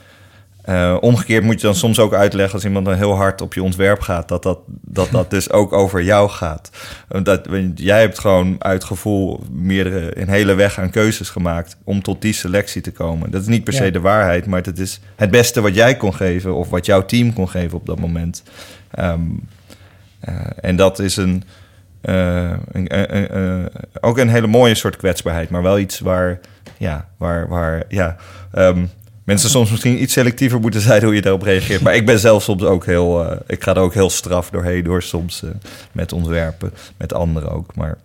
eh, 0.63 0.97
omgekeerd 1.01 1.45
moet 1.45 1.61
je 1.61 1.67
dan 1.67 1.75
soms 1.75 1.99
ook 1.99 2.15
uitleggen 2.15 2.55
als 2.55 2.65
iemand 2.65 2.87
dan 2.87 2.95
heel 2.95 3.15
hard 3.15 3.41
op 3.41 3.55
je 3.55 3.63
ontwerp 3.63 4.01
gaat, 4.01 4.29
dat 4.29 4.43
dat, 4.43 4.59
dat, 4.67 5.11
dat 5.11 5.31
dus 5.31 5.51
ook 5.51 5.73
over 5.73 6.03
jou 6.03 6.29
gaat. 6.29 6.71
Dat, 7.23 7.49
jij 7.75 8.01
hebt 8.01 8.19
gewoon 8.19 8.57
uit 8.59 8.85
gevoel 8.85 9.41
meerdere, 9.51 10.21
een 10.21 10.29
hele 10.29 10.55
weg 10.55 10.79
aan 10.79 10.91
keuzes 10.91 11.31
gemaakt 11.31 11.77
om 11.85 12.03
tot 12.03 12.23
die 12.23 12.33
selectie 12.33 12.83
te 12.83 12.93
komen. 12.93 13.31
Dat 13.31 13.41
is 13.41 13.47
niet 13.49 13.65
per 13.65 13.73
se 13.73 13.85
Ja. 13.85 13.91
de 13.91 14.01
waarheid, 14.01 14.47
maar 14.47 14.63
het 14.63 14.79
is 14.79 15.01
het 15.17 15.31
beste 15.31 15.61
wat 15.61 15.75
jij 15.75 15.97
kon 15.97 16.15
geven 16.15 16.55
of 16.55 16.71
wat 16.71 16.87
jouw 16.87 17.05
team 17.05 17.33
kon 17.33 17.49
geven 17.49 17.79
op 17.79 17.87
dat 17.87 18.01
moment. 18.01 18.43
Ehm, 18.91 19.21
eh, 20.21 20.35
en 20.61 20.77
dat 20.77 20.99
is 20.99 21.17
een, 21.17 21.43
eh, 21.45 21.66
een- 22.13 22.99
een- 22.99 23.37
een- 23.37 23.69
ook 24.01 24.19
een 24.19 24.29
hele 24.29 24.47
mooie 24.47 24.75
soort 24.75 24.97
kwetsbaarheid, 24.97 25.51
maar 25.51 25.63
wel 25.63 25.79
iets 25.79 25.99
waar, 26.01 26.41
ja, 26.79 27.09
waar, 27.17 27.49
waar, 27.49 27.83
ja, 27.89 28.17
ehm, 28.53 28.85
mensen 29.25 29.51
soms 29.51 29.71
misschien 29.71 30.03
iets 30.03 30.13
selectiever 30.13 30.61
moeten 30.61 30.81
zijn 30.81 31.05
hoe 31.05 31.15
je 31.15 31.23
daarop 31.23 31.43
reageert. 31.43 31.81
Maar 31.81 31.95
ik 31.95 32.07
ben 32.07 32.19
zelf 32.19 32.43
soms 32.43 32.63
ook 32.63 32.87
heel, 32.87 33.25
eh, 33.31 33.37
ik 33.47 33.63
ga 33.63 33.75
er 33.75 33.81
ook 33.81 33.95
heel 33.95 34.11
straf 34.11 34.51
doorheen 34.51 34.85
door 34.85 35.03
soms 35.03 35.43
eh, 35.43 35.51
met 35.93 36.13
ontwerpen, 36.13 36.73
met 36.97 37.13
anderen 37.15 37.51
ook. 37.51 37.75
Maar 37.75 37.97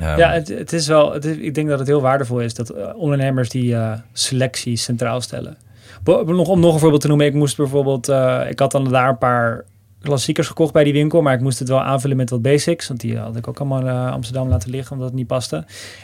ehm, 0.00 0.18
ja, 0.18 0.30
het, 0.32 0.48
het 0.48 0.72
is 0.72 0.86
wel, 0.86 1.16
ik 1.24 1.54
denk 1.54 1.68
dat 1.68 1.78
het 1.78 1.88
heel 1.88 2.00
waardevol 2.00 2.40
is 2.40 2.54
dat 2.54 2.68
eh, 2.70 2.88
ondernemers 2.96 3.48
die 3.48 3.74
eh, 3.74 3.92
selectie 4.12 4.76
centraal 4.76 5.20
stellen. 5.20 5.56
Nog, 6.04 6.48
om 6.48 6.60
nog 6.60 6.74
een 6.74 6.80
voorbeeld 6.80 7.00
te 7.00 7.08
noemen, 7.08 7.26
ik 7.26 7.34
moest 7.34 7.56
bijvoorbeeld, 7.56 8.08
eh, 8.08 8.40
ik 8.48 8.58
had 8.58 8.70
dan 8.70 8.90
daar 8.90 9.08
een 9.08 9.18
paar 9.18 9.64
klassiekers 10.02 10.46
gekocht 10.46 10.72
bij 10.72 10.84
die 10.84 10.92
winkel, 10.92 11.22
maar 11.22 11.34
ik 11.34 11.40
moest 11.40 11.58
het 11.58 11.68
wel 11.68 11.82
aanvullen 11.82 12.16
met 12.16 12.30
wat 12.30 12.42
basics, 12.42 12.88
want 12.88 13.00
die 13.00 13.18
had 13.18 13.36
ik 13.36 13.48
ook 13.48 13.58
allemaal 13.58 13.80
in 13.80 13.86
eh, 13.86 14.12
Amsterdam 14.12 14.48
laten 14.48 14.70
liggen 14.70 14.92
omdat 14.92 15.08
het 15.08 15.16
niet 15.16 15.26
paste. 15.26 15.56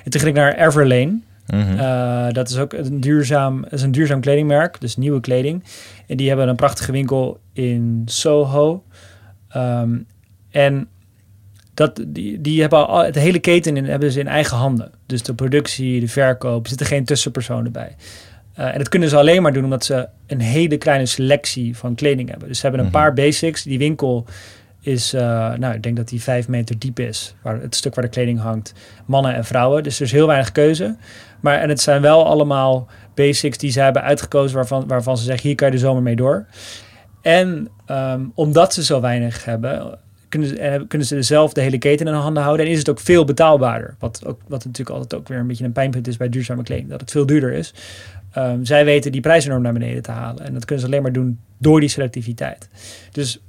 En 0.05 0.11
toen 0.11 0.21
ging 0.21 0.37
ik 0.37 0.43
naar 0.43 0.55
Everlane. 0.55 1.19
mhm. 1.47 1.79
Eh, 1.79 2.33
dat 2.33 2.51
is 2.51 2.59
ook 2.59 2.73
een 2.73 3.01
duurzaam, 3.01 3.65
is 3.71 3.83
een 3.83 3.93
duurzaam 3.93 4.21
kledingmerk, 4.21 4.81
dus 4.81 4.97
nieuwe 4.97 5.21
kleding. 5.21 5.65
En 6.07 6.17
die 6.17 6.29
hebben 6.29 6.49
een 6.49 6.57
prachtige 6.57 6.93
winkel 6.93 7.41
in 7.53 8.03
Soho. 8.05 8.85
Ehm, 9.49 9.99
en 10.51 10.89
dat, 11.75 12.05
die, 12.07 12.41
die 12.41 12.61
hebben 12.61 12.87
al, 12.87 13.05
het 13.05 13.15
hele 13.15 13.39
keten 13.39 13.77
in, 13.77 13.85
hebben 13.85 14.13
ze 14.13 14.21
in 14.21 14.29
eigen 14.29 14.57
handen. 14.57 14.91
Dus 15.07 15.23
de 15.23 15.35
productie, 15.35 16.01
de 16.01 16.09
verkoop, 16.09 16.63
er 16.63 16.69
zitten 16.69 16.87
geen 16.87 17.05
tussenpersonen 17.05 17.73
bij. 17.73 17.97
Eh, 18.55 18.67
en 18.73 18.79
dat 18.79 18.89
kunnen 18.89 19.09
ze 19.09 19.17
alleen 19.17 19.43
maar 19.43 19.53
doen 19.53 19.65
omdat 19.65 19.85
ze 19.85 20.09
een 20.27 20.41
hele 20.41 20.77
kleine 20.77 21.07
selectie 21.07 21.77
van 21.77 21.95
kleding 21.95 22.29
hebben. 22.31 22.49
Dus 22.49 22.57
ze 22.57 22.63
hebben 22.63 22.81
een 22.81 22.91
Mhm. 22.93 23.01
paar 23.01 23.13
basics. 23.15 23.63
Die 23.63 23.79
winkel 23.79 24.27
is, 24.81 25.13
eh, 25.13 25.55
nou, 25.55 25.75
ik 25.75 25.83
denk 25.83 25.97
dat 25.97 26.09
die 26.09 26.23
vijf 26.23 26.49
meter 26.49 26.79
diep 26.79 26.99
is. 26.99 27.35
Waar 27.43 27.61
het 27.61 27.75
stuk 27.75 27.95
waar 27.95 28.05
de 28.05 28.11
kleding 28.11 28.41
hangt, 28.41 28.73
mannen 29.07 29.35
en 29.35 29.45
vrouwen. 29.45 29.83
Dus 29.83 29.97
er 29.97 30.05
is 30.05 30.13
heel 30.13 30.27
weinig 30.27 30.53
keuze. 30.53 30.97
Maar 31.41 31.59
en 31.59 31.69
het 31.69 31.81
zijn 31.81 32.03
wel 32.03 32.27
allemaal 32.27 32.89
basics 33.15 33.59
die 33.59 33.71
ze 33.71 33.81
hebben 33.81 34.03
uitgekozen 34.03 34.57
waarvan, 34.57 34.87
waarvan 34.87 35.17
ze 35.19 35.25
zeggen, 35.25 35.47
hier 35.47 35.57
kan 35.57 35.67
je 35.69 35.75
de 35.75 35.81
zomer 35.81 36.03
mee 36.03 36.17
door. 36.17 36.47
En 37.23 37.69
ehm, 37.87 38.21
omdat 38.35 38.75
ze 38.75 38.85
zo 38.85 39.01
weinig 39.01 39.45
hebben, 39.45 39.99
kunnen 40.29 40.49
ze, 40.49 40.59
en 40.59 40.87
kunnen 40.87 41.07
ze 41.07 41.23
zelf 41.23 41.53
de 41.53 41.61
hele 41.61 41.79
keten 41.79 42.07
in 42.07 42.13
handen 42.13 42.43
houden. 42.43 42.67
En 42.67 42.73
is 42.73 42.79
het 42.79 42.89
ook 42.91 43.01
veel 43.01 43.25
betaalbaarder. 43.25 43.95
Wat, 43.99 44.23
ook, 44.27 44.41
wat 44.49 44.65
natuurlijk 44.65 44.97
altijd 44.97 45.21
ook 45.21 45.29
weer 45.29 45.39
een 45.39 45.47
beetje 45.47 45.65
een 45.65 45.73
pijnpunt 45.73 46.09
is 46.09 46.17
bij 46.17 46.29
duurzame 46.29 46.63
kleding. 46.63 46.89
Dat 46.91 47.01
het 47.01 47.11
veel 47.11 47.27
duurder 47.27 47.53
is. 47.53 47.75
Ehm, 48.33 48.65
zij 48.65 48.85
weten 48.85 49.13
die 49.13 49.21
prijzenorm 49.21 49.63
naar 49.63 49.73
beneden 49.73 50.03
te 50.03 50.11
halen. 50.11 50.45
En 50.45 50.53
dat 50.53 50.65
kunnen 50.65 50.85
ze 50.85 50.91
alleen 50.91 51.03
maar 51.03 51.13
doen 51.13 51.39
door 51.59 51.81
die 51.81 51.89
selectiviteit. 51.89 52.69
Dus 53.13 53.41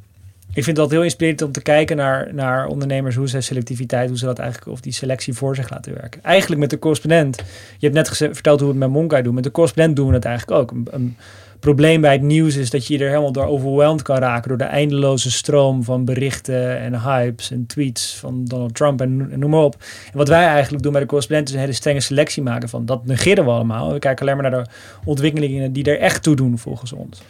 ik 0.53 0.63
vind 0.63 0.75
dat 0.75 0.91
heel 0.91 1.03
inspirerend 1.03 1.41
om 1.41 1.51
te 1.51 1.61
kijken 1.61 1.97
naar, 1.97 2.33
naar 2.33 2.67
ondernemers, 2.67 3.15
hoe 3.15 3.27
zij 3.27 3.41
selectiviteit, 3.41 4.09
hoe 4.09 4.17
ze 4.17 4.25
dat 4.25 4.39
eigenlijk, 4.39 4.71
of 4.71 4.81
die 4.81 4.93
selectie 4.93 5.33
voor 5.33 5.55
zich 5.55 5.69
laten 5.69 5.93
werken. 5.93 6.23
Eigenlijk 6.23 6.61
met 6.61 6.69
de 6.69 6.79
correspondent, 6.79 7.37
je 7.77 7.89
hebt 7.89 7.93
net 7.93 8.17
verteld 8.17 8.59
hoe 8.59 8.67
we 8.67 8.75
het 8.75 8.83
met 8.83 8.93
Monkai 8.93 9.23
doen, 9.23 9.33
met 9.33 9.43
de 9.43 9.51
correspondent 9.51 9.95
doen 9.95 10.07
we 10.07 10.13
het 10.13 10.25
eigenlijk 10.25 10.59
ook. 10.59 10.71
Een, 10.71 10.87
een 10.91 11.17
probleem 11.63 12.01
bij 12.01 12.11
het 12.11 12.21
nieuws 12.21 12.55
is 12.55 12.69
dat 12.69 12.87
je 12.87 12.97
er 12.97 13.07
helemaal 13.07 13.31
door 13.31 13.45
overweldigd 13.45 14.03
kan 14.03 14.17
raken 14.17 14.49
door 14.49 14.57
de 14.57 14.63
eindeloze 14.63 15.31
stroom 15.31 15.83
van 15.83 16.05
berichten 16.05 16.79
en 16.79 17.01
hypes 17.01 17.51
en 17.51 17.65
tweets 17.65 18.15
van 18.15 18.45
Donald 18.45 18.75
Trump 18.75 19.01
en, 19.01 19.39
noem 19.39 19.49
maar 19.49 19.63
op. 19.63 19.75
En 20.11 20.17
wat 20.17 20.27
wij 20.27 20.45
eigenlijk 20.45 20.83
doen 20.83 20.91
bij 20.91 21.01
de 21.01 21.07
correspondent 21.07 21.49
is 21.49 21.55
een 21.55 21.61
hele 21.61 21.73
strenge 21.73 21.99
selectie 21.99 22.43
maken 22.43 22.69
van 22.69 22.85
dat 22.85 23.05
negeren 23.05 23.45
we 23.45 23.51
allemaal. 23.51 23.93
We 23.93 23.99
kijken 23.99 24.25
alleen 24.25 24.41
maar 24.41 24.51
naar 24.51 24.63
de 24.63 24.69
ontwikkelingen 25.05 25.73
die 25.73 25.83
er 25.83 25.99
echt 25.99 26.23
toe 26.23 26.35
doen 26.35 26.57
volgens 26.57 26.93
ons. 26.93 27.21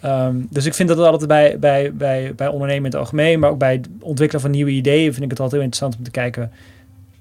Ehm, 0.00 0.36
dus 0.50 0.66
ik 0.66 0.74
vind 0.74 0.88
dat 0.88 0.98
altijd 0.98 1.28
bij, 1.28 1.58
bij, 1.58 1.94
bij, 1.94 2.34
bij 2.34 2.48
ondernemen 2.48 2.84
in 2.84 2.90
het 2.90 3.00
algemeen, 3.00 3.40
maar 3.40 3.50
ook 3.50 3.58
bij 3.58 3.72
het 3.72 3.88
ontwikkelen 4.00 4.42
van 4.42 4.50
nieuwe 4.50 4.70
ideeën, 4.70 5.12
vind 5.12 5.24
ik 5.24 5.30
het 5.30 5.40
altijd 5.40 5.62
heel 5.62 5.70
interessant 5.70 5.96
om 5.96 6.04
te 6.04 6.10
kijken 6.10 6.52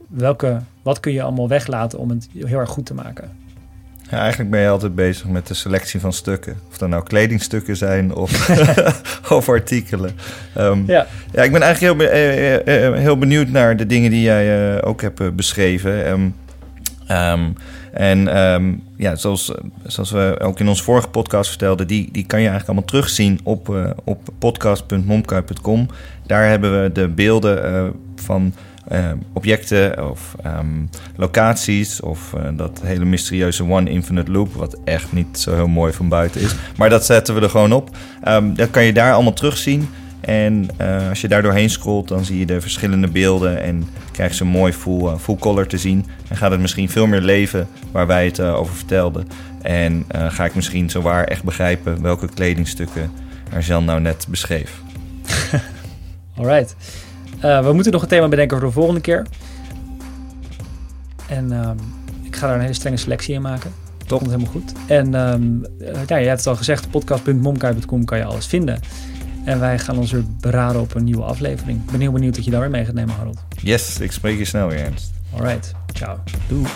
welke, 0.08 0.60
wat 0.82 1.00
kun 1.00 1.12
je 1.12 1.22
allemaal 1.22 1.48
weglaten 1.48 2.00
om 2.00 2.10
het 2.10 2.28
heel 2.38 2.60
erg 2.60 2.70
goed 2.70 2.86
te 2.86 2.94
maken. 2.94 3.32
Ja, 4.12 4.18
eigenlijk 4.18 4.50
ben 4.50 4.62
je 4.62 4.70
altijd 4.70 4.96
bezig 4.96 5.26
met 5.26 5.48
de 5.48 5.54
selectie 5.54 6.00
van 6.00 6.14
stukken. 6.14 6.58
Of 6.70 6.78
dat 6.78 6.90
nou 6.90 7.04
kledingstukken 7.04 7.78
zijn 7.78 8.16
of, 8.16 8.50
of 9.30 9.50
artikelen. 9.50 10.12
Um, 10.58 10.84
ja. 10.88 11.08
ja, 11.32 11.44
ik 11.44 11.52
ben 11.52 11.62
eigenlijk 11.62 12.10
heel, 12.10 12.94
uh, 12.94 13.00
heel 13.00 13.18
benieuwd 13.18 13.48
naar 13.48 13.78
de 13.78 13.86
dingen 13.86 14.12
die 14.12 14.22
jij 14.22 14.74
uh, 14.76 14.78
ook 14.82 15.02
hebt 15.02 15.36
beschreven. 15.36 16.08
Um, 16.08 16.36
um, 17.12 17.56
en 17.92 18.38
um, 18.38 18.84
ja, 18.98 19.16
zoals, 19.16 19.52
zoals 19.86 20.12
we 20.12 20.36
ook 20.40 20.60
in 20.60 20.68
onze 20.68 20.84
vorige 20.84 21.08
podcast 21.08 21.50
vertelden, 21.50 21.88
die, 21.88 22.10
die 22.12 22.26
kan 22.26 22.42
je 22.42 22.48
eigenlijk 22.48 22.68
allemaal 22.68 22.90
terugzien 22.90 23.40
op, 23.44 23.70
uh, 23.70 23.90
op 24.04 24.30
podcast.momkai.com. 24.40 25.88
Daar 26.26 26.48
hebben 26.48 26.84
we 26.84 26.92
de 26.92 27.08
beelden 27.08 27.74
uh, 27.74 27.90
van 28.16 28.54
uh, 28.92 29.12
objecten 29.34 30.10
of 30.10 30.36
um, 30.46 30.90
locaties 31.16 32.02
of 32.02 32.36
dat 32.54 32.82
hele 32.84 33.06
mysterieuze 33.06 33.64
One 33.64 33.90
Infinite 33.90 34.32
Loop, 34.32 34.54
wat 34.54 34.78
echt 34.84 35.12
niet 35.12 35.40
zo 35.40 35.56
heel 35.56 35.68
mooi 35.68 35.94
van 35.94 36.10
buiten 36.10 36.42
is. 36.42 36.56
Maar 36.78 36.90
dat 36.90 37.06
zetten 37.06 37.36
we 37.36 37.42
er 37.42 37.50
gewoon 37.50 37.74
op. 37.74 37.90
Um, 38.28 38.56
dat 38.56 38.70
kan 38.70 38.84
je 38.84 38.94
daar 38.94 39.14
allemaal 39.14 39.34
terugzien. 39.34 39.90
En 40.22 40.68
uh, 40.82 41.10
als 41.10 41.22
je 41.22 41.28
daar 41.28 41.42
doorheen 41.42 41.70
scrolt, 41.70 42.08
dan 42.08 42.26
zie 42.26 42.40
je 42.40 42.46
de 42.46 42.62
verschillende 42.62 43.08
beelden 43.08 43.62
en 43.62 43.90
krijg 44.12 44.38
je 44.38 44.44
een 44.44 44.50
mooi 44.50 44.74
full, 44.74 45.18
full 45.18 45.36
color 45.36 45.68
te 45.68 45.78
zien. 45.78 46.06
En 46.28 46.38
gaat 46.38 46.52
het 46.52 46.60
misschien 46.60 46.90
veel 46.90 47.08
meer 47.08 47.22
leven 47.22 47.68
waar 47.92 48.08
wij 48.08 48.26
het 48.26 48.40
over 48.40 48.76
vertelden. 48.76 49.28
En 49.62 50.06
ga 50.30 50.46
ik 50.46 50.56
misschien 50.56 50.90
zowaar 50.90 51.24
echt 51.24 51.44
begrijpen 51.44 52.02
welke 52.02 52.28
kledingstukken 52.34 53.12
Arjan 53.54 53.86
nou 53.86 54.02
net 54.02 54.26
beschreef. 54.30 54.82
Alright. 56.38 56.76
We 57.42 57.72
moeten 57.74 57.92
nog 57.92 58.02
een 58.02 58.08
thema 58.08 58.28
bedenken 58.28 58.58
voor 58.58 58.68
de 58.68 58.74
volgende 58.74 59.02
keer. 59.02 59.26
En 61.28 61.52
ehm, 61.52 61.78
ik 62.24 62.36
ga 62.36 62.48
daar 62.48 62.56
een 62.56 62.62
hele 62.62 62.74
strenge 62.74 62.98
selectie 62.98 63.34
in 63.34 63.42
maken. 63.42 63.72
Toch? 64.06 64.20
Komt 64.20 64.32
helemaal 64.32 64.52
goed. 64.52 64.72
En 64.88 65.14
um, 65.14 65.66
ja, 66.08 66.18
je 66.18 66.28
hebt 66.28 66.38
het 66.38 66.48
al 66.48 66.56
gezegd, 66.56 66.90
podcast.momkai.com 66.90 68.06
kan 68.06 68.18
je 68.18 68.24
alles 68.24 68.46
vinden. 68.46 68.80
En 69.46 69.60
wij 69.60 69.80
gaan 69.80 69.98
ons 69.98 70.12
weer 70.12 70.24
beraden 70.40 70.82
op 70.82 70.96
een 70.96 71.04
nieuwe 71.04 71.24
aflevering. 71.24 71.82
Ik 71.86 71.92
ben 71.92 72.00
heel 72.00 72.12
benieuwd 72.12 72.36
dat 72.36 72.46
je 72.46 72.52
daar 72.52 72.60
weer 72.60 72.70
mee 72.70 72.86
gaat 72.86 72.94
nemen, 72.94 73.16
Harold. 73.16 73.44
Yes, 73.62 74.00
ik 74.00 74.12
spreek 74.12 74.38
je 74.38 74.46
snel 74.46 74.68
weer, 74.68 74.80
Ernst. 74.80 75.12
Alright, 75.34 75.74
ciao. 75.94 76.18
Doei. 76.48 76.68